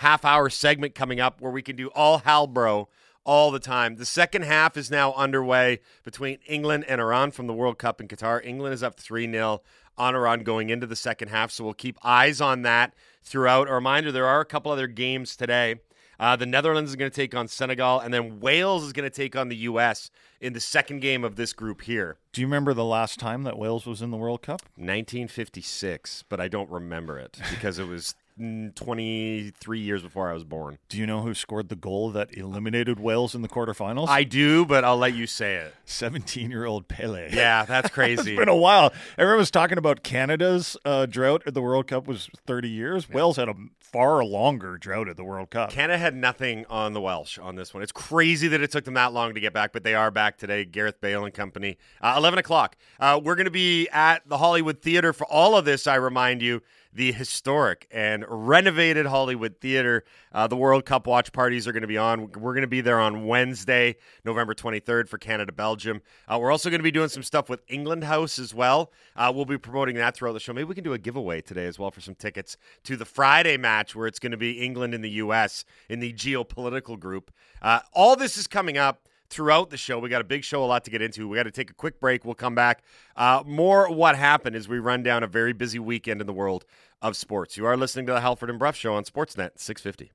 half 0.00 0.24
hour 0.24 0.48
segment 0.48 0.94
coming 0.94 1.20
up 1.20 1.42
where 1.42 1.52
we 1.52 1.60
can 1.60 1.76
do 1.76 1.88
all 1.88 2.20
Halbro 2.20 2.86
all 3.24 3.50
the 3.50 3.60
time. 3.60 3.96
The 3.96 4.06
second 4.06 4.42
half 4.42 4.78
is 4.78 4.90
now 4.90 5.12
underway 5.12 5.80
between 6.04 6.38
England 6.46 6.86
and 6.88 7.02
Iran 7.02 7.32
from 7.32 7.46
the 7.46 7.52
World 7.52 7.78
Cup 7.78 8.00
in 8.00 8.08
Qatar. 8.08 8.42
England 8.42 8.72
is 8.72 8.82
up 8.82 8.98
3 8.98 9.30
0 9.30 9.60
on 9.98 10.14
Iran 10.14 10.42
going 10.42 10.70
into 10.70 10.86
the 10.86 10.96
second 10.96 11.28
half, 11.28 11.50
so 11.50 11.64
we'll 11.64 11.74
keep 11.74 11.98
eyes 12.02 12.40
on 12.40 12.62
that 12.62 12.94
throughout. 13.22 13.68
A 13.68 13.74
reminder 13.74 14.10
there 14.10 14.26
are 14.26 14.40
a 14.40 14.46
couple 14.46 14.72
other 14.72 14.86
games 14.86 15.36
today. 15.36 15.76
Uh, 16.18 16.34
the 16.34 16.46
Netherlands 16.46 16.90
is 16.90 16.96
going 16.96 17.10
to 17.10 17.14
take 17.14 17.34
on 17.34 17.46
Senegal, 17.46 18.00
and 18.00 18.12
then 18.12 18.40
Wales 18.40 18.84
is 18.84 18.92
going 18.92 19.08
to 19.08 19.14
take 19.14 19.36
on 19.36 19.48
the 19.48 19.56
U.S. 19.56 20.10
in 20.40 20.54
the 20.54 20.60
second 20.60 21.00
game 21.00 21.24
of 21.24 21.36
this 21.36 21.52
group 21.52 21.82
here. 21.82 22.16
Do 22.32 22.40
you 22.40 22.46
remember 22.46 22.72
the 22.72 22.84
last 22.84 23.18
time 23.18 23.42
that 23.44 23.58
Wales 23.58 23.86
was 23.86 24.00
in 24.00 24.10
the 24.10 24.18
World 24.18 24.42
Cup? 24.42 24.62
1956, 24.76 26.24
but 26.28 26.40
I 26.40 26.48
don't 26.48 26.70
remember 26.70 27.18
it 27.18 27.38
because 27.50 27.78
it 27.78 27.86
was 27.88 28.14
23 28.40 29.78
years 29.78 30.02
before 30.02 30.30
I 30.30 30.32
was 30.32 30.44
born. 30.44 30.78
Do 30.88 30.96
you 30.98 31.06
know 31.06 31.22
who 31.22 31.34
scored 31.34 31.68
the 31.68 31.76
goal 31.76 32.10
that 32.12 32.36
eliminated 32.36 32.98
Wales 32.98 33.34
in 33.34 33.42
the 33.42 33.48
quarterfinals? 33.48 34.08
I 34.08 34.24
do, 34.24 34.64
but 34.64 34.84
I'll 34.84 34.96
let 34.96 35.14
you 35.14 35.26
say 35.26 35.56
it. 35.56 35.74
17 35.84 36.50
year 36.50 36.64
old 36.64 36.88
Pele. 36.88 37.30
Yeah, 37.32 37.64
that's 37.64 37.86
it's 37.86 37.94
crazy. 37.94 38.36
been 38.36 38.48
a 38.48 38.56
while. 38.56 38.92
Everyone 39.18 39.38
was 39.38 39.50
talking 39.50 39.78
about 39.78 40.02
Canada's 40.02 40.76
uh, 40.84 41.06
drought 41.06 41.42
at 41.46 41.54
the 41.54 41.62
World 41.62 41.86
Cup 41.86 42.06
was 42.06 42.28
30 42.46 42.68
years. 42.68 43.08
Wales 43.08 43.36
had 43.36 43.48
a 43.48 43.54
far 43.78 44.24
longer 44.24 44.78
drought 44.78 45.08
at 45.08 45.16
the 45.16 45.24
World 45.24 45.50
Cup. 45.50 45.70
Canada 45.70 45.98
had 45.98 46.14
nothing 46.14 46.64
on 46.70 46.92
the 46.92 47.00
Welsh 47.00 47.38
on 47.38 47.56
this 47.56 47.74
one. 47.74 47.82
It's 47.82 47.92
crazy 47.92 48.46
that 48.48 48.60
it 48.60 48.70
took 48.70 48.84
them 48.84 48.94
that 48.94 49.12
long 49.12 49.34
to 49.34 49.40
get 49.40 49.52
back, 49.52 49.72
but 49.72 49.82
they 49.82 49.94
are 49.94 50.10
back 50.10 50.38
today. 50.38 50.64
Gareth 50.64 51.00
Bale 51.00 51.24
and 51.24 51.34
company. 51.34 51.76
Uh, 52.00 52.14
11 52.16 52.38
o'clock. 52.38 52.76
Uh, 53.00 53.20
we're 53.22 53.34
going 53.34 53.46
to 53.46 53.50
be 53.50 53.88
at 53.88 54.28
the 54.28 54.38
Hollywood 54.38 54.80
Theater 54.80 55.12
for 55.12 55.26
all 55.26 55.56
of 55.56 55.64
this, 55.64 55.86
I 55.86 55.96
remind 55.96 56.40
you. 56.40 56.62
The 56.92 57.12
historic 57.12 57.86
and 57.92 58.24
renovated 58.28 59.06
Hollywood 59.06 59.60
Theater. 59.60 60.04
Uh, 60.32 60.48
the 60.48 60.56
World 60.56 60.84
Cup 60.84 61.06
watch 61.06 61.32
parties 61.32 61.68
are 61.68 61.72
going 61.72 61.82
to 61.82 61.86
be 61.86 61.96
on. 61.96 62.32
We're 62.32 62.52
going 62.52 62.62
to 62.62 62.66
be 62.66 62.80
there 62.80 62.98
on 62.98 63.26
Wednesday, 63.26 63.94
November 64.24 64.54
23rd 64.54 65.08
for 65.08 65.16
Canada 65.16 65.52
Belgium. 65.52 66.02
Uh, 66.26 66.38
we're 66.40 66.50
also 66.50 66.68
going 66.68 66.80
to 66.80 66.84
be 66.84 66.90
doing 66.90 67.08
some 67.08 67.22
stuff 67.22 67.48
with 67.48 67.60
England 67.68 68.02
House 68.02 68.40
as 68.40 68.52
well. 68.52 68.90
Uh, 69.14 69.32
we'll 69.32 69.44
be 69.44 69.56
promoting 69.56 69.94
that 69.96 70.16
throughout 70.16 70.32
the 70.32 70.40
show. 70.40 70.52
Maybe 70.52 70.64
we 70.64 70.74
can 70.74 70.82
do 70.82 70.92
a 70.92 70.98
giveaway 70.98 71.40
today 71.40 71.66
as 71.66 71.78
well 71.78 71.92
for 71.92 72.00
some 72.00 72.16
tickets 72.16 72.56
to 72.84 72.96
the 72.96 73.04
Friday 73.04 73.56
match 73.56 73.94
where 73.94 74.08
it's 74.08 74.18
going 74.18 74.32
to 74.32 74.38
be 74.38 74.60
England 74.60 74.92
and 74.92 75.04
the 75.04 75.10
U.S. 75.10 75.64
in 75.88 76.00
the 76.00 76.12
geopolitical 76.12 76.98
group. 76.98 77.30
Uh, 77.62 77.80
all 77.92 78.16
this 78.16 78.36
is 78.36 78.48
coming 78.48 78.78
up 78.78 79.06
throughout 79.30 79.70
the 79.70 79.76
show. 79.76 79.98
We 79.98 80.08
got 80.08 80.20
a 80.20 80.24
big 80.24 80.44
show, 80.44 80.62
a 80.62 80.66
lot 80.66 80.84
to 80.84 80.90
get 80.90 81.00
into. 81.00 81.28
We 81.28 81.36
got 81.36 81.44
to 81.44 81.50
take 81.50 81.70
a 81.70 81.74
quick 81.74 82.00
break. 82.00 82.24
We'll 82.24 82.34
come 82.34 82.54
back. 82.54 82.82
Uh, 83.16 83.42
more 83.46 83.90
what 83.90 84.16
happened 84.16 84.56
as 84.56 84.68
we 84.68 84.78
run 84.78 85.02
down 85.02 85.22
a 85.22 85.26
very 85.26 85.52
busy 85.52 85.78
weekend 85.78 86.20
in 86.20 86.26
the 86.26 86.32
world 86.32 86.64
of 87.00 87.16
sports. 87.16 87.56
You 87.56 87.66
are 87.66 87.76
listening 87.76 88.06
to 88.06 88.12
the 88.12 88.20
Halford 88.20 88.50
and 88.50 88.58
Bruff 88.58 88.76
Show 88.76 88.94
on 88.94 89.04
Sportsnet 89.04 89.52
650. 89.56 90.12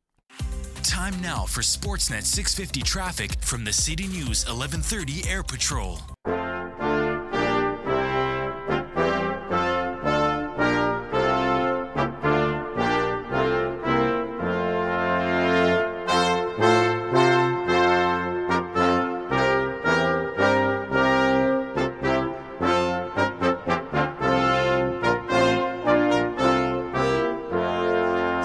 Time 0.84 1.20
now 1.22 1.46
for 1.46 1.62
Sportsnet 1.62 2.24
650 2.24 2.82
traffic 2.82 3.42
from 3.42 3.64
the 3.64 3.74
City 3.74 4.08
News 4.08 4.46
1130 4.46 5.28
Air 5.28 5.42
Patrol. 5.42 6.00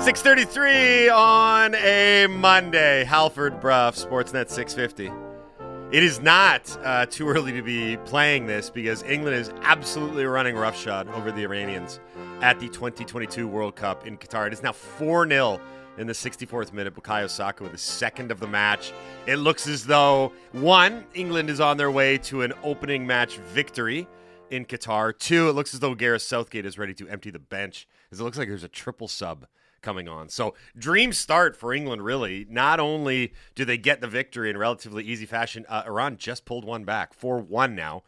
Six 0.02 0.22
thirty-three 0.22 1.10
on 1.10 1.74
a 1.74 2.26
Monday. 2.26 3.04
Halford 3.04 3.60
Bruff, 3.60 3.96
Sportsnet 3.96 4.48
650. 4.48 5.10
It 5.94 6.02
is 6.02 6.20
not 6.20 6.74
uh, 6.82 7.04
too 7.04 7.28
early 7.28 7.52
to 7.52 7.62
be 7.62 7.98
playing 8.06 8.46
this 8.46 8.70
because 8.70 9.02
England 9.02 9.36
is 9.36 9.50
absolutely 9.60 10.24
running 10.24 10.56
roughshod 10.56 11.06
over 11.08 11.30
the 11.30 11.42
Iranians 11.42 12.00
at 12.40 12.58
the 12.58 12.68
2022 12.68 13.46
World 13.46 13.76
Cup 13.76 14.06
in 14.06 14.16
Qatar. 14.16 14.46
It 14.46 14.54
is 14.54 14.62
now 14.62 14.72
4 14.72 15.28
0 15.28 15.60
in 15.98 16.06
the 16.06 16.14
64th 16.14 16.72
minute. 16.72 16.94
Bukayo 16.94 17.28
Saka 17.28 17.62
with 17.62 17.72
the 17.72 17.78
second 17.78 18.32
of 18.32 18.40
the 18.40 18.48
match. 18.48 18.92
It 19.26 19.36
looks 19.36 19.68
as 19.68 19.84
though, 19.84 20.32
one, 20.52 21.04
England 21.14 21.50
is 21.50 21.60
on 21.60 21.76
their 21.76 21.90
way 21.90 22.16
to 22.18 22.40
an 22.42 22.54
opening 22.64 23.06
match 23.06 23.36
victory 23.36 24.08
in 24.50 24.64
Qatar. 24.64 25.16
Two, 25.16 25.50
it 25.50 25.52
looks 25.52 25.74
as 25.74 25.80
though 25.80 25.94
Gareth 25.94 26.22
Southgate 26.22 26.64
is 26.64 26.78
ready 26.78 26.94
to 26.94 27.08
empty 27.08 27.30
the 27.30 27.38
bench, 27.38 27.86
as 28.10 28.18
it 28.18 28.24
looks 28.24 28.38
like 28.38 28.48
there's 28.48 28.64
a 28.64 28.68
triple 28.68 29.06
sub 29.06 29.46
coming 29.82 30.08
on. 30.08 30.28
So, 30.28 30.54
dream 30.76 31.12
start 31.12 31.56
for 31.56 31.72
England, 31.72 32.02
really. 32.02 32.46
Not 32.48 32.80
only 32.80 33.32
do 33.54 33.64
they 33.64 33.78
get 33.78 34.00
the 34.00 34.08
victory 34.08 34.50
in 34.50 34.58
relatively 34.58 35.04
easy 35.04 35.26
fashion, 35.26 35.64
uh, 35.68 35.82
Iran 35.86 36.16
just 36.16 36.44
pulled 36.44 36.64
one 36.64 36.84
back, 36.84 37.14
4 37.14 37.38
1 37.38 37.74
now. 37.74 38.02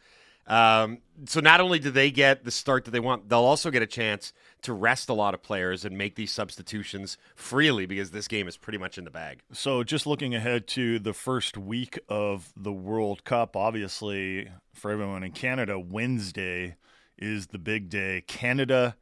Um, 0.45 0.99
so, 1.25 1.39
not 1.39 1.61
only 1.61 1.79
do 1.79 1.89
they 1.89 2.11
get 2.11 2.43
the 2.43 2.51
start 2.51 2.85
that 2.85 2.91
they 2.91 2.99
want, 2.99 3.29
they'll 3.29 3.39
also 3.39 3.71
get 3.71 3.81
a 3.81 3.87
chance 3.87 4.33
to 4.63 4.73
rest 4.73 5.07
a 5.09 5.13
lot 5.13 5.33
of 5.33 5.41
players 5.41 5.85
and 5.85 5.97
make 5.97 6.15
these 6.15 6.31
substitutions 6.31 7.17
freely 7.35 7.85
because 7.85 8.11
this 8.11 8.27
game 8.27 8.47
is 8.47 8.57
pretty 8.57 8.77
much 8.77 8.97
in 8.97 9.05
the 9.05 9.11
bag. 9.11 9.41
So, 9.53 9.83
just 9.83 10.05
looking 10.05 10.35
ahead 10.35 10.67
to 10.69 10.99
the 10.99 11.13
first 11.13 11.57
week 11.57 11.97
of 12.09 12.51
the 12.57 12.73
World 12.73 13.23
Cup, 13.23 13.55
obviously, 13.55 14.49
for 14.73 14.91
everyone 14.91 15.23
in 15.23 15.31
Canada, 15.31 15.79
Wednesday 15.79 16.75
is 17.17 17.47
the 17.47 17.59
big 17.59 17.89
day. 17.89 18.21
Canada 18.27 18.97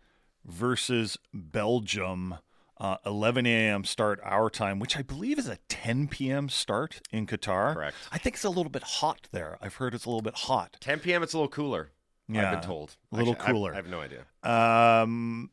versus 0.45 1.17
Belgium, 1.33 2.35
uh, 2.81 2.97
11 3.05 3.45
a.m. 3.45 3.83
start 3.83 4.19
our 4.23 4.49
time, 4.49 4.79
which 4.79 4.97
I 4.97 5.03
believe 5.03 5.37
is 5.37 5.47
a 5.47 5.59
10 5.69 6.07
p.m. 6.07 6.49
start 6.49 6.99
in 7.11 7.27
Qatar. 7.27 7.75
Correct. 7.75 7.95
I 8.11 8.17
think 8.17 8.35
it's 8.35 8.43
a 8.43 8.49
little 8.49 8.71
bit 8.71 8.81
hot 8.81 9.27
there. 9.31 9.59
I've 9.61 9.75
heard 9.75 9.93
it's 9.93 10.05
a 10.05 10.09
little 10.09 10.23
bit 10.23 10.33
hot. 10.33 10.77
10 10.81 10.99
p.m., 10.99 11.21
it's 11.21 11.33
a 11.33 11.37
little 11.37 11.47
cooler. 11.47 11.91
Yeah, 12.27 12.45
I've 12.45 12.61
been 12.61 12.67
told. 12.67 12.97
a 13.11 13.17
little 13.17 13.33
Actually, 13.33 13.53
cooler. 13.53 13.73
I 13.73 13.75
have 13.75 13.87
no 13.87 14.01
idea. 14.01 14.25
Um, 14.41 15.51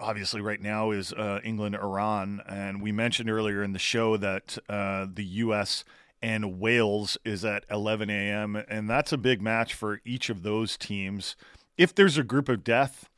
obviously, 0.00 0.40
right 0.40 0.60
now 0.60 0.90
is 0.90 1.12
uh, 1.12 1.38
England 1.44 1.76
Iran, 1.76 2.42
and 2.48 2.82
we 2.82 2.90
mentioned 2.90 3.30
earlier 3.30 3.62
in 3.62 3.72
the 3.72 3.78
show 3.78 4.16
that 4.16 4.58
uh, 4.68 5.06
the 5.12 5.24
U.S. 5.24 5.84
and 6.20 6.58
Wales 6.58 7.16
is 7.24 7.44
at 7.44 7.64
11 7.70 8.10
a.m., 8.10 8.56
and 8.56 8.90
that's 8.90 9.12
a 9.12 9.18
big 9.18 9.40
match 9.40 9.74
for 9.74 10.00
each 10.04 10.30
of 10.30 10.42
those 10.42 10.76
teams. 10.76 11.36
If 11.76 11.94
there's 11.94 12.18
a 12.18 12.24
group 12.24 12.48
of 12.48 12.64
death, 12.64 13.08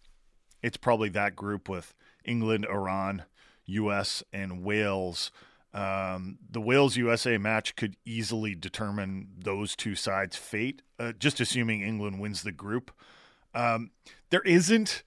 it's 0.63 0.77
probably 0.77 1.09
that 1.11 1.35
group 1.35 1.69
with 1.69 1.95
England, 2.25 2.67
Iran, 2.71 3.25
U.S., 3.67 4.23
and 4.33 4.63
Wales. 4.63 5.31
Um, 5.75 6.39
the 6.51 6.61
Wales 6.61 6.97
USA 6.97 7.39
match 7.39 7.77
could 7.77 7.97
easily 8.05 8.55
determine 8.55 9.29
those 9.39 9.75
two 9.75 9.95
sides' 9.95 10.37
fate, 10.37 10.83
uh, 10.99 11.13
just 11.13 11.41
assuming 11.41 11.83
England 11.83 12.21
wins 12.21 12.43
the 12.43 12.53
group. 12.53 12.91
Um, 13.55 13.91
there 14.31 14.43
isn't, 14.43 15.03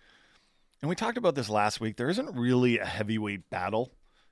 and 0.81 0.89
we 0.89 0.95
talked 0.95 1.17
about 1.17 1.35
this 1.35 1.49
last 1.49 1.79
week, 1.79 1.97
there 1.97 2.09
isn't 2.09 2.35
really 2.35 2.79
a 2.79 2.85
heavyweight 2.85 3.49
battle 3.49 3.91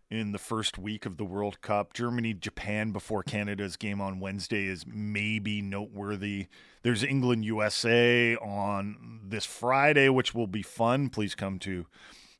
in 0.10 0.32
the 0.32 0.40
first 0.40 0.78
week 0.78 1.06
of 1.06 1.18
the 1.18 1.26
World 1.26 1.62
Cup. 1.62 1.94
Germany, 1.94 2.34
Japan 2.36 2.92
before 2.92 3.24
Canada's 3.24 3.78
game 3.78 4.00
on 4.00 4.20
Wednesday 4.20 4.68
is 4.68 4.86
maybe 4.86 5.62
noteworthy. 5.62 6.48
There's 6.84 7.04
England, 7.04 7.46
USA 7.46 8.36
on 8.36 9.22
this 9.24 9.46
Friday, 9.46 10.10
which 10.10 10.36
will 10.36 10.48
be 10.48 10.62
fun. 10.62 11.10
Please 11.10 11.34
come 11.34 11.58
to 11.60 11.88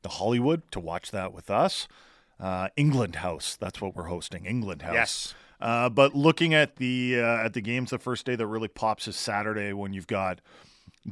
the 0.04 0.10
Hollywood 0.10 0.62
to 0.70 0.78
watch 0.78 1.10
that 1.10 1.32
with 1.32 1.50
us. 1.50 1.88
Uh, 2.38 2.68
England 2.76 3.16
House, 3.16 3.56
that's 3.56 3.80
what 3.80 3.96
we're 3.96 4.04
hosting. 4.04 4.46
England 4.46 4.82
House. 4.82 4.94
Yes. 4.94 5.34
Uh, 5.60 5.88
but 5.88 6.14
looking 6.14 6.54
at 6.54 6.76
the 6.76 7.18
uh, 7.18 7.44
at 7.44 7.54
the 7.54 7.60
games, 7.60 7.90
the 7.90 7.98
first 7.98 8.26
day 8.26 8.36
that 8.36 8.46
really 8.46 8.68
pops 8.68 9.08
is 9.08 9.16
Saturday 9.16 9.72
when 9.72 9.92
you've 9.92 10.06
got 10.06 10.40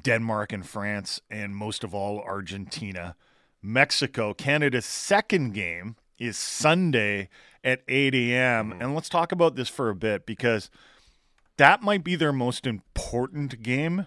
Denmark 0.01 0.53
and 0.53 0.67
France, 0.67 1.21
and 1.31 1.57
most 1.57 1.85
of 1.85 1.95
all 1.95 2.21
Argentina, 2.21 3.17
Mexico. 3.63 4.35
Canada's 4.35 4.87
second 4.87 5.53
game 5.55 5.97
is 6.19 6.37
Sunday 6.37 7.29
at 7.65 7.83
8 7.89 8.15
a.m. 8.15 8.73
And 8.73 8.95
let's 8.95 9.09
talk 9.09 9.33
about 9.33 9.55
this 9.55 9.69
for 9.69 9.89
a 9.89 9.95
bit 9.95 10.27
because 10.27 10.71
that 11.57 11.83
might 11.83 12.05
be 12.05 12.17
their 12.17 12.33
most 12.33 12.67
important 12.67 13.63
game. 13.63 14.07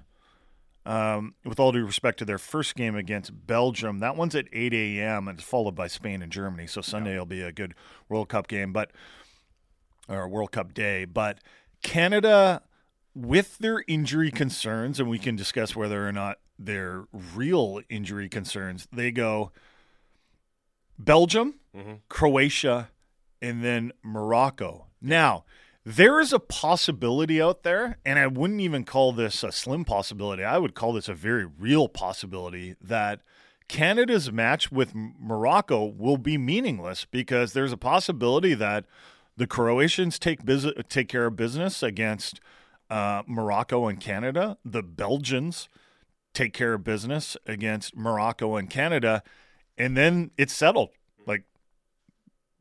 Um, 0.86 1.34
with 1.44 1.60
all 1.60 1.72
due 1.72 1.84
respect 1.84 2.20
to 2.20 2.26
their 2.26 2.38
first 2.38 2.76
game 2.76 2.96
against 2.96 3.48
Belgium, 3.48 4.00
that 4.00 4.16
one's 4.16 4.36
at 4.36 4.46
8 4.54 4.72
a.m. 4.72 5.28
and 5.28 5.40
it's 5.40 5.48
followed 5.48 5.74
by 5.74 5.88
Spain 5.88 6.22
and 6.22 6.32
Germany. 6.32 6.68
So 6.68 6.82
Sunday 6.82 7.18
will 7.18 7.26
be 7.26 7.42
a 7.42 7.52
good 7.52 7.74
World 8.08 8.30
Cup 8.30 8.48
game, 8.48 8.72
but 8.72 8.92
or 10.08 10.28
World 10.28 10.52
Cup 10.52 10.76
day. 10.76 11.06
But 11.06 11.40
Canada, 11.82 12.62
with 13.16 13.58
their 13.58 13.84
injury 13.88 14.30
concerns, 14.30 15.00
and 15.00 15.10
we 15.10 15.18
can 15.18 15.36
discuss 15.36 15.76
whether 15.76 16.08
or 16.08 16.12
not 16.12 16.38
they're 16.60 17.06
real 17.12 17.82
injury 17.90 18.30
concerns, 18.30 18.88
they 18.92 19.12
go 19.12 19.52
Belgium, 21.00 21.56
Mhm. 21.76 22.02
Croatia, 22.10 22.90
and 23.42 23.64
then 23.64 23.92
Morocco. 24.04 24.88
Now, 25.02 25.46
there 25.86 26.20
is 26.20 26.34
a 26.34 26.40
possibility 26.40 27.40
out 27.40 27.62
there, 27.62 28.00
and 28.04 28.18
I 28.18 28.26
wouldn't 28.26 28.62
even 28.62 28.86
call 28.86 29.14
this 29.14 29.44
a 29.44 29.52
slim 29.52 29.86
possibility. 29.86 30.44
I 30.44 30.58
would 30.58 30.74
call 30.74 30.94
this 30.94 31.08
a 31.08 31.14
very 31.14 31.46
real 31.46 31.88
possibility 31.88 32.76
that 32.82 33.22
Canada's 33.68 34.32
match 34.32 34.72
with 34.72 34.94
Morocco 34.96 35.86
will 35.86 36.18
be 36.18 36.40
meaningless 36.40 37.06
because 37.06 37.54
there's 37.54 37.72
a 37.72 37.78
possibility 37.78 38.56
that 38.56 38.86
the 39.38 39.46
Croatians 39.46 40.18
take 40.18 40.42
take 40.90 41.08
care 41.08 41.28
of 41.28 41.36
business 41.36 41.84
against 41.84 42.40
uh, 42.90 43.22
Morocco 43.28 43.88
and 43.88 44.00
Canada. 44.00 44.58
The 44.66 44.82
Belgians 44.82 45.70
take 46.34 46.54
care 46.54 46.74
of 46.74 46.84
business 46.84 47.38
against 47.46 47.96
Morocco 47.96 48.56
and 48.56 48.72
Canada, 48.72 49.22
and 49.78 49.96
then 49.96 50.32
it's 50.36 50.54
settled. 50.54 50.90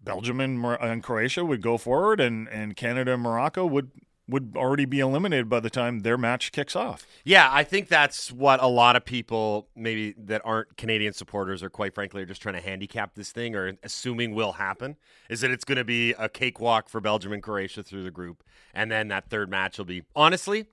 Belgium 0.04 0.40
and, 0.40 0.64
and 0.64 1.02
Croatia 1.02 1.44
would 1.44 1.62
go 1.62 1.78
forward, 1.78 2.20
and, 2.20 2.48
and 2.48 2.76
Canada 2.76 3.14
and 3.14 3.22
Morocco 3.22 3.66
would 3.66 3.90
would 4.26 4.54
already 4.56 4.86
be 4.86 5.00
eliminated 5.00 5.50
by 5.50 5.60
the 5.60 5.68
time 5.68 6.00
their 6.00 6.16
match 6.16 6.50
kicks 6.50 6.74
off. 6.74 7.06
Yeah, 7.24 7.48
I 7.52 7.62
think 7.62 7.88
that's 7.88 8.32
what 8.32 8.62
a 8.62 8.66
lot 8.66 8.96
of 8.96 9.04
people, 9.04 9.68
maybe 9.76 10.14
that 10.16 10.40
aren't 10.44 10.78
Canadian 10.78 11.12
supporters, 11.12 11.62
or 11.62 11.68
quite 11.68 11.94
frankly, 11.94 12.22
are 12.22 12.26
just 12.26 12.40
trying 12.40 12.54
to 12.54 12.60
handicap 12.62 13.16
this 13.16 13.32
thing 13.32 13.54
or 13.54 13.74
assuming 13.82 14.34
will 14.34 14.52
happen, 14.52 14.96
is 15.28 15.42
that 15.42 15.50
it's 15.50 15.64
going 15.64 15.76
to 15.76 15.84
be 15.84 16.12
a 16.12 16.28
cakewalk 16.28 16.88
for 16.88 17.02
Belgium 17.02 17.32
and 17.32 17.42
Croatia 17.42 17.82
through 17.82 18.02
the 18.02 18.10
group, 18.10 18.42
and 18.72 18.90
then 18.90 19.08
that 19.08 19.28
third 19.28 19.50
match 19.50 19.76
will 19.76 19.84
be 19.84 20.04
honestly. 20.16 20.66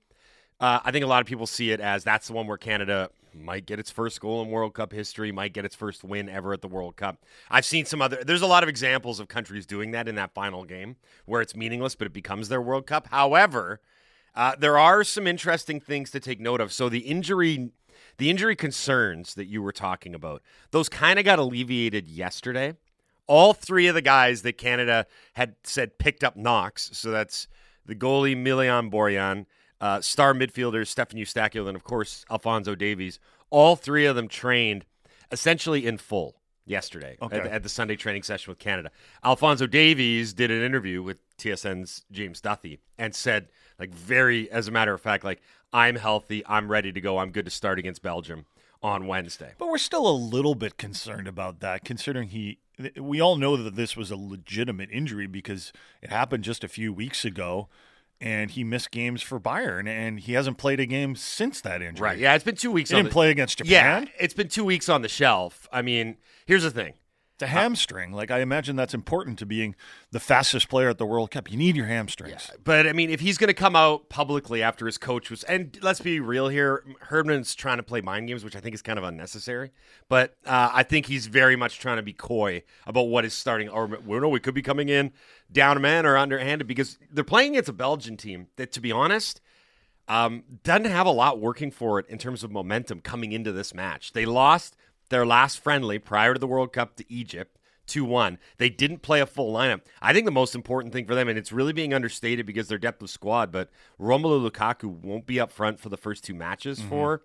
Uh, 0.58 0.78
I 0.84 0.90
think 0.90 1.04
a 1.04 1.08
lot 1.08 1.20
of 1.20 1.26
people 1.26 1.46
see 1.46 1.72
it 1.72 1.80
as 1.80 2.04
that's 2.04 2.28
the 2.28 2.32
one 2.32 2.46
where 2.46 2.56
Canada 2.56 3.10
might 3.34 3.66
get 3.66 3.78
its 3.78 3.90
first 3.90 4.20
goal 4.20 4.42
in 4.42 4.50
World 4.50 4.74
Cup 4.74 4.92
history, 4.92 5.32
might 5.32 5.52
get 5.52 5.64
its 5.64 5.74
first 5.74 6.04
win 6.04 6.28
ever 6.28 6.52
at 6.52 6.60
the 6.60 6.68
World 6.68 6.96
Cup. 6.96 7.24
I've 7.50 7.64
seen 7.64 7.84
some 7.84 8.02
other, 8.02 8.22
there's 8.24 8.42
a 8.42 8.46
lot 8.46 8.62
of 8.62 8.68
examples 8.68 9.20
of 9.20 9.28
countries 9.28 9.66
doing 9.66 9.90
that 9.92 10.08
in 10.08 10.14
that 10.16 10.34
final 10.34 10.64
game 10.64 10.96
where 11.26 11.40
it's 11.40 11.56
meaningless, 11.56 11.94
but 11.94 12.06
it 12.06 12.12
becomes 12.12 12.48
their 12.48 12.62
World 12.62 12.86
Cup. 12.86 13.08
However, 13.10 13.80
uh, 14.34 14.54
there 14.58 14.78
are 14.78 15.04
some 15.04 15.26
interesting 15.26 15.80
things 15.80 16.10
to 16.10 16.20
take 16.20 16.40
note 16.40 16.60
of. 16.60 16.72
So 16.72 16.88
the 16.88 17.00
injury, 17.00 17.70
the 18.18 18.30
injury 18.30 18.56
concerns 18.56 19.34
that 19.34 19.46
you 19.46 19.62
were 19.62 19.72
talking 19.72 20.14
about, 20.14 20.42
those 20.70 20.88
kind 20.88 21.18
of 21.18 21.24
got 21.24 21.38
alleviated 21.38 22.08
yesterday. 22.08 22.74
All 23.26 23.52
three 23.52 23.86
of 23.86 23.94
the 23.94 24.02
guys 24.02 24.42
that 24.42 24.58
Canada 24.58 25.06
had 25.34 25.56
said 25.64 25.98
picked 25.98 26.24
up 26.24 26.36
knocks. 26.36 26.90
So 26.92 27.10
that's 27.10 27.46
the 27.84 27.94
goalie 27.94 28.36
Milan 28.36 28.90
Borjan, 28.90 29.46
uh, 29.82 30.00
star 30.00 30.32
midfielders 30.32 30.86
Stefan 30.86 31.18
Eustáquio, 31.18 31.66
and 31.68 31.76
of 31.76 31.84
course 31.84 32.24
Alfonso 32.30 32.74
Davies. 32.74 33.18
All 33.50 33.76
three 33.76 34.06
of 34.06 34.16
them 34.16 34.28
trained 34.28 34.86
essentially 35.30 35.86
in 35.86 35.98
full 35.98 36.36
yesterday 36.64 37.18
Okay. 37.20 37.38
at, 37.40 37.46
at 37.46 37.62
the 37.62 37.68
Sunday 37.68 37.96
training 37.96 38.22
session 38.22 38.50
with 38.50 38.58
Canada. 38.58 38.90
Alfonso 39.24 39.66
Davies 39.66 40.32
did 40.32 40.50
an 40.50 40.62
interview 40.62 41.02
with 41.02 41.18
TSN's 41.36 42.04
James 42.10 42.40
Duthie 42.40 42.78
and 42.96 43.14
said, 43.14 43.48
like, 43.78 43.92
very, 43.92 44.50
as 44.50 44.68
a 44.68 44.70
matter 44.70 44.94
of 44.94 45.00
fact, 45.00 45.24
like, 45.24 45.42
I'm 45.72 45.96
healthy, 45.96 46.42
I'm 46.46 46.70
ready 46.70 46.92
to 46.92 47.00
go, 47.00 47.18
I'm 47.18 47.30
good 47.32 47.44
to 47.46 47.50
start 47.50 47.78
against 47.78 48.02
Belgium 48.02 48.46
on 48.82 49.06
Wednesday. 49.06 49.52
But 49.58 49.68
we're 49.68 49.78
still 49.78 50.06
a 50.08 50.12
little 50.12 50.54
bit 50.54 50.76
concerned 50.76 51.26
about 51.28 51.60
that, 51.60 51.84
considering 51.84 52.28
he. 52.28 52.58
We 52.98 53.20
all 53.20 53.36
know 53.36 53.56
that 53.56 53.76
this 53.76 53.96
was 53.96 54.10
a 54.10 54.16
legitimate 54.16 54.90
injury 54.90 55.26
because 55.26 55.72
it 56.00 56.10
happened 56.10 56.44
just 56.44 56.64
a 56.64 56.68
few 56.68 56.92
weeks 56.92 57.24
ago, 57.24 57.68
and 58.22 58.50
he 58.52 58.62
missed 58.64 58.90
games 58.92 59.20
for 59.20 59.38
Bayern, 59.40 59.88
and 59.88 60.20
he 60.20 60.32
hasn't 60.34 60.56
played 60.56 60.78
a 60.80 60.86
game 60.86 61.16
since 61.16 61.60
that 61.62 61.82
injury. 61.82 62.04
Right. 62.04 62.18
Yeah, 62.18 62.34
it's 62.34 62.44
been 62.44 62.54
two 62.56 62.70
weeks. 62.70 62.90
He 62.90 62.96
on 62.96 63.00
didn't 63.00 63.10
the- 63.10 63.14
play 63.14 63.30
against 63.30 63.58
Japan. 63.58 64.04
Yeah, 64.04 64.12
it's 64.18 64.32
been 64.34 64.48
two 64.48 64.64
weeks 64.64 64.88
on 64.88 65.02
the 65.02 65.08
shelf. 65.08 65.68
I 65.72 65.82
mean, 65.82 66.16
here's 66.46 66.62
the 66.62 66.70
thing. 66.70 66.94
A 67.42 67.46
hamstring. 67.46 68.12
Like 68.12 68.30
I 68.30 68.40
imagine 68.40 68.76
that's 68.76 68.94
important 68.94 69.38
to 69.40 69.46
being 69.46 69.74
the 70.10 70.20
fastest 70.20 70.68
player 70.68 70.88
at 70.88 70.98
the 70.98 71.06
World 71.06 71.30
Cup. 71.30 71.50
You 71.50 71.56
need 71.56 71.76
your 71.76 71.86
hamstrings. 71.86 72.50
But 72.62 72.86
I 72.86 72.92
mean, 72.92 73.10
if 73.10 73.20
he's 73.20 73.36
going 73.36 73.48
to 73.48 73.54
come 73.54 73.74
out 73.74 74.08
publicly 74.08 74.62
after 74.62 74.86
his 74.86 74.96
coach 74.98 75.30
was, 75.30 75.42
and 75.44 75.76
let's 75.82 76.00
be 76.00 76.20
real 76.20 76.48
here, 76.48 76.84
Herdman's 77.00 77.54
trying 77.54 77.78
to 77.78 77.82
play 77.82 78.00
mind 78.00 78.28
games, 78.28 78.44
which 78.44 78.54
I 78.54 78.60
think 78.60 78.74
is 78.74 78.82
kind 78.82 78.98
of 78.98 79.04
unnecessary. 79.04 79.72
But 80.08 80.36
uh, 80.46 80.70
I 80.72 80.82
think 80.82 81.06
he's 81.06 81.26
very 81.26 81.56
much 81.56 81.78
trying 81.78 81.96
to 81.96 82.02
be 82.02 82.12
coy 82.12 82.62
about 82.86 83.04
what 83.04 83.24
is 83.24 83.34
starting. 83.34 83.68
Or 83.68 83.86
we 83.86 84.18
know 84.20 84.28
we 84.28 84.40
could 84.40 84.54
be 84.54 84.62
coming 84.62 84.88
in 84.88 85.12
down 85.50 85.76
a 85.76 85.80
man 85.80 86.06
or 86.06 86.16
underhanded 86.16 86.66
because 86.66 86.98
they're 87.10 87.24
playing 87.24 87.52
against 87.52 87.68
a 87.68 87.74
Belgian 87.74 88.16
team 88.16 88.46
that, 88.56 88.72
to 88.72 88.80
be 88.80 88.92
honest, 88.92 89.40
um, 90.08 90.44
doesn't 90.62 90.84
have 90.86 91.06
a 91.06 91.10
lot 91.10 91.40
working 91.40 91.70
for 91.70 91.98
it 91.98 92.06
in 92.08 92.18
terms 92.18 92.44
of 92.44 92.50
momentum 92.50 93.00
coming 93.00 93.32
into 93.32 93.52
this 93.52 93.74
match. 93.74 94.12
They 94.12 94.26
lost 94.26 94.76
their 95.12 95.26
last 95.26 95.60
friendly 95.60 95.98
prior 95.98 96.34
to 96.34 96.40
the 96.40 96.46
World 96.46 96.72
Cup 96.72 96.96
to 96.96 97.04
Egypt. 97.12 97.58
2 97.88 98.04
1. 98.04 98.38
They 98.58 98.70
didn't 98.70 99.02
play 99.02 99.20
a 99.20 99.26
full 99.26 99.52
lineup. 99.52 99.82
I 100.00 100.12
think 100.12 100.24
the 100.24 100.30
most 100.30 100.54
important 100.54 100.92
thing 100.92 101.04
for 101.04 101.14
them, 101.16 101.28
and 101.28 101.36
it's 101.36 101.52
really 101.52 101.72
being 101.72 101.92
understated 101.92 102.46
because 102.46 102.68
their 102.68 102.78
depth 102.78 103.02
of 103.02 103.10
squad, 103.10 103.50
but 103.50 103.70
Romelu 104.00 104.48
Lukaku 104.48 104.86
won't 104.86 105.26
be 105.26 105.40
up 105.40 105.50
front 105.50 105.80
for 105.80 105.88
the 105.88 105.96
first 105.96 106.22
two 106.24 106.32
matches 106.32 106.80
for 106.80 107.22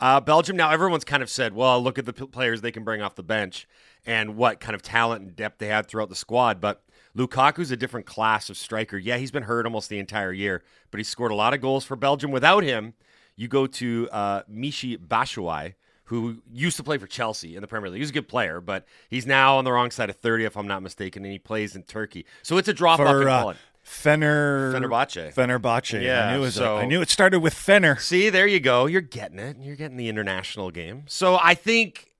uh, 0.00 0.18
Belgium. 0.20 0.56
Now, 0.56 0.70
everyone's 0.70 1.04
kind 1.04 1.22
of 1.22 1.28
said, 1.28 1.54
well, 1.54 1.80
look 1.80 1.98
at 1.98 2.06
the 2.06 2.14
p- 2.14 2.26
players 2.26 2.62
they 2.62 2.72
can 2.72 2.84
bring 2.84 3.02
off 3.02 3.16
the 3.16 3.22
bench 3.22 3.68
and 4.06 4.34
what 4.34 4.60
kind 4.60 4.74
of 4.74 4.82
talent 4.82 5.22
and 5.22 5.36
depth 5.36 5.58
they 5.58 5.68
had 5.68 5.86
throughout 5.86 6.08
the 6.08 6.16
squad. 6.16 6.60
But 6.60 6.82
Lukaku's 7.16 7.70
a 7.70 7.76
different 7.76 8.06
class 8.06 8.48
of 8.48 8.56
striker. 8.56 8.96
Yeah, 8.96 9.18
he's 9.18 9.30
been 9.30 9.42
hurt 9.44 9.66
almost 9.66 9.90
the 9.90 9.98
entire 9.98 10.32
year, 10.32 10.64
but 10.90 10.98
he 10.98 11.04
scored 11.04 11.32
a 11.32 11.36
lot 11.36 11.52
of 11.52 11.60
goals 11.60 11.84
for 11.84 11.96
Belgium. 11.96 12.30
Without 12.30 12.64
him, 12.64 12.94
you 13.36 13.46
go 13.46 13.66
to 13.66 14.08
uh, 14.10 14.42
Michi 14.50 14.96
Batshuayi, 14.96 15.74
who 16.08 16.38
used 16.52 16.76
to 16.76 16.82
play 16.82 16.98
for 16.98 17.06
Chelsea 17.06 17.54
in 17.54 17.62
the 17.62 17.66
Premier 17.68 17.90
League. 17.90 18.00
He's 18.00 18.10
a 18.10 18.14
good 18.14 18.28
player, 18.28 18.60
but 18.60 18.86
he's 19.08 19.26
now 19.26 19.56
on 19.58 19.64
the 19.64 19.72
wrong 19.72 19.90
side 19.90 20.10
of 20.10 20.16
30, 20.16 20.44
if 20.44 20.56
I'm 20.56 20.66
not 20.66 20.82
mistaken, 20.82 21.22
and 21.24 21.32
he 21.32 21.38
plays 21.38 21.74
in 21.76 21.82
Turkey. 21.84 22.24
So 22.42 22.56
it's 22.58 22.68
a 22.68 22.72
drop 22.74 22.98
off 23.00 23.06
in 23.06 23.22
For 23.22 23.28
uh. 23.28 23.54
Fener 23.84 24.72
Fenerbahce. 24.74 25.32
Fenerbahce. 25.34 26.02
Yeah, 26.02 26.28
I 26.28 26.36
knew 26.36 26.44
it, 26.44 26.50
so- 26.52 26.76
I 26.76 26.84
knew 26.86 27.00
it 27.00 27.08
started 27.08 27.40
with 27.40 27.54
Fener. 27.54 27.98
See, 28.00 28.28
there 28.30 28.46
you 28.46 28.60
go. 28.60 28.84
You're 28.86 29.00
getting 29.00 29.38
it. 29.38 29.56
You're 29.60 29.76
getting 29.76 29.96
the 29.96 30.08
international 30.10 30.70
game. 30.70 31.04
So 31.08 31.38
I 31.42 31.54
think 31.54 32.10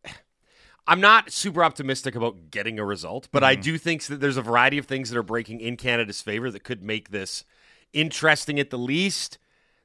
I'm 0.86 1.00
not 1.00 1.30
super 1.30 1.62
optimistic 1.62 2.14
about 2.14 2.50
getting 2.50 2.78
a 2.78 2.84
result, 2.84 3.28
but 3.32 3.44
I 3.44 3.54
Mm-hmm. 3.54 3.62
do 3.62 3.78
think 3.78 4.02
that 4.04 4.20
there's 4.20 4.38
a 4.38 4.42
variety 4.42 4.78
of 4.78 4.86
things 4.86 5.10
that 5.10 5.18
are 5.18 5.22
breaking 5.22 5.60
in 5.60 5.76
Canada's 5.76 6.22
favor 6.22 6.50
that 6.50 6.64
could 6.64 6.82
make 6.82 7.10
this 7.10 7.44
interesting 7.92 8.58
at 8.58 8.70
the 8.70 8.78
least. 8.78 9.36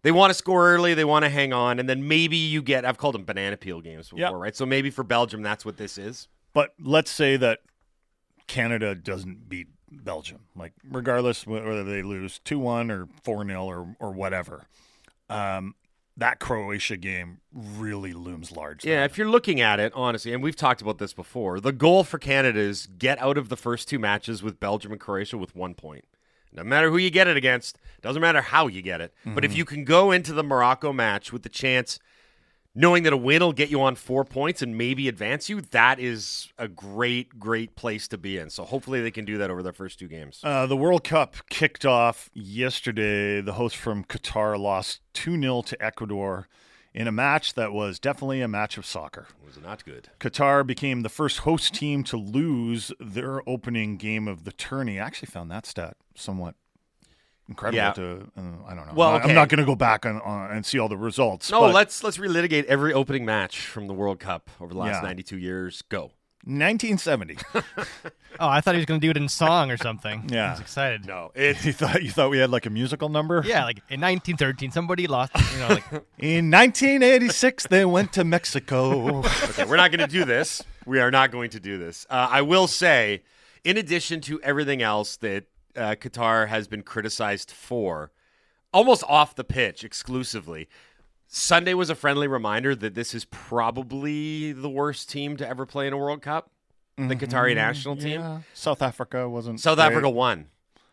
They 0.03 0.11
want 0.11 0.29
to 0.31 0.33
score 0.35 0.69
early, 0.73 0.93
they 0.93 1.05
want 1.05 1.23
to 1.23 1.29
hang 1.29 1.53
on, 1.53 1.79
and 1.79 1.87
then 1.89 2.07
maybe 2.07 2.37
you 2.37 2.61
get 2.61 2.85
I've 2.85 2.97
called 2.97 3.15
them 3.15 3.25
banana 3.25 3.57
peel 3.57 3.81
games 3.81 4.09
before, 4.09 4.19
Yep. 4.19 4.33
right? 4.33 4.55
So 4.55 4.65
maybe 4.65 4.89
for 4.89 5.03
Belgium 5.03 5.41
that's 5.41 5.65
what 5.65 5.77
this 5.77 5.97
is. 5.97 6.27
But 6.53 6.73
let's 6.79 7.09
say 7.09 7.37
that 7.37 7.59
Canada 8.47 8.93
doesn't 8.95 9.49
beat 9.49 9.67
Belgium, 9.91 10.39
like 10.55 10.73
regardless 10.89 11.47
whether 11.47 11.83
they 11.83 12.01
lose 12.03 12.39
two 12.39 12.59
one 12.59 12.91
or 12.91 13.07
four 13.23 13.45
0 13.45 13.63
or 13.65 13.95
or 13.99 14.11
whatever. 14.11 14.65
Um, 15.29 15.75
that 16.17 16.39
Croatia 16.39 16.97
game 16.97 17.39
really 17.51 18.13
looms 18.13 18.51
large. 18.51 18.85
Yeah, 18.85 19.03
if 19.03 19.17
you're 19.17 19.29
looking 19.29 19.61
at 19.61 19.79
it, 19.79 19.91
honestly, 19.95 20.31
and 20.31 20.43
we've 20.43 20.55
talked 20.55 20.79
about 20.81 20.99
this 20.99 21.11
before, 21.13 21.59
the 21.59 21.71
goal 21.71 22.03
for 22.03 22.19
Canada 22.19 22.59
is 22.59 22.85
get 22.99 23.19
out 23.19 23.35
of 23.37 23.49
the 23.49 23.57
first 23.57 23.87
two 23.87 23.97
matches 23.97 24.43
with 24.43 24.59
Belgium 24.59 24.91
and 24.91 25.01
Croatia 25.01 25.37
with 25.39 25.55
one 25.55 25.73
point. 25.73 26.05
No 26.55 26.63
matter 26.63 26.89
who 26.89 26.97
you 26.97 27.09
get 27.09 27.27
it 27.27 27.35
against, 27.37 27.77
doesn't 28.01 28.21
matter 28.21 28.41
how 28.41 28.67
you 28.67 28.81
get 28.81 29.01
it. 29.01 29.13
But 29.25 29.43
if 29.43 29.53
Mhm. 29.53 29.55
you 29.57 29.65
can 29.65 29.83
go 29.85 30.11
into 30.11 30.33
the 30.33 30.43
Morocco 30.43 30.93
match 30.93 31.33
with 31.33 31.43
the 31.43 31.49
chance, 31.49 31.99
knowing 32.75 33.03
that 33.03 33.13
a 33.13 33.17
win 33.17 33.41
will 33.41 33.53
get 33.53 33.69
you 33.69 33.81
on 33.81 33.95
four 33.95 34.23
points 34.25 34.61
and 34.61 34.77
maybe 34.77 35.07
advance 35.07 35.49
you, 35.49 35.61
that 35.61 35.99
is 35.99 36.51
a 36.57 36.67
great, 36.67 37.39
great 37.39 37.75
place 37.75 38.07
to 38.07 38.17
be 38.17 38.37
in. 38.37 38.49
So 38.49 38.63
hopefully 38.65 39.01
they 39.01 39.11
can 39.11 39.25
do 39.25 39.37
that 39.37 39.49
over 39.49 39.61
their 39.63 39.73
first 39.73 39.99
two 39.99 40.07
games. 40.07 40.41
Uh, 40.43 40.65
the 40.65 40.77
World 40.77 41.03
Cup 41.03 41.35
kicked 41.49 41.85
off 41.85 42.29
yesterday. 42.33 43.41
The 43.41 43.53
host 43.53 43.75
from 43.75 44.03
Qatar 44.03 44.59
lost 44.59 45.01
2 45.13 45.39
0 45.39 45.61
to 45.63 45.83
Ecuador 45.83 46.47
in 46.93 47.07
a 47.07 47.11
match 47.11 47.55
that 47.55 47.73
was 47.73 47.99
definitely 47.99 48.41
a 48.41 48.47
match 48.47 48.77
of 48.77 48.85
soccer. 48.85 49.27
It 49.41 49.45
was 49.45 49.59
not 49.61 49.83
good. 49.83 50.09
Qatar 50.19 50.65
became 50.65 51.01
the 51.01 51.09
first 51.09 51.39
host 51.39 51.73
team 51.73 52.03
to 52.05 52.17
lose 52.17 52.91
their 52.99 53.47
opening 53.49 53.97
game 53.97 54.27
of 54.27 54.43
the 54.43 54.51
tourney. 54.51 54.99
I 54.99 55.05
actually 55.05 55.27
found 55.27 55.49
that 55.51 55.65
stat 55.65 55.97
somewhat 56.15 56.55
incredible. 57.49 57.77
Yeah. 57.77 57.91
To 57.93 58.31
uh, 58.37 58.41
I 58.67 58.75
don't 58.75 58.87
know. 58.87 58.93
Well, 58.95 59.15
okay. 59.15 59.29
I'm 59.29 59.35
not 59.35 59.49
going 59.49 59.59
to 59.59 59.65
go 59.65 59.75
back 59.75 60.05
on, 60.05 60.21
on 60.21 60.51
and 60.51 60.65
see 60.65 60.79
all 60.79 60.89
the 60.89 60.97
results. 60.97 61.51
No, 61.51 61.61
but 61.61 61.73
let's 61.73 62.03
let's 62.03 62.17
relitigate 62.17 62.65
every 62.65 62.93
opening 62.93 63.25
match 63.25 63.61
from 63.65 63.87
the 63.87 63.93
World 63.93 64.19
Cup 64.19 64.49
over 64.61 64.73
the 64.73 64.79
last 64.79 65.01
Yeah. 65.01 65.07
92 65.07 65.37
years. 65.37 65.81
Go. 65.89 66.11
1970. 66.45 67.37
Oh, 68.39 68.47
I 68.47 68.61
thought 68.61 68.73
he 68.73 68.79
was 68.79 68.87
going 68.87 68.99
to 68.99 69.05
do 69.05 69.11
it 69.11 69.17
in 69.17 69.29
song 69.29 69.69
or 69.69 69.77
something. 69.77 70.27
Yeah. 70.29 70.47
I 70.47 70.51
was 70.53 70.59
excited. 70.59 71.05
No, 71.05 71.31
you 71.35 71.53
thought 71.53 72.01
you 72.01 72.09
thought 72.09 72.31
we 72.31 72.39
had 72.39 72.49
like 72.49 72.65
a 72.65 72.71
musical 72.71 73.07
number? 73.09 73.43
Yeah, 73.45 73.63
like 73.63 73.77
in 73.89 74.01
1913, 74.01 74.71
somebody 74.71 75.05
lost. 75.05 75.33
You 75.53 75.59
know, 75.59 75.67
like 75.67 75.83
In 76.17 76.49
1986, 76.49 77.67
they 77.67 77.85
went 77.85 78.11
to 78.13 78.23
Mexico. 78.23 79.19
okay, 79.49 79.65
we're 79.65 79.77
not 79.77 79.91
going 79.91 79.99
to 80.07 80.11
do 80.11 80.25
this. 80.25 80.63
We 80.85 80.99
are 80.99 81.11
not 81.11 81.31
going 81.31 81.51
to 81.51 81.59
do 81.59 81.77
this. 81.77 82.07
Uh, 82.09 82.27
I 82.31 82.41
will 82.41 82.65
say, 82.65 83.21
in 83.63 83.77
addition 83.77 84.19
to 84.21 84.41
everything 84.41 84.81
else 84.81 85.17
that 85.17 85.45
uh, 85.75 85.95
Qatar 85.95 86.47
has 86.47 86.67
been 86.67 86.81
criticized 86.81 87.51
for, 87.51 88.11
almost 88.73 89.03
off 89.07 89.35
the 89.35 89.43
pitch 89.43 89.83
exclusively, 89.83 90.67
Sunday 91.35 91.73
was 91.73 91.89
a 91.89 91.95
friendly 91.95 92.27
reminder 92.27 92.75
that 92.75 92.93
this 92.93 93.15
is 93.15 93.25
probably 93.25 94.51
the 94.51 94.69
worst 94.69 95.09
team 95.09 95.35
to 95.37 95.47
ever 95.47 95.65
play 95.65 95.87
in 95.87 95.93
a 95.93 95.97
World 95.97 96.21
Cup. 96.21 96.51
The 96.95 97.15
Qatari 97.15 97.53
Mhm, 97.53 97.55
national 97.55 97.95
team. 97.95 98.21
yeah. 98.21 98.41
South 98.53 98.83
Africa 98.83 99.27
wasn't. 99.27 99.59
South 99.59 99.77
great. 99.77 99.85
Africa 99.87 100.11
won. 100.11 100.45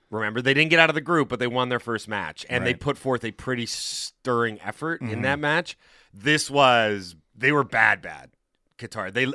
Remember, 0.08 0.40
they 0.40 0.54
didn't 0.54 0.70
get 0.70 0.78
out 0.80 0.88
of 0.88 0.94
the 0.94 1.02
group, 1.02 1.28
but 1.28 1.40
they 1.40 1.46
won 1.46 1.68
their 1.68 1.78
first 1.78 2.08
match, 2.08 2.46
and 2.48 2.66
they 2.66 2.72
put 2.72 2.96
forth 2.96 3.22
a 3.22 3.32
pretty 3.32 3.66
stirring 3.66 4.58
effort 4.62 5.02
in 5.02 5.18
Mhm. 5.18 5.22
that 5.24 5.38
match. 5.38 5.76
This 6.14 6.50
was 6.50 7.16
they 7.36 7.52
were 7.52 7.62
bad, 7.62 8.00
bad. 8.00 8.30
Qatar. 8.78 9.12
They 9.12 9.26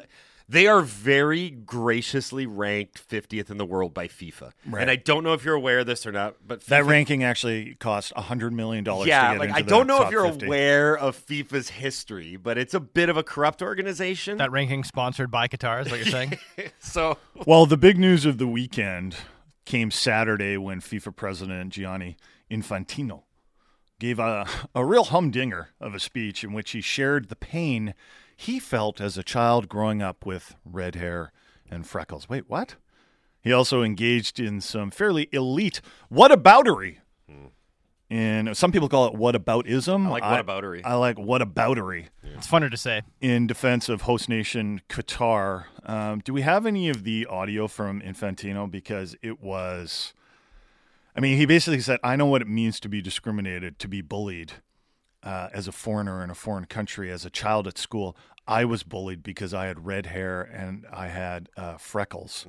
they 0.47 0.67
are 0.67 0.81
very 0.81 1.49
graciously 1.49 2.45
ranked 2.45 3.07
50th 3.09 3.49
in 3.49 3.57
the 3.57 3.65
world 3.65 3.93
by 3.93 4.07
FIFA, 4.07 4.51
Right. 4.67 4.81
and 4.81 4.91
I 4.91 4.95
don't 4.95 5.23
know 5.23 5.33
if 5.33 5.43
you're 5.43 5.55
aware 5.55 5.79
of 5.79 5.87
this 5.87 6.05
or 6.05 6.11
not, 6.11 6.35
but 6.45 6.61
That 6.67 6.85
ranking 6.85 7.23
actually 7.23 7.75
cost 7.79 8.13
hundred 8.13 8.53
million 8.53 8.83
dollars. 8.83 9.07
yeah, 9.07 9.33
to 9.33 9.39
get 9.39 9.49
like 9.49 9.57
I 9.57 9.61
don't 9.61 9.87
know 9.87 10.03
if 10.03 10.11
you're 10.11 10.25
50. 10.27 10.45
aware 10.45 10.97
of 10.97 11.17
FIFA's 11.17 11.69
history, 11.69 12.35
but 12.35 12.57
it's 12.57 12.73
a 12.73 12.79
bit 12.79 13.09
of 13.09 13.17
a 13.17 13.23
corrupt 13.23 13.61
organization. 13.61 14.37
that 14.37 14.51
ranking 14.51 14.83
sponsored 14.83 15.31
by 15.31 15.47
Qatar 15.47 15.83
is 15.85 15.89
what 15.91 15.97
you're 15.99 16.09
saying. 16.11 16.37
so 16.79 17.17
Well, 17.45 17.65
the 17.65 17.77
big 17.77 17.97
news 17.97 18.25
of 18.25 18.37
the 18.37 18.47
weekend 18.47 19.15
came 19.65 19.89
Saturday 19.89 20.57
when 20.57 20.79
FIFA 20.79 21.15
president 21.15 21.73
Gianni 21.73 22.17
Infantino 22.51 23.23
gave 23.99 24.19
a, 24.19 24.45
a 24.75 24.85
real 24.85 25.05
humdinger 25.05 25.69
of 25.79 25.95
a 25.95 25.99
speech 25.99 26.43
in 26.43 26.53
which 26.53 26.71
he 26.71 26.81
shared 26.81 27.29
the 27.29 27.35
pain 27.35 27.93
he 28.35 28.59
felt 28.59 28.99
as 28.99 29.17
a 29.17 29.23
child 29.23 29.69
growing 29.69 30.01
up 30.01 30.25
with 30.25 30.55
red 30.65 30.95
hair 30.95 31.31
and 31.69 31.87
freckles. 31.87 32.27
Wait, 32.29 32.49
what? 32.49 32.75
He 33.41 33.53
also 33.53 33.83
engaged 33.83 34.39
in 34.39 34.59
some 34.61 34.91
fairly 34.91 35.29
elite 35.31 35.81
whataboutery. 36.11 36.97
And 38.07 38.55
some 38.55 38.71
people 38.71 38.87
call 38.87 39.07
it 39.07 39.13
whataboutism. 39.13 40.05
I 40.05 40.09
like 40.09 40.23
whataboutery. 40.23 40.81
I, 40.85 40.93
like 40.93 41.17
whataboutery 41.17 42.09
It's 42.23 42.45
funner 42.47 42.69
to 42.69 42.77
say. 42.77 43.01
in 43.19 43.47
defense 43.47 43.89
of 43.89 44.01
host 44.01 44.29
nation 44.29 44.81
Qatar. 44.89 45.65
Um, 45.83 46.19
do 46.19 46.31
we 46.31 46.41
have 46.41 46.67
any 46.67 46.87
of 46.89 47.03
the 47.03 47.25
audio 47.25 47.67
from 47.67 48.01
Infantino? 48.01 48.69
Because 48.69 49.15
it 49.23 49.41
was, 49.41 50.13
I 51.15 51.19
mean, 51.19 51.37
he 51.37 51.47
basically 51.47 51.81
said, 51.81 51.99
I 52.03 52.15
know 52.15 52.27
what 52.27 52.43
it 52.43 52.47
means 52.47 52.79
to 52.81 52.89
be 52.89 53.01
discriminated, 53.01 53.79
to 53.79 53.87
be 53.87 54.01
bullied 54.01 54.53
uh, 55.25 55.49
as 55.51 55.67
a 55.67 55.71
foreigner 55.71 56.23
in 56.23 56.29
a 56.29 56.35
foreign 56.35 56.65
country, 56.65 57.11
as 57.11 57.25
a 57.25 57.29
child 57.29 57.67
at 57.67 57.77
school. 57.77 58.15
I 58.47 58.63
was 58.63 58.83
bullied 58.83 59.23
because 59.23 59.55
I 59.55 59.65
had 59.65 59.87
red 59.87 60.05
hair 60.05 60.41
and 60.43 60.85
I 60.93 61.07
had 61.07 61.49
uh, 61.57 61.77
freckles. 61.77 62.45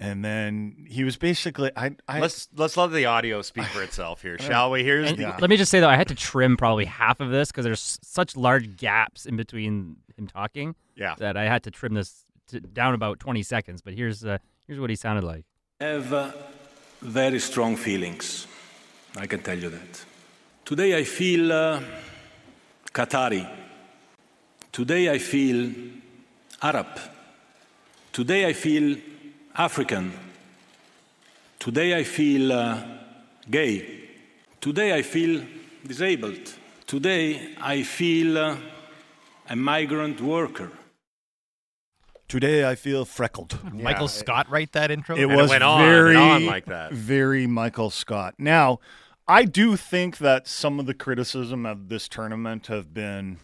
And 0.00 0.24
then 0.24 0.86
he 0.88 1.04
was 1.04 1.16
basically, 1.16 1.70
I, 1.76 1.96
I 2.06 2.20
let's 2.20 2.48
let's 2.56 2.76
let 2.76 2.92
the 2.92 3.04
audio 3.06 3.42
speak 3.42 3.64
for 3.64 3.82
itself 3.82 4.22
here, 4.22 4.38
shall 4.48 4.70
we? 4.70 4.84
Here's 4.84 5.10
And 5.10 5.18
the 5.18 5.34
Let 5.40 5.50
me 5.50 5.56
just 5.56 5.70
say 5.72 5.80
though, 5.80 5.88
I 5.88 5.96
had 5.96 6.08
to 6.08 6.14
trim 6.14 6.56
probably 6.56 6.84
half 6.84 7.20
of 7.20 7.30
this 7.30 7.50
because 7.50 7.64
there's 7.64 7.98
such 8.02 8.36
large 8.36 8.76
gaps 8.76 9.26
in 9.26 9.36
between 9.36 9.96
him 10.16 10.28
talking. 10.28 10.76
Yeah. 10.94 11.16
That 11.18 11.36
I 11.36 11.44
had 11.44 11.64
to 11.64 11.70
trim 11.72 11.94
this 11.94 12.24
to, 12.48 12.60
down 12.60 12.94
about 12.94 13.18
20 13.18 13.42
seconds. 13.42 13.82
But 13.82 13.94
here's 13.94 14.24
uh, 14.24 14.38
here's 14.68 14.78
what 14.78 14.88
he 14.88 14.96
sounded 14.96 15.24
like. 15.24 15.44
have 15.80 16.12
uh, 16.12 16.30
very 17.02 17.40
strong 17.40 17.76
feelings. 17.76 18.46
I 19.16 19.26
can 19.26 19.40
tell 19.40 19.58
you 19.58 19.70
that. 19.70 20.04
Today 20.68 20.98
I 20.98 21.04
feel 21.04 21.50
uh, 21.50 21.80
Qatari. 22.92 23.48
Today 24.70 25.10
I 25.10 25.16
feel 25.16 25.72
Arab. 26.60 26.88
Today 28.12 28.44
I 28.44 28.52
feel 28.52 28.98
African. 29.56 30.12
Today 31.58 31.96
I 31.96 32.04
feel 32.04 32.52
uh, 32.52 32.82
gay. 33.50 34.10
Today 34.60 34.94
I 34.94 35.00
feel 35.00 35.42
disabled. 35.86 36.52
Today 36.86 37.54
I 37.62 37.82
feel 37.82 38.36
uh, 38.36 38.56
a 39.48 39.56
migrant 39.56 40.20
worker. 40.20 40.70
Today 42.28 42.68
I 42.68 42.74
feel 42.74 43.06
freckled. 43.06 43.58
Michael 43.72 44.06
Scott 44.06 44.50
write 44.50 44.72
that 44.72 44.90
intro? 44.90 45.16
It 45.16 45.22
And 45.22 45.32
it 45.32 45.34
was 45.34 45.48
went 45.48 45.62
on 45.62 45.80
and 45.80 45.90
very, 45.90 46.16
on 46.16 46.44
like 46.44 46.66
that. 46.66 46.92
very 46.92 47.46
Michael 47.46 47.88
Scott. 47.88 48.34
Now, 48.36 48.80
I 49.28 49.44
do 49.44 49.76
think 49.76 50.18
that 50.18 50.48
some 50.48 50.80
of 50.80 50.86
the 50.86 50.94
criticism 50.94 51.66
of 51.66 51.88
this 51.88 52.08
tournament 52.08 52.68
have 52.68 52.94
been. 52.94 53.38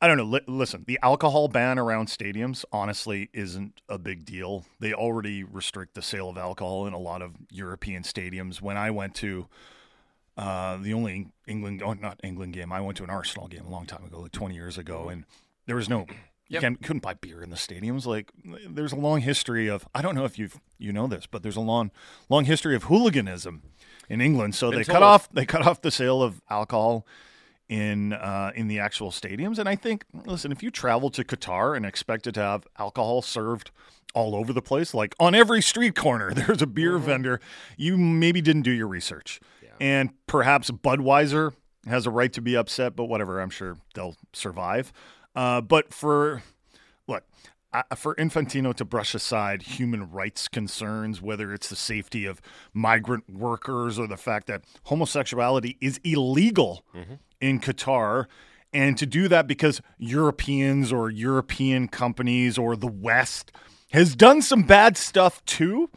I 0.00 0.06
don't 0.06 0.16
know. 0.16 0.24
Li- 0.24 0.40
listen, 0.46 0.84
the 0.86 0.98
alcohol 1.02 1.48
ban 1.48 1.78
around 1.78 2.06
stadiums 2.06 2.64
honestly 2.72 3.28
isn't 3.32 3.80
a 3.88 3.98
big 3.98 4.24
deal. 4.24 4.64
They 4.78 4.94
already 4.94 5.42
restrict 5.42 5.94
the 5.94 6.02
sale 6.02 6.30
of 6.30 6.38
alcohol 6.38 6.86
in 6.86 6.92
a 6.92 6.98
lot 6.98 7.20
of 7.20 7.32
European 7.50 8.04
stadiums. 8.04 8.62
When 8.62 8.76
I 8.76 8.90
went 8.92 9.14
to 9.16 9.48
uh, 10.36 10.76
the 10.76 10.94
only 10.94 11.26
England, 11.48 11.82
oh, 11.84 11.94
not 11.94 12.20
England 12.22 12.52
game, 12.52 12.72
I 12.72 12.80
went 12.80 12.96
to 12.98 13.04
an 13.04 13.10
Arsenal 13.10 13.48
game 13.48 13.66
a 13.66 13.70
long 13.70 13.86
time 13.86 14.04
ago, 14.04 14.20
like 14.20 14.30
20 14.32 14.54
years 14.54 14.78
ago, 14.78 15.08
and 15.08 15.24
there 15.66 15.74
was 15.76 15.88
no, 15.88 16.06
you 16.08 16.14
Yep. 16.50 16.60
can't, 16.62 16.82
couldn't 16.82 17.02
buy 17.02 17.14
beer 17.14 17.42
in 17.42 17.50
the 17.50 17.56
stadiums. 17.56 18.06
Like, 18.06 18.30
there's 18.68 18.92
a 18.92 18.96
long 18.96 19.20
history 19.20 19.66
of, 19.68 19.86
I 19.96 20.00
don't 20.00 20.14
know 20.14 20.24
if 20.24 20.38
you 20.38 20.48
you 20.78 20.92
know 20.92 21.08
this, 21.08 21.26
but 21.26 21.42
there's 21.42 21.56
a 21.56 21.60
long, 21.60 21.90
long 22.28 22.44
history 22.44 22.76
of 22.76 22.84
hooliganism 22.84 23.62
in 24.08 24.20
England. 24.20 24.54
So 24.54 24.70
Been 24.70 24.80
they 24.80 24.84
cut 24.84 25.02
off, 25.02 25.28
they 25.32 25.46
cut 25.46 25.66
off 25.66 25.82
the 25.82 25.90
sale 25.90 26.22
of 26.22 26.40
alcohol 26.50 27.06
in 27.68 28.12
uh, 28.12 28.52
in 28.54 28.68
the 28.68 28.78
actual 28.78 29.10
stadiums. 29.10 29.58
And 29.58 29.68
I 29.68 29.76
think, 29.76 30.04
listen, 30.26 30.52
if 30.52 30.62
you 30.62 30.70
travel 30.70 31.10
to 31.10 31.24
Qatar 31.24 31.76
and 31.76 31.84
expected 31.84 32.34
to 32.34 32.40
have 32.40 32.66
alcohol 32.78 33.22
served 33.22 33.70
all 34.14 34.34
over 34.34 34.52
the 34.52 34.62
place, 34.62 34.94
like 34.94 35.14
on 35.20 35.34
every 35.34 35.60
street 35.60 35.94
corner, 35.94 36.32
there's 36.34 36.62
a 36.62 36.66
beer 36.66 36.98
vendor, 36.98 37.40
you 37.76 37.96
maybe 37.96 38.40
didn't 38.40 38.62
do 38.62 38.72
your 38.72 38.88
research. 38.88 39.40
And 39.80 40.10
perhaps 40.26 40.70
Budweiser 40.70 41.52
has 41.86 42.06
a 42.06 42.10
right 42.10 42.32
to 42.32 42.40
be 42.40 42.56
upset, 42.56 42.96
but 42.96 43.04
whatever, 43.04 43.40
I'm 43.40 43.50
sure 43.50 43.76
they'll 43.94 44.16
survive. 44.32 44.92
Uh, 45.36 45.60
but 45.60 45.94
for 45.94 46.42
for 47.96 48.14
Infantino 48.14 48.74
to 48.74 48.84
brush 48.84 49.14
aside 49.14 49.62
human 49.62 50.10
rights 50.10 50.48
concerns, 50.48 51.20
whether 51.20 51.52
it's 51.52 51.68
the 51.68 51.76
safety 51.76 52.24
of 52.24 52.40
migrant 52.72 53.28
workers 53.30 53.98
or 53.98 54.06
the 54.06 54.16
fact 54.16 54.46
that 54.46 54.64
homosexuality 54.84 55.76
is 55.80 56.00
illegal 56.04 56.84
mm-hmm. 56.94 57.14
in 57.40 57.60
Qatar, 57.60 58.26
and 58.72 58.96
to 58.98 59.06
do 59.06 59.28
that 59.28 59.46
because 59.46 59.80
Europeans 59.98 60.92
or 60.92 61.10
European 61.10 61.88
companies 61.88 62.58
or 62.58 62.76
the 62.76 62.86
West 62.86 63.52
has 63.92 64.14
done 64.14 64.42
some 64.42 64.62
bad 64.62 64.96
stuff 64.96 65.44
too, 65.44 65.90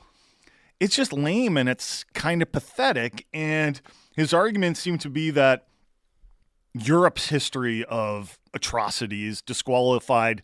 it's 0.80 0.96
just 0.96 1.14
lame 1.14 1.58
and 1.58 1.68
it's 1.68 2.06
kind 2.14 2.42
of 2.42 2.52
pathetic. 2.52 3.28
And 3.34 3.82
his 4.16 4.34
arguments 4.34 4.80
seem 4.80 4.98
to 5.00 5.10
be 5.10 5.32
that 5.32 5.68
Europe's 6.74 7.28
history 7.28 7.84
of 7.86 8.40
atrocities 8.54 9.42
disqualified 9.42 10.42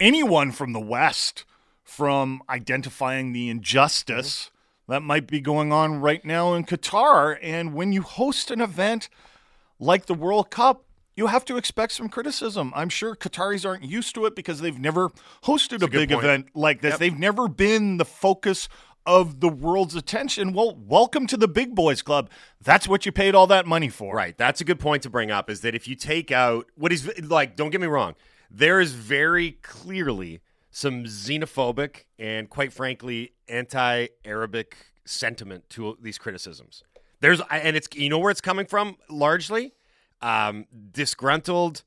anyone 0.00 0.52
from 0.52 0.72
the 0.72 0.80
West 0.80 1.44
from 1.82 2.42
identifying 2.48 3.32
the 3.32 3.48
injustice 3.48 4.50
mm-hmm. 4.50 4.92
that 4.92 5.00
might 5.02 5.26
be 5.26 5.40
going 5.40 5.72
on 5.72 6.00
right 6.00 6.24
now 6.24 6.54
in 6.54 6.64
Qatar. 6.64 7.38
And 7.40 7.74
when 7.74 7.92
you 7.92 8.02
host 8.02 8.50
an 8.50 8.60
event 8.60 9.08
like 9.78 10.06
the 10.06 10.14
World 10.14 10.50
Cup, 10.50 10.84
you 11.14 11.28
have 11.28 11.44
to 11.46 11.56
expect 11.56 11.92
some 11.92 12.08
criticism. 12.08 12.72
I'm 12.76 12.90
sure 12.90 13.16
Qataris 13.16 13.66
aren't 13.66 13.84
used 13.84 14.14
to 14.16 14.26
it 14.26 14.36
because 14.36 14.60
they've 14.60 14.78
never 14.78 15.08
hosted 15.44 15.80
a, 15.80 15.86
a 15.86 15.88
big 15.88 16.12
event 16.12 16.48
like 16.54 16.82
this. 16.82 16.92
Yep. 16.92 16.98
They've 17.00 17.18
never 17.18 17.48
been 17.48 17.96
the 17.96 18.04
focus 18.04 18.68
of 19.06 19.40
the 19.40 19.48
world's 19.48 19.94
attention. 19.94 20.52
Well, 20.52 20.76
welcome 20.76 21.26
to 21.28 21.36
the 21.36 21.48
big 21.48 21.74
boys 21.74 22.02
club. 22.02 22.28
That's 22.62 22.86
what 22.86 23.06
you 23.06 23.12
paid 23.12 23.34
all 23.34 23.46
that 23.46 23.64
money 23.64 23.88
for. 23.88 24.14
Right. 24.14 24.36
That's 24.36 24.60
a 24.60 24.64
good 24.64 24.80
point 24.80 25.04
to 25.04 25.10
bring 25.10 25.30
up 25.30 25.48
is 25.48 25.60
that 25.62 25.74
if 25.74 25.88
you 25.88 25.94
take 25.94 26.30
out 26.30 26.66
what 26.74 26.92
is 26.92 27.08
like, 27.22 27.56
don't 27.56 27.70
get 27.70 27.80
me 27.80 27.86
wrong, 27.86 28.14
there 28.50 28.80
is 28.80 28.92
very 28.92 29.52
clearly 29.62 30.40
some 30.70 31.04
xenophobic 31.04 32.04
and 32.18 32.50
quite 32.50 32.72
frankly 32.72 33.32
anti 33.48 34.08
Arabic 34.24 34.76
sentiment 35.04 35.68
to 35.70 35.96
these 36.00 36.18
criticisms. 36.18 36.82
There's 37.20 37.40
and 37.50 37.76
it's 37.76 37.88
you 37.94 38.08
know 38.08 38.18
where 38.18 38.30
it's 38.30 38.40
coming 38.40 38.66
from 38.66 38.96
largely 39.08 39.72
um, 40.20 40.66
disgruntled 40.92 41.82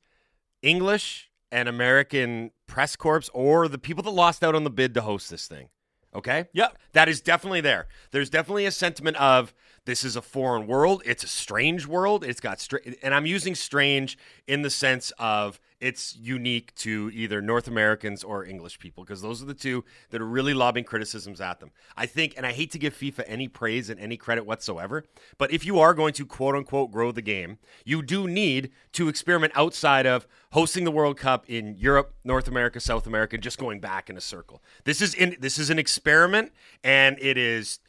English 0.62 1.30
and 1.52 1.68
American 1.68 2.50
press 2.66 2.96
corps 2.96 3.28
or 3.32 3.68
the 3.68 3.78
people 3.78 4.02
that 4.04 4.10
lost 4.10 4.42
out 4.42 4.54
on 4.54 4.64
the 4.64 4.70
bid 4.70 4.94
to 4.94 5.02
host 5.02 5.30
this 5.30 5.46
thing. 5.46 5.68
Okay? 6.14 6.46
Yep. 6.52 6.76
That 6.92 7.08
is 7.08 7.20
definitely 7.20 7.60
there. 7.60 7.86
There's 8.10 8.30
definitely 8.30 8.66
a 8.66 8.72
sentiment 8.72 9.16
of 9.18 9.54
this 9.84 10.04
is 10.04 10.16
a 10.16 10.22
foreign 10.22 10.66
world. 10.66 11.02
It's 11.04 11.22
a 11.22 11.28
strange 11.28 11.86
world. 11.86 12.24
It's 12.24 12.40
got 12.40 12.60
str- 12.60 12.78
and 13.02 13.14
I'm 13.14 13.26
using 13.26 13.54
strange 13.54 14.18
in 14.46 14.62
the 14.62 14.70
sense 14.70 15.12
of 15.18 15.60
it's 15.80 16.16
unique 16.16 16.74
to 16.76 17.10
either 17.14 17.40
North 17.40 17.66
Americans 17.66 18.22
or 18.22 18.44
English 18.44 18.78
people 18.78 19.02
because 19.02 19.22
those 19.22 19.42
are 19.42 19.46
the 19.46 19.54
two 19.54 19.84
that 20.10 20.20
are 20.20 20.26
really 20.26 20.54
lobbing 20.54 20.84
criticisms 20.84 21.40
at 21.40 21.60
them. 21.60 21.70
I 21.96 22.06
think, 22.06 22.34
and 22.36 22.46
I 22.46 22.52
hate 22.52 22.70
to 22.72 22.78
give 22.78 22.94
FIFA 22.94 23.24
any 23.26 23.48
praise 23.48 23.88
and 23.88 23.98
any 23.98 24.16
credit 24.16 24.44
whatsoever, 24.44 25.04
but 25.38 25.52
if 25.52 25.64
you 25.64 25.78
are 25.78 25.94
going 25.94 26.12
to 26.14 26.26
quote 26.26 26.54
unquote 26.54 26.90
grow 26.90 27.12
the 27.12 27.22
game, 27.22 27.58
you 27.84 28.02
do 28.02 28.28
need 28.28 28.70
to 28.92 29.08
experiment 29.08 29.52
outside 29.56 30.06
of 30.06 30.26
hosting 30.52 30.84
the 30.84 30.90
World 30.90 31.16
Cup 31.16 31.44
in 31.48 31.74
Europe, 31.76 32.14
North 32.24 32.48
America, 32.48 32.80
South 32.80 33.06
America, 33.06 33.38
just 33.38 33.58
going 33.58 33.80
back 33.80 34.10
in 34.10 34.16
a 34.16 34.20
circle. 34.20 34.62
This 34.84 35.00
is 35.00 35.14
in 35.14 35.36
this 35.40 35.58
is 35.58 35.70
an 35.70 35.78
experiment, 35.78 36.52
and 36.84 37.16
it 37.20 37.38
is 37.38 37.80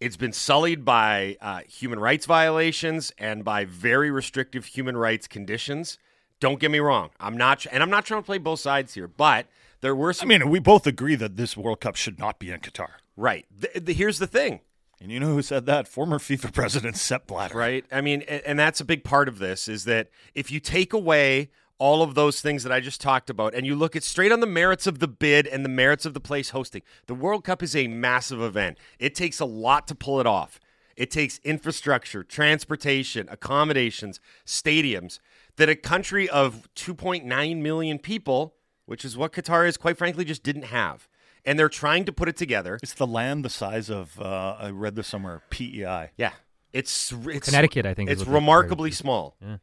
it's 0.00 0.16
been 0.16 0.32
sullied 0.32 0.84
by 0.84 1.36
uh, 1.40 1.60
human 1.66 1.98
rights 1.98 2.26
violations 2.26 3.12
and 3.16 3.44
by 3.44 3.64
very 3.64 4.10
restrictive 4.10 4.66
human 4.66 4.96
rights 4.96 5.26
conditions. 5.26 5.98
Don't 6.44 6.60
get 6.60 6.70
me 6.70 6.78
wrong. 6.78 7.08
I'm 7.18 7.38
not, 7.38 7.64
and 7.72 7.82
I'm 7.82 7.88
not 7.88 8.04
trying 8.04 8.20
to 8.20 8.26
play 8.26 8.36
both 8.36 8.60
sides 8.60 8.92
here, 8.92 9.08
but 9.08 9.46
there 9.80 9.94
were 9.94 10.12
some. 10.12 10.30
I 10.30 10.36
mean, 10.36 10.50
we 10.50 10.58
both 10.58 10.86
agree 10.86 11.14
that 11.14 11.38
this 11.38 11.56
World 11.56 11.80
Cup 11.80 11.96
should 11.96 12.18
not 12.18 12.38
be 12.38 12.50
in 12.50 12.60
Qatar. 12.60 12.90
right. 13.16 13.46
The, 13.50 13.80
the, 13.80 13.94
here's 13.94 14.18
the 14.18 14.26
thing. 14.26 14.60
And 15.00 15.10
you 15.10 15.18
know 15.18 15.28
who 15.28 15.40
said 15.40 15.64
that? 15.64 15.88
Former 15.88 16.18
FIFA 16.18 16.52
president 16.52 16.98
Sepp 16.98 17.28
Blatter. 17.28 17.56
Right. 17.56 17.86
I 17.90 18.02
mean, 18.02 18.20
and, 18.28 18.42
and 18.44 18.58
that's 18.58 18.78
a 18.78 18.84
big 18.84 19.04
part 19.04 19.26
of 19.26 19.38
this 19.38 19.68
is 19.68 19.84
that 19.84 20.10
if 20.34 20.50
you 20.50 20.60
take 20.60 20.92
away 20.92 21.48
all 21.78 22.02
of 22.02 22.14
those 22.14 22.42
things 22.42 22.62
that 22.64 22.72
I 22.72 22.80
just 22.80 23.00
talked 23.00 23.30
about 23.30 23.54
and 23.54 23.64
you 23.64 23.74
look 23.74 23.96
at 23.96 24.02
straight 24.02 24.30
on 24.30 24.40
the 24.40 24.46
merits 24.46 24.86
of 24.86 24.98
the 24.98 25.08
bid 25.08 25.46
and 25.46 25.64
the 25.64 25.70
merits 25.70 26.04
of 26.04 26.12
the 26.12 26.20
place 26.20 26.50
hosting, 26.50 26.82
the 27.06 27.14
World 27.14 27.42
Cup 27.44 27.62
is 27.62 27.74
a 27.74 27.88
massive 27.88 28.42
event. 28.42 28.76
It 28.98 29.14
takes 29.14 29.40
a 29.40 29.46
lot 29.46 29.88
to 29.88 29.94
pull 29.94 30.20
it 30.20 30.26
off. 30.26 30.60
It 30.94 31.10
takes 31.10 31.38
infrastructure, 31.38 32.22
transportation, 32.22 33.28
accommodations, 33.30 34.20
stadiums 34.46 35.20
that 35.56 35.68
a 35.68 35.76
country 35.76 36.28
of 36.28 36.68
2.9 36.76 37.56
million 37.60 37.98
people, 37.98 38.54
which 38.86 39.04
is 39.04 39.16
what 39.16 39.32
Qatar 39.32 39.66
is, 39.68 39.76
quite 39.76 39.96
frankly, 39.96 40.24
just 40.24 40.42
didn't 40.42 40.64
have. 40.64 41.08
And 41.44 41.58
they're 41.58 41.68
trying 41.68 42.04
to 42.06 42.12
put 42.12 42.28
it 42.28 42.36
together. 42.36 42.78
It's 42.82 42.94
the 42.94 43.06
land 43.06 43.44
the 43.44 43.50
size 43.50 43.90
of, 43.90 44.18
uh, 44.20 44.56
I 44.58 44.70
read 44.70 44.96
this 44.96 45.06
somewhere, 45.06 45.42
PEI. 45.50 46.10
Yeah. 46.16 46.32
It's, 46.72 47.12
it's 47.26 47.46
Connecticut, 47.46 47.86
I 47.86 47.94
think, 47.94 48.10
It's 48.10 48.24
what 48.24 48.32
remarkably 48.34 48.90
compared 48.90 48.92
it 48.92 48.96
to. 48.96 48.96
small. 49.02 49.36
Yeah. 49.40 49.56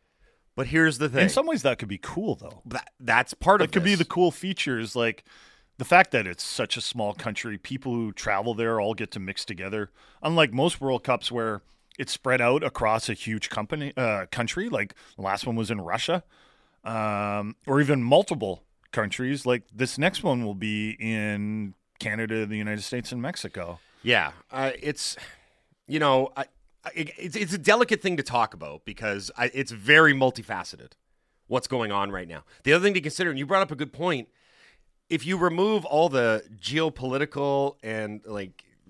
But 0.55 0.67
here's 0.67 0.97
the 0.97 1.09
thing. 1.09 1.23
In 1.23 1.29
some 1.29 1.45
ways, 1.47 1.63
that 1.63 1.79
could 1.79 1.87
be 1.87 1.97
cool, 1.97 2.35
though. 2.35 2.61
That, 2.65 2.91
that's 2.99 3.33
part 3.33 3.59
That 3.59 3.65
of 3.65 3.69
it. 3.69 3.73
could 3.73 3.83
be 3.83 3.95
the 3.95 4.05
cool 4.05 4.31
features, 4.31 4.95
like 4.95 5.23
the 5.77 5.85
fact 5.85 6.11
that 6.11 6.27
it's 6.27 6.43
such 6.43 6.77
a 6.77 6.81
small 6.81 7.13
country. 7.13 7.57
People 7.57 7.93
who 7.93 8.11
travel 8.11 8.53
there 8.53 8.79
all 8.79 8.93
get 8.93 9.11
to 9.11 9.19
mix 9.19 9.43
together. 9.43 9.91
Unlike 10.21 10.53
most 10.53 10.79
World 10.79 11.03
Cups, 11.03 11.31
where 11.31 11.61
it's 12.01 12.11
spread 12.11 12.41
out 12.41 12.63
across 12.63 13.09
a 13.09 13.13
huge 13.13 13.51
company 13.51 13.93
uh, 13.95 14.25
country, 14.31 14.69
like 14.69 14.95
the 15.17 15.21
last 15.21 15.45
one 15.45 15.55
was 15.55 15.69
in 15.69 15.79
Russia, 15.79 16.23
um, 16.83 17.55
or 17.67 17.79
even 17.79 18.01
multiple 18.01 18.63
countries. 18.91 19.45
Like 19.45 19.65
this 19.71 19.99
next 19.99 20.23
one 20.23 20.43
will 20.43 20.55
be 20.55 20.97
in 20.99 21.75
Canada, 21.99 22.47
the 22.47 22.57
United 22.57 22.81
States, 22.81 23.11
and 23.11 23.21
Mexico. 23.21 23.79
Yeah, 24.01 24.31
uh, 24.49 24.71
it's 24.81 25.15
you 25.87 25.99
know, 25.99 26.31
I, 26.35 26.45
I, 26.83 26.89
it's 26.95 27.35
it's 27.35 27.53
a 27.53 27.59
delicate 27.59 28.01
thing 28.01 28.17
to 28.17 28.23
talk 28.23 28.55
about 28.55 28.83
because 28.83 29.29
I, 29.37 29.51
it's 29.53 29.71
very 29.71 30.15
multifaceted. 30.15 30.93
What's 31.45 31.67
going 31.67 31.91
on 31.91 32.11
right 32.11 32.27
now? 32.27 32.45
The 32.63 32.73
other 32.73 32.83
thing 32.83 32.95
to 32.95 33.01
consider, 33.01 33.29
and 33.29 33.37
you 33.37 33.45
brought 33.45 33.61
up 33.61 33.69
a 33.69 33.75
good 33.75 33.93
point. 33.93 34.27
If 35.07 35.23
you 35.23 35.37
remove 35.37 35.85
all 35.85 36.09
the 36.09 36.43
geopolitical 36.59 37.75
and 37.83 38.21
like 38.25 38.63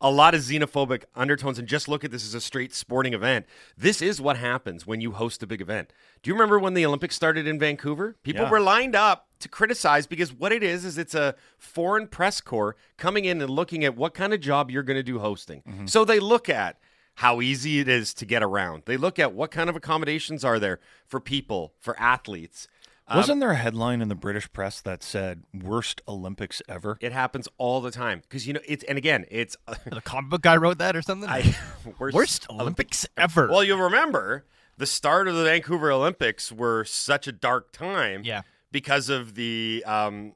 a 0.00 0.10
lot 0.10 0.34
of 0.34 0.40
xenophobic 0.42 1.04
undertones 1.16 1.58
and 1.58 1.66
just 1.66 1.88
look 1.88 2.04
at 2.04 2.10
this 2.10 2.24
as 2.24 2.34
a 2.34 2.40
straight 2.40 2.72
sporting 2.72 3.14
event, 3.14 3.46
this 3.76 4.00
is 4.00 4.20
what 4.20 4.36
happens 4.36 4.86
when 4.86 5.00
you 5.00 5.12
host 5.12 5.42
a 5.42 5.46
big 5.46 5.60
event. 5.60 5.92
Do 6.22 6.28
you 6.30 6.34
remember 6.34 6.58
when 6.58 6.74
the 6.74 6.86
Olympics 6.86 7.16
started 7.16 7.46
in 7.46 7.58
Vancouver? 7.58 8.16
People 8.22 8.44
Yeah. 8.44 8.50
were 8.50 8.60
lined 8.60 8.94
up 8.94 9.26
to 9.40 9.48
criticize 9.48 10.06
because 10.06 10.32
what 10.32 10.52
it 10.52 10.62
is 10.62 10.84
is 10.84 10.98
it's 10.98 11.14
a 11.14 11.34
foreign 11.58 12.06
press 12.06 12.40
corps 12.40 12.76
coming 12.96 13.24
in 13.24 13.40
and 13.40 13.50
looking 13.50 13.84
at 13.84 13.96
what 13.96 14.14
kind 14.14 14.32
of 14.32 14.40
job 14.40 14.70
you're 14.70 14.82
going 14.84 14.96
to 14.98 15.02
do 15.02 15.18
hosting. 15.18 15.62
Mm-hmm. 15.68 15.86
So 15.86 16.04
they 16.04 16.20
look 16.20 16.48
at 16.48 16.78
how 17.14 17.40
easy 17.40 17.80
it 17.80 17.88
is 17.88 18.14
to 18.14 18.24
get 18.24 18.44
around. 18.44 18.84
They 18.86 18.96
look 18.96 19.18
at 19.18 19.32
what 19.32 19.50
kind 19.50 19.68
of 19.68 19.74
accommodations 19.74 20.44
are 20.44 20.60
there 20.60 20.78
for 21.08 21.18
people, 21.18 21.74
for 21.80 21.98
athletes. 21.98 22.68
Um, 23.10 23.16
Wasn't 23.16 23.40
there 23.40 23.50
a 23.50 23.56
headline 23.56 24.02
in 24.02 24.08
the 24.08 24.14
British 24.14 24.52
press 24.52 24.80
that 24.82 25.02
said 25.02 25.42
"worst 25.54 26.02
Olympics 26.06 26.60
ever"? 26.68 26.98
it 27.00 27.12
happens 27.12 27.48
all 27.56 27.80
the 27.80 27.90
time 27.90 28.20
because 28.20 28.46
you 28.46 28.52
know 28.52 28.60
it's 28.66 28.84
and 28.84 28.98
again 28.98 29.24
it's 29.30 29.56
The 29.90 30.02
comic 30.02 30.30
book 30.30 30.42
guy 30.42 30.56
wrote 30.58 30.78
that 30.78 30.94
or 30.94 31.00
something? 31.02 31.28
I, 31.28 31.56
worst, 31.98 32.14
Worst 32.14 32.46
Olympics 32.50 33.06
ever. 33.16 33.48
Well, 33.48 33.64
you'll 33.64 33.78
remember 33.78 34.44
the 34.76 34.86
start 34.86 35.26
of 35.26 35.34
the 35.36 35.44
Vancouver 35.44 35.90
Olympics 35.90 36.52
were 36.52 36.84
such 36.84 37.26
a 37.26 37.32
dark 37.32 37.72
time. 37.72 38.22
Yeah. 38.24 38.42
Because 38.70 39.08
of 39.08 39.34
the 39.34 39.82
um, 39.86 40.34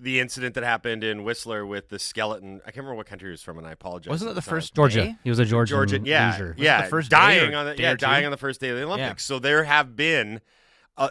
the 0.00 0.20
incident 0.20 0.54
that 0.54 0.62
happened 0.64 1.02
in 1.02 1.24
Whistler 1.24 1.66
with 1.66 1.88
the 1.88 1.98
skeleton. 1.98 2.60
I 2.62 2.66
can't 2.66 2.78
remember 2.78 2.94
what 2.94 3.06
country 3.06 3.28
he 3.28 3.32
was 3.32 3.42
from, 3.42 3.58
and 3.58 3.66
I 3.66 3.72
apologize. 3.72 4.10
Wasn't 4.10 4.30
it 4.30 4.34
the 4.34 4.40
time. 4.40 4.50
first 4.54 4.74
Georgia. 4.74 5.02
day? 5.06 5.16
He 5.24 5.30
was 5.30 5.40
a 5.40 5.44
Georgian. 5.44 5.76
Georgia, 5.76 6.00
yeah, 6.04 6.30
leisure. 6.30 6.52
it 6.52 6.58
yeah, 6.62 6.82
the 6.82 6.88
first 6.88 7.10
day 7.10 7.16
dying 7.16 7.52
or 7.54 7.56
on 7.58 7.66
the 7.66 7.74
day 7.74 7.82
yeah 7.82 7.90
or 7.92 7.96
two? 7.96 8.06
dying 8.06 8.24
on 8.24 8.30
the 8.30 8.36
first 8.36 8.60
day 8.60 8.68
of 8.68 8.76
the 8.76 8.84
Olympics. 8.84 9.24
So 9.24 9.40
there 9.40 9.64
have 9.64 9.96
been, 9.96 10.40
uh, 10.96 11.08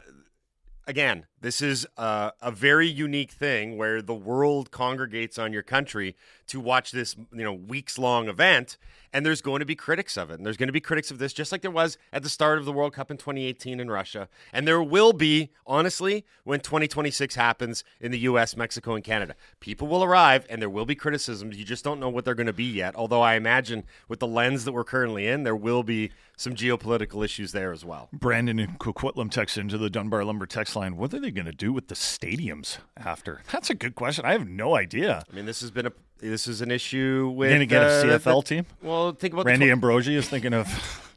again, 0.87 1.25
this 1.43 1.61
is 1.61 1.85
a 1.97 2.51
very 2.51 2.87
unique 2.87 3.31
thing 3.31 3.77
where 3.77 4.01
the 4.01 4.15
world 4.15 4.71
congregates 4.71 5.37
on 5.37 5.53
your 5.53 5.61
country 5.61 6.15
to 6.47 6.59
watch 6.59 6.91
this 6.91 7.15
you 7.31 7.43
know 7.43 7.53
weeks 7.53 7.97
long 7.97 8.27
event, 8.27 8.77
and 9.11 9.25
there's 9.25 9.41
going 9.41 9.59
to 9.59 9.65
be 9.65 9.75
critics 9.75 10.17
of 10.17 10.31
it, 10.31 10.35
and 10.35 10.45
there's 10.45 10.57
going 10.57 10.67
to 10.67 10.73
be 10.73 10.79
critics 10.79 11.11
of 11.11 11.19
this, 11.19 11.33
just 11.33 11.51
like 11.51 11.61
there 11.61 11.69
was 11.69 11.97
at 12.11 12.23
the 12.23 12.29
start 12.29 12.57
of 12.57 12.65
the 12.65 12.71
World 12.71 12.93
Cup 12.93 13.11
in 13.11 13.17
2018 13.17 13.79
in 13.79 13.91
Russia, 13.91 14.29
and 14.51 14.67
there 14.67 14.81
will 14.81 15.13
be, 15.13 15.51
honestly, 15.67 16.25
when 16.43 16.59
2026 16.61 17.35
happens 17.35 17.83
in 17.99 18.11
the 18.11 18.19
U.S., 18.19 18.55
Mexico, 18.55 18.95
and 18.95 19.03
Canada. 19.03 19.35
People 19.59 19.87
will 19.87 20.03
arrive, 20.03 20.45
and 20.49 20.61
there 20.61 20.69
will 20.69 20.85
be 20.85 20.95
criticisms. 20.95 21.57
You 21.57 21.65
just 21.65 21.83
don't 21.83 21.99
know 21.99 22.09
what 22.09 22.25
they're 22.25 22.35
going 22.35 22.47
to 22.47 22.53
be 22.53 22.63
yet. 22.63 22.95
Although 22.95 23.21
I 23.21 23.35
imagine 23.35 23.83
with 24.07 24.19
the 24.19 24.27
lens 24.27 24.65
that 24.65 24.71
we're 24.71 24.83
currently 24.83 25.27
in, 25.27 25.43
there 25.43 25.55
will 25.55 25.83
be 25.83 26.11
some 26.35 26.55
geopolitical 26.55 27.23
issues 27.23 27.51
there 27.51 27.71
as 27.71 27.85
well. 27.85 28.09
Brandon 28.11 28.59
and 28.59 28.79
Coquitlam 28.79 29.29
text 29.29 29.57
into 29.57 29.77
the 29.77 29.89
Dunbar 29.89 30.23
Lumber 30.23 30.47
text 30.47 30.75
line. 30.75 30.97
What 30.97 31.13
are 31.13 31.19
they 31.19 31.31
going 31.33 31.45
to 31.45 31.51
do 31.51 31.73
with 31.73 31.87
the 31.87 31.95
stadiums 31.95 32.77
after? 32.97 33.41
That's 33.51 33.69
a 33.69 33.75
good 33.75 33.95
question. 33.95 34.25
I 34.25 34.31
have 34.33 34.47
no 34.47 34.75
idea. 34.75 35.23
I 35.31 35.35
mean, 35.35 35.45
this 35.45 35.61
has 35.61 35.71
been 35.71 35.87
a 35.87 35.91
this 36.19 36.47
is 36.47 36.61
an 36.61 36.71
issue 36.71 37.33
with 37.35 37.49
going 37.49 37.59
to 37.59 37.65
get 37.65 37.83
uh, 37.83 37.87
a 37.87 38.19
CFL 38.19 38.43
the- 38.43 38.47
team? 38.55 38.65
Well, 38.81 39.11
think 39.11 39.33
about 39.33 39.45
Randy 39.45 39.67
tw- 39.67 39.71
Ambrosie 39.71 40.15
is 40.15 40.29
thinking 40.29 40.53
of 40.53 40.67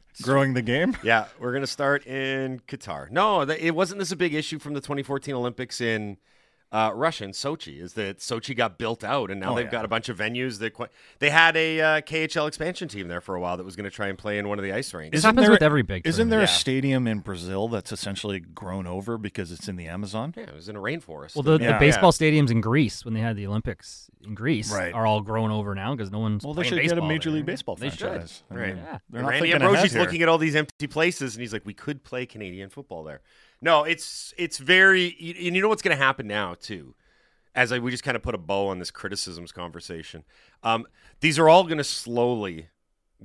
growing 0.21 0.53
the 0.53 0.61
game. 0.61 0.97
Yeah, 1.03 1.25
we're 1.39 1.51
going 1.51 1.61
to 1.63 1.67
start 1.67 2.05
in 2.05 2.59
Qatar. 2.67 3.09
No, 3.11 3.41
it 3.41 3.71
wasn't 3.71 3.99
this 3.99 4.11
a 4.11 4.15
big 4.17 4.33
issue 4.33 4.59
from 4.59 4.73
the 4.73 4.81
2014 4.81 5.33
Olympics 5.33 5.79
in 5.79 6.17
uh, 6.71 6.91
Russia 6.93 7.23
in 7.23 7.31
Sochi. 7.31 7.81
Is 7.81 7.93
that 7.93 8.17
Sochi 8.17 8.55
got 8.55 8.77
built 8.77 9.03
out 9.03 9.31
and 9.31 9.39
now 9.39 9.53
Oh, 9.53 9.55
they've 9.55 9.65
yeah. 9.65 9.71
got 9.71 9.85
a 9.85 9.87
bunch 9.87 10.09
of 10.09 10.17
venues 10.17 10.59
that 10.59 10.73
quite, 10.73 10.89
they 11.19 11.29
had 11.29 11.55
a 11.55 11.79
uh, 11.79 12.01
KHL 12.01 12.47
expansion 12.47 12.87
team 12.89 13.07
there 13.07 13.21
for 13.21 13.35
a 13.35 13.39
while 13.39 13.55
that 13.57 13.63
was 13.63 13.75
going 13.77 13.85
to 13.85 13.89
try 13.95 14.07
and 14.07 14.17
play 14.17 14.37
in 14.37 14.49
one 14.49 14.59
of 14.59 14.63
the 14.63 14.73
ice 14.73 14.93
rinks. 14.93 15.15
This 15.15 15.23
happens 15.23 15.45
there, 15.45 15.51
with 15.51 15.61
every 15.61 15.81
big 15.81 16.05
Isn't 16.05 16.29
there 16.29 16.41
a 16.41 16.47
stadium 16.47 17.07
in 17.07 17.19
Brazil 17.19 17.67
that's 17.69 17.91
essentially 17.91 18.39
grown 18.41 18.85
over 18.85 19.17
because 19.17 19.51
it's 19.51 19.67
in 19.69 19.77
the 19.77 19.87
Amazon? 19.87 20.33
Yeah, 20.35 20.43
it 20.43 20.53
was 20.55 20.67
in 20.67 20.75
a 20.75 20.81
rainforest. 20.81 21.35
Well, 21.35 21.43
the, 21.43 21.57
Yeah. 21.63 21.73
the 21.73 21.79
baseball 21.79 22.11
stadiums 22.11 22.51
in 22.51 22.59
Greece 22.59 23.05
when 23.05 23.13
they 23.13 23.21
had 23.21 23.37
the 23.37 23.47
Olympics 23.47 24.09
in 24.25 24.33
Greece 24.35 24.71
Right. 24.71 24.93
are 24.93 25.05
all 25.05 25.21
grown 25.21 25.51
over 25.51 25.73
now 25.73 25.95
because 25.95 26.11
no 26.11 26.19
one's 26.19 26.43
Well, 26.43 26.53
they 26.53 26.63
playing 26.63 26.83
should 26.89 26.89
get 26.95 26.97
a 26.97 27.07
Major 27.07 27.29
there. 27.29 27.37
League 27.37 27.45
Baseball 27.45 27.75
They 27.77 27.89
should. 27.89 27.99
franchise. 27.99 28.43
I 28.51 28.55
Right. 28.55 28.67
mean, 28.75 28.77
Yeah. 28.77 28.97
They're 29.09 29.21
not 29.21 29.29
Randy 29.31 29.51
thinking 29.51 29.61
Ambrosie's 29.67 29.95
looking 29.95 30.21
at 30.21 30.27
all 30.27 30.37
these 30.37 30.55
empty 30.55 30.87
places, 30.87 31.35
and 31.35 31.41
he's 31.41 31.53
like, 31.53 31.65
"We 31.65 31.73
could 31.73 32.03
play 32.03 32.25
Canadian 32.25 32.69
football 32.69 33.03
there." 33.05 33.21
No, 33.61 33.83
it's 33.83 34.33
it's 34.37 34.57
very, 34.59 35.07
and 35.45 35.55
you 35.55 35.61
know 35.61 35.67
what's 35.69 35.81
going 35.81 35.97
to 35.97 36.03
happen 36.03 36.27
now 36.27 36.53
too, 36.53 36.93
as 37.55 37.71
I, 37.71 37.79
we 37.79 37.89
just 37.91 38.03
kind 38.03 38.15
of 38.15 38.21
put 38.23 38.35
a 38.35 38.37
bow 38.37 38.67
on 38.67 38.79
this 38.79 38.91
criticisms 38.91 39.51
conversation. 39.51 40.23
Um, 40.63 40.85
these 41.21 41.39
are 41.39 41.49
all 41.49 41.63
going 41.63 41.79
to 41.79 41.83
slowly 41.83 42.69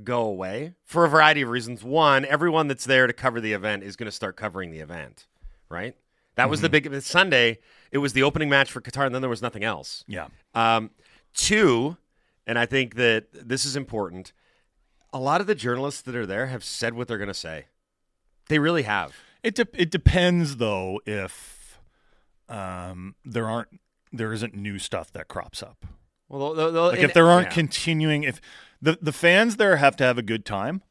go 0.03 0.23
away 0.23 0.73
for 0.85 1.05
a 1.05 1.09
variety 1.09 1.43
of 1.43 1.51
reasons. 1.51 1.85
One, 1.85 2.25
everyone 2.25 2.67
that's 2.69 2.87
there 2.87 3.07
to 3.07 3.13
cover 3.13 3.41
the 3.43 3.53
event 3.53 3.83
is 3.83 3.95
going 3.95 4.07
to 4.07 4.13
start 4.13 4.37
covering 4.37 4.71
the 4.71 4.81
event, 4.81 5.27
right? 5.69 5.95
That 6.37 6.49
was 6.49 6.63
the 6.63 6.69
Mhm. 6.71 6.73
big 6.91 7.03
Sunday. 7.03 7.59
It 7.91 7.99
was 7.99 8.15
the 8.15 8.23
opening 8.23 8.49
match 8.49 8.73
for 8.73 8.81
Qatar, 8.81 9.05
and 9.05 9.15
then 9.15 9.21
there 9.21 9.29
was 9.29 9.43
nothing 9.43 9.65
else. 9.65 10.03
Yeah. 10.09 10.29
Um, 10.55 10.93
two, 11.35 11.99
and 12.47 12.59
I 12.59 12.65
think 12.65 12.95
that 12.95 13.27
this 13.33 13.67
is 13.67 13.77
important. 13.77 14.33
A 15.13 15.19
lot 15.19 15.43
of 15.43 15.47
the 15.47 15.55
journalists 15.55 16.01
that 16.01 16.17
are 16.17 16.25
there 16.25 16.47
have 16.47 16.65
said 16.65 16.95
what 16.95 17.07
they're 17.07 17.19
going 17.19 17.29
to 17.29 17.35
say. 17.35 17.67
They 18.49 18.59
really 18.59 18.85
have. 18.85 19.15
It 19.43 19.55
de- 19.57 19.67
it 19.75 19.91
depends 19.91 20.57
though 20.57 21.01
if 21.07 21.81
um, 22.49 23.15
there 23.25 23.49
aren't 23.49 23.81
there 24.13 24.33
isn't 24.33 24.55
new 24.55 24.79
stuff 24.79 25.11
that 25.13 25.29
crops 25.29 25.63
up. 25.63 25.87
Well, 26.29 26.55
they'll- 26.55 26.73
they'll- 26.73 26.87
like 26.89 26.99
if 27.01 27.15
there 27.15 27.29
aren't 27.31 27.49
yeah. 27.49 27.55
continuing, 27.55 28.23
if 28.25 28.41
the 28.81 28.99
the 29.01 29.13
fans 29.13 29.57
there 29.57 29.77
have 29.77 29.97
to 29.97 30.05
have 30.05 30.19
a 30.19 30.23
good 30.23 30.45
time, 30.45 30.83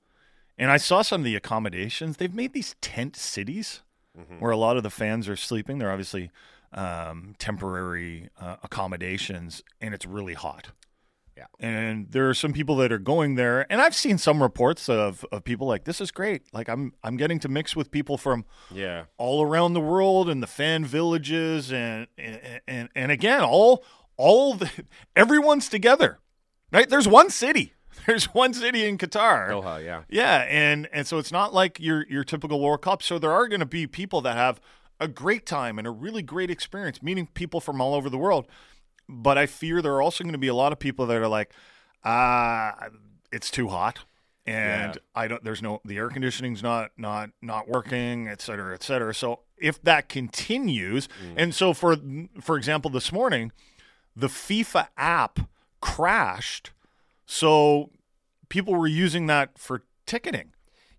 and 0.58 0.72
I 0.72 0.78
saw 0.78 1.02
some 1.02 1.22
of 1.22 1.26
the 1.26 1.36
accommodations. 1.36 2.18
They've 2.18 2.34
made 2.34 2.54
these 2.54 2.76
tent 2.82 3.16
cities 3.16 3.82
Mm-hmm. 4.18 4.40
where 4.40 4.52
a 4.52 4.58
lot 4.58 4.76
of 4.76 4.84
the 4.84 4.90
fans 4.90 5.30
are 5.30 5.38
sleeping. 5.38 5.78
They're 5.78 5.90
obviously 5.90 6.32
um, 6.74 7.34
temporary 7.40 8.28
uh, 8.38 8.58
accommodations, 8.62 9.64
and 9.80 9.94
it's 9.94 10.06
really 10.06 10.34
hot. 10.34 10.72
Yeah. 11.42 11.68
And 11.68 12.12
there 12.12 12.30
are 12.30 12.34
some 12.36 12.54
people 12.54 12.76
that 12.78 12.92
are 12.92 13.00
going 13.00 13.34
there, 13.36 13.66
and 13.72 13.82
I've 13.82 13.96
seen 13.96 14.18
some 14.20 14.44
reports 14.44 14.88
of, 14.90 15.26
of 15.32 15.44
people 15.44 15.66
like 15.68 15.86
this 15.86 16.00
is 16.00 16.12
great. 16.12 16.44
Like 16.54 16.70
I'm 16.70 16.94
I'm 17.04 17.18
getting 17.18 17.40
to 17.40 17.50
mix 17.50 17.76
with 17.76 17.90
people 17.90 18.18
from 18.18 18.46
Yeah. 18.72 19.06
all 19.18 19.42
around 19.42 19.74
the 19.74 19.82
world 19.82 20.30
and 20.30 20.42
the 20.44 20.48
fan 20.48 20.86
villages 20.86 21.72
and 21.72 22.08
and 22.18 22.62
and, 22.68 22.90
and 22.96 23.12
again 23.12 23.42
all 23.42 23.84
all 24.18 24.54
the, 24.54 24.70
everyone's 25.16 25.68
together. 25.68 26.20
Right? 26.72 26.88
There's 26.90 27.08
one 27.08 27.30
city. 27.32 27.74
There's 28.06 28.26
one 28.26 28.54
city 28.54 28.86
in 28.88 28.98
Qatar. 28.98 29.50
Doha, 29.50 29.84
yeah. 29.84 30.04
Yeah, 30.10 30.46
and 30.48 30.88
and 30.94 31.08
so 31.08 31.18
it's 31.18 31.32
not 31.32 31.54
like 31.56 31.80
your 31.80 32.06
your 32.08 32.24
typical 32.24 32.60
World 32.62 32.82
Cup. 32.84 33.02
So 33.02 33.18
there 33.20 33.32
are 33.32 33.48
going 33.48 33.60
to 33.62 33.66
be 33.66 33.88
people 33.88 34.22
that 34.22 34.36
have 34.38 34.62
a 35.00 35.08
great 35.08 35.48
time 35.48 35.80
and 35.80 35.88
a 35.88 35.92
really 35.92 36.22
great 36.22 36.52
experience 36.52 37.02
meeting 37.02 37.28
people 37.34 37.60
from 37.60 37.82
all 37.82 37.96
over 37.96 38.08
the 38.10 38.20
world. 38.20 38.48
But 39.14 39.38
I 39.38 39.46
fear 39.46 39.82
there 39.82 39.94
are 39.94 40.02
also 40.02 40.24
going 40.24 40.32
to 40.32 40.40
be 40.40 40.48
a 40.48 40.56
lot 40.56 40.72
of 40.72 40.80
people 40.80 41.06
that 41.08 41.18
are 41.18 41.28
like, 41.28 41.52
ah, 42.04 42.88
it's 43.32 43.52
too 43.52 43.68
hot, 43.68 44.00
and 44.46 44.96
Yeah. 44.96 45.02
I 45.14 45.28
don't. 45.28 45.44
There's 45.44 45.62
no 45.62 45.82
the 45.84 45.98
air 45.98 46.10
conditioning's 46.10 46.64
not 46.64 46.92
not 46.98 47.32
not 47.42 47.68
working, 47.68 48.28
et 48.30 48.42
cetera, 48.42 48.74
et 48.74 48.84
cetera. 48.84 49.14
So 49.14 49.42
if 49.58 49.82
that 49.84 50.08
continues, 50.10 51.10
and 51.36 51.54
so 51.54 51.74
for 51.74 51.98
for 52.40 52.58
example, 52.58 52.90
this 52.90 53.12
morning, 53.12 53.52
the 54.16 54.28
FIFA 54.28 54.88
app 54.98 55.40
crashed, 55.82 56.72
so 57.26 57.90
people 58.50 58.74
were 58.76 58.88
using 58.88 59.28
that 59.28 59.58
for 59.58 59.84
ticketing. 60.06 60.54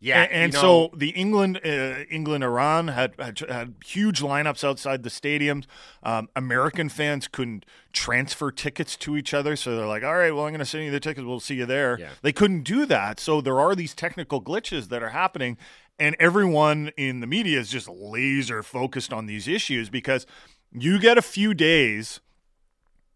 Yeah, 0.05 0.22
A- 0.24 0.26
and, 0.32 0.53
you 0.53 0.59
so 0.59 0.90
the 0.96 1.11
England 1.11 1.61
uh, 1.64 2.05
England 2.11 2.42
Iran 2.42 2.88
had, 2.88 3.14
had 3.18 3.38
had 3.38 3.74
huge 3.86 4.20
lineups 4.20 4.64
outside 4.64 5.05
the 5.05 5.09
stadiums. 5.11 5.64
Um, 6.03 6.28
American 6.34 6.88
fans 6.88 7.28
couldn't 7.28 7.64
transfer 7.92 8.50
tickets 8.50 8.96
to 8.96 9.16
each 9.16 9.32
other, 9.32 9.55
so 9.55 9.76
they're 9.76 9.86
like, 9.86 10.03
"All 10.03 10.16
right, 10.16 10.34
well, 10.34 10.44
I'm 10.44 10.50
going 10.50 10.59
to 10.59 10.64
send 10.66 10.84
you 10.84 10.90
the 10.90 10.98
tickets. 10.98 11.24
We'll 11.24 11.38
see 11.38 11.55
you 11.55 11.66
there." 11.66 11.98
Yeah. 12.00 12.09
They 12.22 12.32
couldn't 12.32 12.64
do 12.64 12.84
that, 12.86 13.20
so 13.20 13.40
there 13.40 13.61
are 13.61 13.76
these 13.76 13.94
technical 13.94 14.42
glitches 14.42 14.88
that 14.88 15.05
are 15.05 15.11
happening, 15.11 15.57
and 16.00 16.16
everyone 16.18 16.90
in 16.96 17.20
the 17.20 17.28
media 17.28 17.61
is 17.61 17.70
just 17.70 17.88
laser 17.88 18.64
focused 18.64 19.12
on 19.12 19.26
these 19.26 19.46
issues 19.46 19.88
because 19.88 20.26
you 20.72 20.98
get 20.98 21.16
a 21.16 21.22
few 21.22 21.55
days 21.55 22.20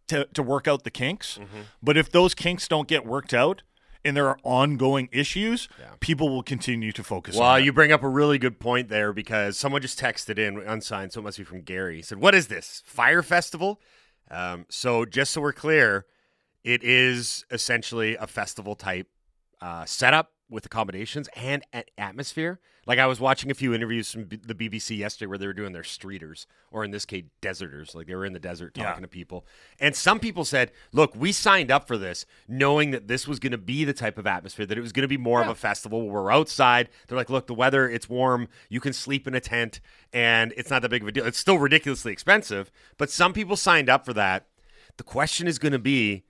to 0.07 0.26
to 0.34 0.43
work 0.43 0.68
out 0.68 0.84
the 0.84 0.91
kinks, 0.91 1.39
Mm-hmm. 1.39 1.62
but 1.82 1.97
if 1.97 2.11
those 2.12 2.34
kinks 2.34 2.68
don't 2.68 2.87
get 2.89 3.05
worked 3.05 3.34
out. 3.34 3.62
And 4.07 4.16
there 4.16 4.28
are 4.28 4.38
ongoing 4.44 5.09
issues. 5.12 5.68
People 6.00 6.28
will 6.28 6.42
continue 6.42 6.92
to 6.92 7.02
focus 7.02 7.36
Well, 7.36 7.59
you 7.59 7.72
bring 7.72 7.90
up 7.92 8.02
a 8.02 8.09
really 8.09 8.38
good 8.38 8.61
point 8.61 8.88
there 8.88 9.12
because 9.12 9.59
someone 9.59 9.82
just 9.82 9.98
texted 9.98 10.38
in 10.38 10.59
unsigned, 10.61 11.12
so 11.12 11.20
it 11.20 11.24
must 11.24 11.38
be 11.38 11.44
from 11.44 11.62
Gary. 11.62 11.96
He 11.96 12.02
said, 12.02 12.18
"What 12.18 12.34
is 12.34 12.46
this 12.46 12.82
fire 12.86 13.22
festival?" 13.22 13.80
Um, 14.30 14.66
so 14.68 15.04
just 15.04 15.32
so 15.32 15.40
we're 15.40 15.52
clear, 15.52 16.07
it 16.64 16.82
is 16.82 17.44
essentially 17.50 18.16
a 18.16 18.26
festival 18.26 18.74
type 18.74 19.09
uh, 19.61 19.84
setup 19.84 20.32
with 20.49 20.64
accommodations 20.66 21.28
and 21.34 21.62
a- 21.74 21.84
atmosphere. 21.99 22.61
Like 22.86 23.01
I 23.01 23.07
was 23.07 23.18
watching 23.18 23.51
a 23.51 23.55
few 23.55 23.74
interviews 23.74 24.12
from 24.12 24.24
B- 24.24 24.36
the 24.40 24.55
BBC 24.55 24.97
yesterday 24.97 25.26
where 25.26 25.38
they 25.38 25.47
were 25.49 25.53
doing 25.53 25.72
their 25.72 25.82
streeters, 25.82 26.47
or 26.70 26.84
in 26.84 26.92
this 26.92 27.05
case, 27.05 27.24
deserters. 27.40 27.97
Like 27.97 28.07
they 28.07 28.14
were 28.14 28.24
in 28.24 28.32
the 28.32 28.38
desert 28.38 28.74
talking 28.74 28.88
Yeah. 28.88 29.01
to 29.01 29.09
people. 29.09 29.44
And 29.80 29.97
some 29.97 30.20
people 30.20 30.44
said, 30.44 30.70
"Look, 30.92 31.16
we 31.16 31.32
signed 31.32 31.72
up 31.72 31.88
for 31.88 31.99
this 31.99 32.26
knowing 32.47 32.92
that 32.92 33.09
this 33.09 33.26
was 33.26 33.40
going 33.40 33.51
to 33.51 33.59
be 33.59 33.84
the 33.84 33.92
type 33.92 34.18
of 34.18 34.26
atmosphere 34.26 34.66
that 34.66 34.78
it 34.78 34.82
was 34.82 34.92
going 34.92 35.03
to 35.03 35.09
be 35.09 35.16
more 35.16 35.42
of 35.42 35.49
a 35.49 35.55
festival. 35.57 36.03
where 36.09 36.22
We're 36.22 36.30
outside. 36.32 36.88
They're 37.09 37.18
like, 37.18 37.28
look, 37.30 37.49
the 37.49 37.55
weather, 37.55 37.88
it's 37.88 38.09
warm. 38.09 38.47
You 38.68 38.78
can 38.80 38.92
sleep 38.92 39.26
in 39.26 39.34
a 39.34 39.40
tent, 39.40 39.80
and 40.12 40.53
it's 40.57 40.70
not 40.70 40.82
that 40.82 40.88
big 40.90 41.03
of 41.03 41.09
a 41.09 41.12
deal. 41.12 41.26
It's 41.26 41.38
still 41.38 41.59
ridiculously 41.59 42.12
expensive, 42.12 42.70
but 42.99 43.11
some 43.11 43.32
people 43.32 43.57
signed 43.57 43.88
up 43.90 44.05
for 44.05 44.12
that. 44.12 44.47
The 44.97 45.03
question 45.03 45.49
is 45.49 45.59
going 45.59 45.72
to 45.72 45.78
be, 45.80 46.22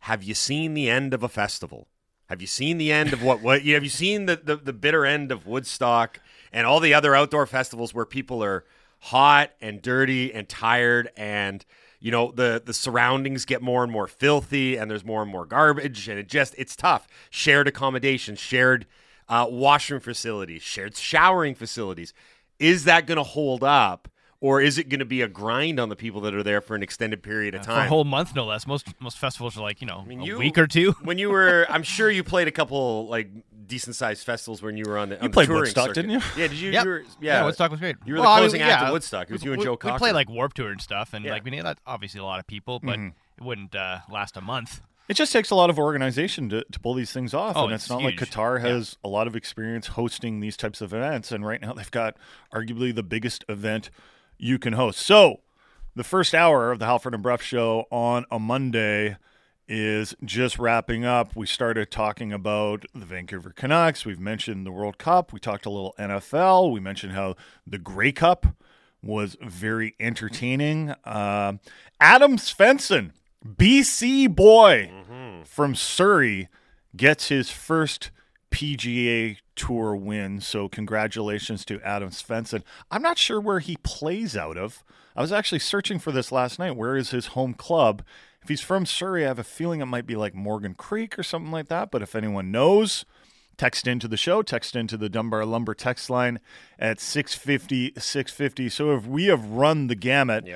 have 0.00 0.22
you 0.22 0.34
seen 0.34 0.74
the 0.74 0.90
end 0.90 1.14
of 1.14 1.22
a 1.22 1.28
festival? 1.30 1.88
Have 2.26 2.40
you 2.40 2.46
seen 2.46 2.78
the 2.78 2.90
end 2.90 3.12
of 3.12 3.22
what? 3.22 3.42
What 3.42 3.62
have 3.62 3.84
you 3.84 3.90
seen 3.90 4.26
the, 4.26 4.36
the 4.36 4.56
the 4.56 4.72
bitter 4.72 5.04
end 5.04 5.30
of 5.30 5.46
Woodstock 5.46 6.20
and 6.52 6.66
all 6.66 6.80
the 6.80 6.94
other 6.94 7.14
outdoor 7.14 7.46
festivals 7.46 7.92
where 7.92 8.06
people 8.06 8.42
are 8.42 8.64
hot 9.00 9.50
and 9.60 9.82
dirty 9.82 10.32
and 10.32 10.48
tired 10.48 11.10
and 11.16 11.64
you 12.00 12.10
know 12.10 12.32
the 12.32 12.62
the 12.64 12.72
surroundings 12.72 13.44
get 13.44 13.60
more 13.60 13.82
and 13.82 13.92
more 13.92 14.06
filthy 14.06 14.76
and 14.76 14.90
there's 14.90 15.04
more 15.04 15.20
and 15.20 15.30
more 15.30 15.44
garbage 15.44 16.08
and 16.08 16.18
it 16.18 16.28
just 16.28 16.54
it's 16.56 16.74
tough. 16.74 17.06
Shared 17.28 17.68
accommodations, 17.68 18.38
shared 18.38 18.86
uh, 19.28 19.46
washroom 19.50 20.00
facilities, 20.00 20.62
shared 20.62 20.96
showering 20.96 21.54
facilities. 21.54 22.14
Is 22.58 22.84
that 22.84 23.06
going 23.06 23.16
to 23.16 23.22
hold 23.22 23.62
up? 23.62 24.08
Or 24.40 24.60
is 24.60 24.76
it 24.78 24.88
going 24.90 24.98
to 24.98 25.04
be 25.06 25.22
a 25.22 25.28
grind 25.28 25.80
on 25.80 25.88
the 25.88 25.96
people 25.96 26.20
that 26.22 26.34
are 26.34 26.42
there 26.42 26.60
for 26.60 26.74
an 26.76 26.82
extended 26.82 27.22
period 27.22 27.54
of 27.54 27.62
For 27.62 27.68
time? 27.68 27.86
a 27.86 27.88
whole 27.88 28.04
month, 28.04 28.34
no 28.34 28.44
less. 28.44 28.66
Most 28.66 28.88
most 29.00 29.18
festivals 29.18 29.56
are 29.56 29.62
like 29.62 29.80
you 29.80 29.86
know 29.86 30.04
a 30.08 30.14
you- 30.24 30.38
week 30.38 30.58
or 30.58 30.66
two. 30.66 30.92
when 31.02 31.18
you 31.18 31.30
were, 31.30 31.66
I'm 31.70 31.82
sure 31.82 32.10
you 32.10 32.22
played 32.24 32.46
a 32.48 32.50
couple 32.52 33.06
like 33.08 33.30
decent 33.66 33.96
sized 33.96 34.24
festivals 34.26 34.60
when 34.60 34.76
you 34.76 34.84
were 34.86 34.98
on 34.98 35.08
the. 35.08 35.16
on 35.18 35.24
the 35.24 35.30
played 35.30 35.46
touring 35.46 35.62
Woodstock, 35.62 35.86
circuit. 35.88 36.02
didn't 36.02 36.10
you? 36.10 36.20
Yeah, 36.36 36.48
did 36.48 36.58
you? 36.58 36.70
Yep. 36.72 36.84
you 36.84 36.90
were, 36.90 37.04
yeah. 37.20 37.44
Woodstock 37.44 37.70
was 37.70 37.80
great. 37.80 37.96
You 38.04 38.14
were 38.14 38.20
Well, 38.20 38.28
I 38.30 38.36
the 38.36 38.42
mean, 38.42 38.50
closing 38.50 38.62
act 38.62 38.82
yeah, 38.82 38.86
of 38.88 38.92
Woodstock. 38.92 39.30
It 39.30 39.32
was 39.32 39.44
you 39.44 39.52
and 39.52 39.60
we- 39.60 39.64
Joe 39.64 39.72
We 39.72 39.76
Cocker. 39.78 39.98
play 39.98 40.12
like 40.12 40.28
Warp 40.28 40.52
Tour 40.52 40.70
and 40.70 40.80
stuff, 40.80 41.14
and 41.14 41.24
Yeah. 41.24 41.32
like 41.32 41.44
we 41.44 41.50
need 41.50 41.64
that 41.64 41.78
obviously 41.86 42.20
a 42.20 42.24
lot 42.24 42.38
of 42.40 42.46
people, 42.46 42.80
but 42.80 42.98
Mhm. 42.98 43.12
it 43.38 43.42
wouldn't 43.44 43.74
uh, 43.74 44.00
last 44.10 44.36
a 44.36 44.40
month. 44.42 44.82
It 45.08 45.14
just 45.14 45.32
takes 45.34 45.50
a 45.50 45.54
lot 45.54 45.68
of 45.68 45.78
organization 45.78 46.48
to, 46.48 46.64
to 46.72 46.80
pull 46.80 46.94
these 46.94 47.12
things 47.12 47.34
off. 47.34 47.56
Oh, 47.56 47.64
and 47.64 47.74
it's, 47.74 47.84
it's 47.84 47.90
not 47.90 48.02
like. 48.02 48.16
Qatar 48.16 48.60
has 48.62 48.96
a 49.04 49.08
lot 49.08 49.26
of 49.26 49.36
experience 49.36 49.88
hosting 49.88 50.40
these 50.40 50.56
types 50.56 50.80
of 50.80 50.94
events. 50.94 51.30
And 51.30 51.44
right 51.44 51.60
now 51.60 51.74
they've 51.74 51.90
got 51.90 52.16
arguably 52.54 52.94
the 52.94 53.02
biggest 53.02 53.44
event 53.48 53.90
you 54.38 54.58
can 54.58 54.74
host. 54.74 55.00
So 55.00 55.40
the 55.94 56.04
first 56.04 56.34
hour 56.34 56.72
of 56.72 56.78
the 56.78 56.86
Halford 56.86 57.14
and 57.14 57.22
Brough 57.22 57.36
show 57.36 57.86
on 57.90 58.24
a 58.30 58.38
Monday 58.38 59.16
is 59.66 60.14
just 60.24 60.58
wrapping 60.58 61.04
up. 61.04 61.34
We 61.34 61.46
started 61.46 61.90
talking 61.90 62.32
about 62.32 62.84
the 62.94 63.06
Vancouver 63.06 63.50
Canucks. 63.50 64.04
We've 64.04 64.20
mentioned 64.20 64.66
the 64.66 64.72
World 64.72 64.98
Cup. 64.98 65.32
We 65.32 65.40
talked 65.40 65.66
a 65.66 65.70
little 65.70 65.94
NFL. 65.98 66.72
We 66.72 66.80
mentioned 66.80 67.12
how 67.12 67.36
the 67.66 67.78
Grey 67.78 68.12
Cup 68.12 68.46
was 69.02 69.36
very 69.42 69.94
entertaining. 70.00 70.90
Uh, 71.04 71.54
Adam 72.00 72.36
Svensson, 72.36 73.12
BC 73.46 74.34
boy 74.34 74.90
from 75.44 75.74
Surrey, 75.74 76.48
gets 76.96 77.28
his 77.28 77.50
first 77.50 78.10
PGA 78.54 79.36
Tour 79.56 79.96
win. 79.96 80.40
So, 80.40 80.68
congratulations 80.68 81.64
to 81.64 81.80
Adam 81.82 82.10
Svensson. 82.10 82.62
I'm 82.88 83.02
not 83.02 83.18
sure 83.18 83.40
where 83.40 83.58
he 83.58 83.76
plays 83.78 84.36
out 84.36 84.56
of. 84.56 84.84
I 85.16 85.22
was 85.22 85.32
actually 85.32 85.58
searching 85.58 85.98
for 85.98 86.12
this 86.12 86.30
last 86.30 86.60
night. 86.60 86.76
Where 86.76 86.96
is 86.96 87.10
his 87.10 87.28
home 87.28 87.54
club? 87.54 88.04
If 88.40 88.48
he's 88.48 88.60
from 88.60 88.86
Surrey, 88.86 89.24
I 89.24 89.28
have 89.28 89.40
a 89.40 89.44
feeling 89.44 89.80
it 89.80 89.86
might 89.86 90.06
be 90.06 90.14
like 90.14 90.36
Morgan 90.36 90.74
Creek 90.74 91.18
or 91.18 91.24
something 91.24 91.50
like 91.50 91.66
that. 91.66 91.90
But 91.90 92.00
if 92.02 92.14
anyone 92.14 92.52
knows, 92.52 93.04
text 93.56 93.88
into 93.88 94.06
the 94.06 94.16
show, 94.16 94.40
text 94.42 94.76
into 94.76 94.96
the 94.96 95.08
Dunbar 95.08 95.44
Lumber 95.44 95.74
text 95.74 96.08
line 96.08 96.38
at 96.78 97.00
650 97.00 97.94
650. 97.98 98.68
So 98.68 98.94
if 98.94 99.04
we 99.04 99.24
have 99.24 99.44
run 99.44 99.88
the 99.88 99.96
gamut, 99.96 100.46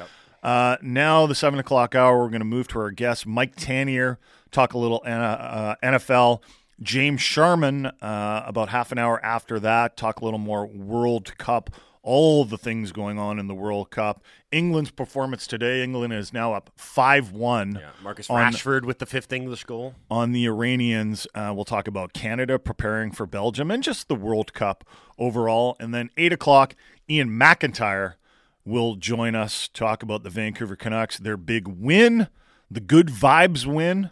uh, 0.40 0.76
now 0.82 1.26
the 1.26 1.34
seven 1.34 1.58
o'clock 1.58 1.96
hour, 1.96 2.18
we're 2.18 2.28
going 2.28 2.40
to 2.40 2.44
move 2.44 2.68
to 2.68 2.78
our 2.78 2.92
guest, 2.92 3.26
Mike 3.26 3.56
Tanier, 3.56 4.18
talk 4.52 4.72
a 4.72 4.78
little 4.78 5.02
uh, 5.04 5.74
NFL. 5.82 6.42
James 6.80 7.20
Sharman, 7.20 7.86
uh, 7.86 8.42
about 8.46 8.68
half 8.68 8.92
an 8.92 8.98
hour 8.98 9.24
after 9.24 9.58
that, 9.60 9.96
talk 9.96 10.20
a 10.20 10.24
little 10.24 10.38
more 10.38 10.64
World 10.66 11.36
Cup, 11.38 11.70
all 12.02 12.44
the 12.44 12.56
things 12.56 12.92
going 12.92 13.18
on 13.18 13.38
in 13.38 13.48
the 13.48 13.54
World 13.54 13.90
Cup. 13.90 14.22
England's 14.52 14.90
performance 14.92 15.46
today, 15.46 15.82
England 15.82 16.12
is 16.12 16.32
now 16.32 16.54
up 16.54 16.70
5 16.76 17.32
1. 17.32 17.80
Marcus 18.02 18.30
on- 18.30 18.52
Rashford 18.52 18.84
with 18.84 18.98
the 19.00 19.06
fifth 19.06 19.32
English 19.32 19.64
goal. 19.64 19.94
on 20.10 20.32
the 20.32 20.46
Iranians. 20.46 21.26
Uh, 21.34 21.52
we'll 21.54 21.64
talk 21.64 21.88
about 21.88 22.12
Canada 22.12 22.58
preparing 22.58 23.10
for 23.10 23.26
Belgium 23.26 23.70
and 23.70 23.82
just 23.82 24.08
the 24.08 24.14
World 24.14 24.52
Cup 24.52 24.84
overall. 25.18 25.76
And 25.80 25.92
then 25.92 26.10
8 26.16 26.32
o'clock, 26.32 26.76
Iain 27.10 27.36
MacIntyre 27.36 28.16
will 28.64 28.94
join 28.96 29.34
us 29.34 29.66
talk 29.68 30.02
about 30.02 30.22
the 30.22 30.30
Vancouver 30.30 30.76
Canucks, 30.76 31.18
their 31.18 31.36
big 31.36 31.66
win, 31.66 32.28
the 32.70 32.80
good 32.80 33.08
vibes 33.08 33.66
win 33.66 34.10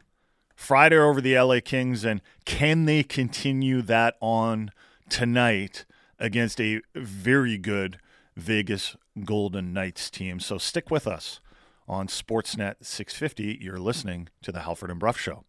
Friday 0.57 0.97
over 0.97 1.21
the 1.21 1.39
LA 1.39 1.61
Kings, 1.63 2.05
and 2.05 2.21
can 2.45 2.87
they 2.87 3.03
continue 3.03 3.83
that 3.83 4.17
on 4.21 4.73
tonight 5.09 5.85
against 6.19 6.61
a 6.61 6.81
very 6.95 7.59
good 7.59 7.99
Vegas 8.37 8.97
Golden 9.23 9.73
Knights 9.73 10.11
team? 10.11 10.41
So 10.41 10.57
stick 10.59 10.91
with 10.91 11.07
us 11.07 11.41
on 11.87 12.09
Sportsnet 12.09 12.77
650. 12.81 13.59
You're 13.61 13.79
listening 13.79 14.29
to 14.43 14.51
the 14.51 14.61
Halford 14.61 14.91
and 14.91 14.99
Brough 14.99 15.13
Show. 15.13 15.45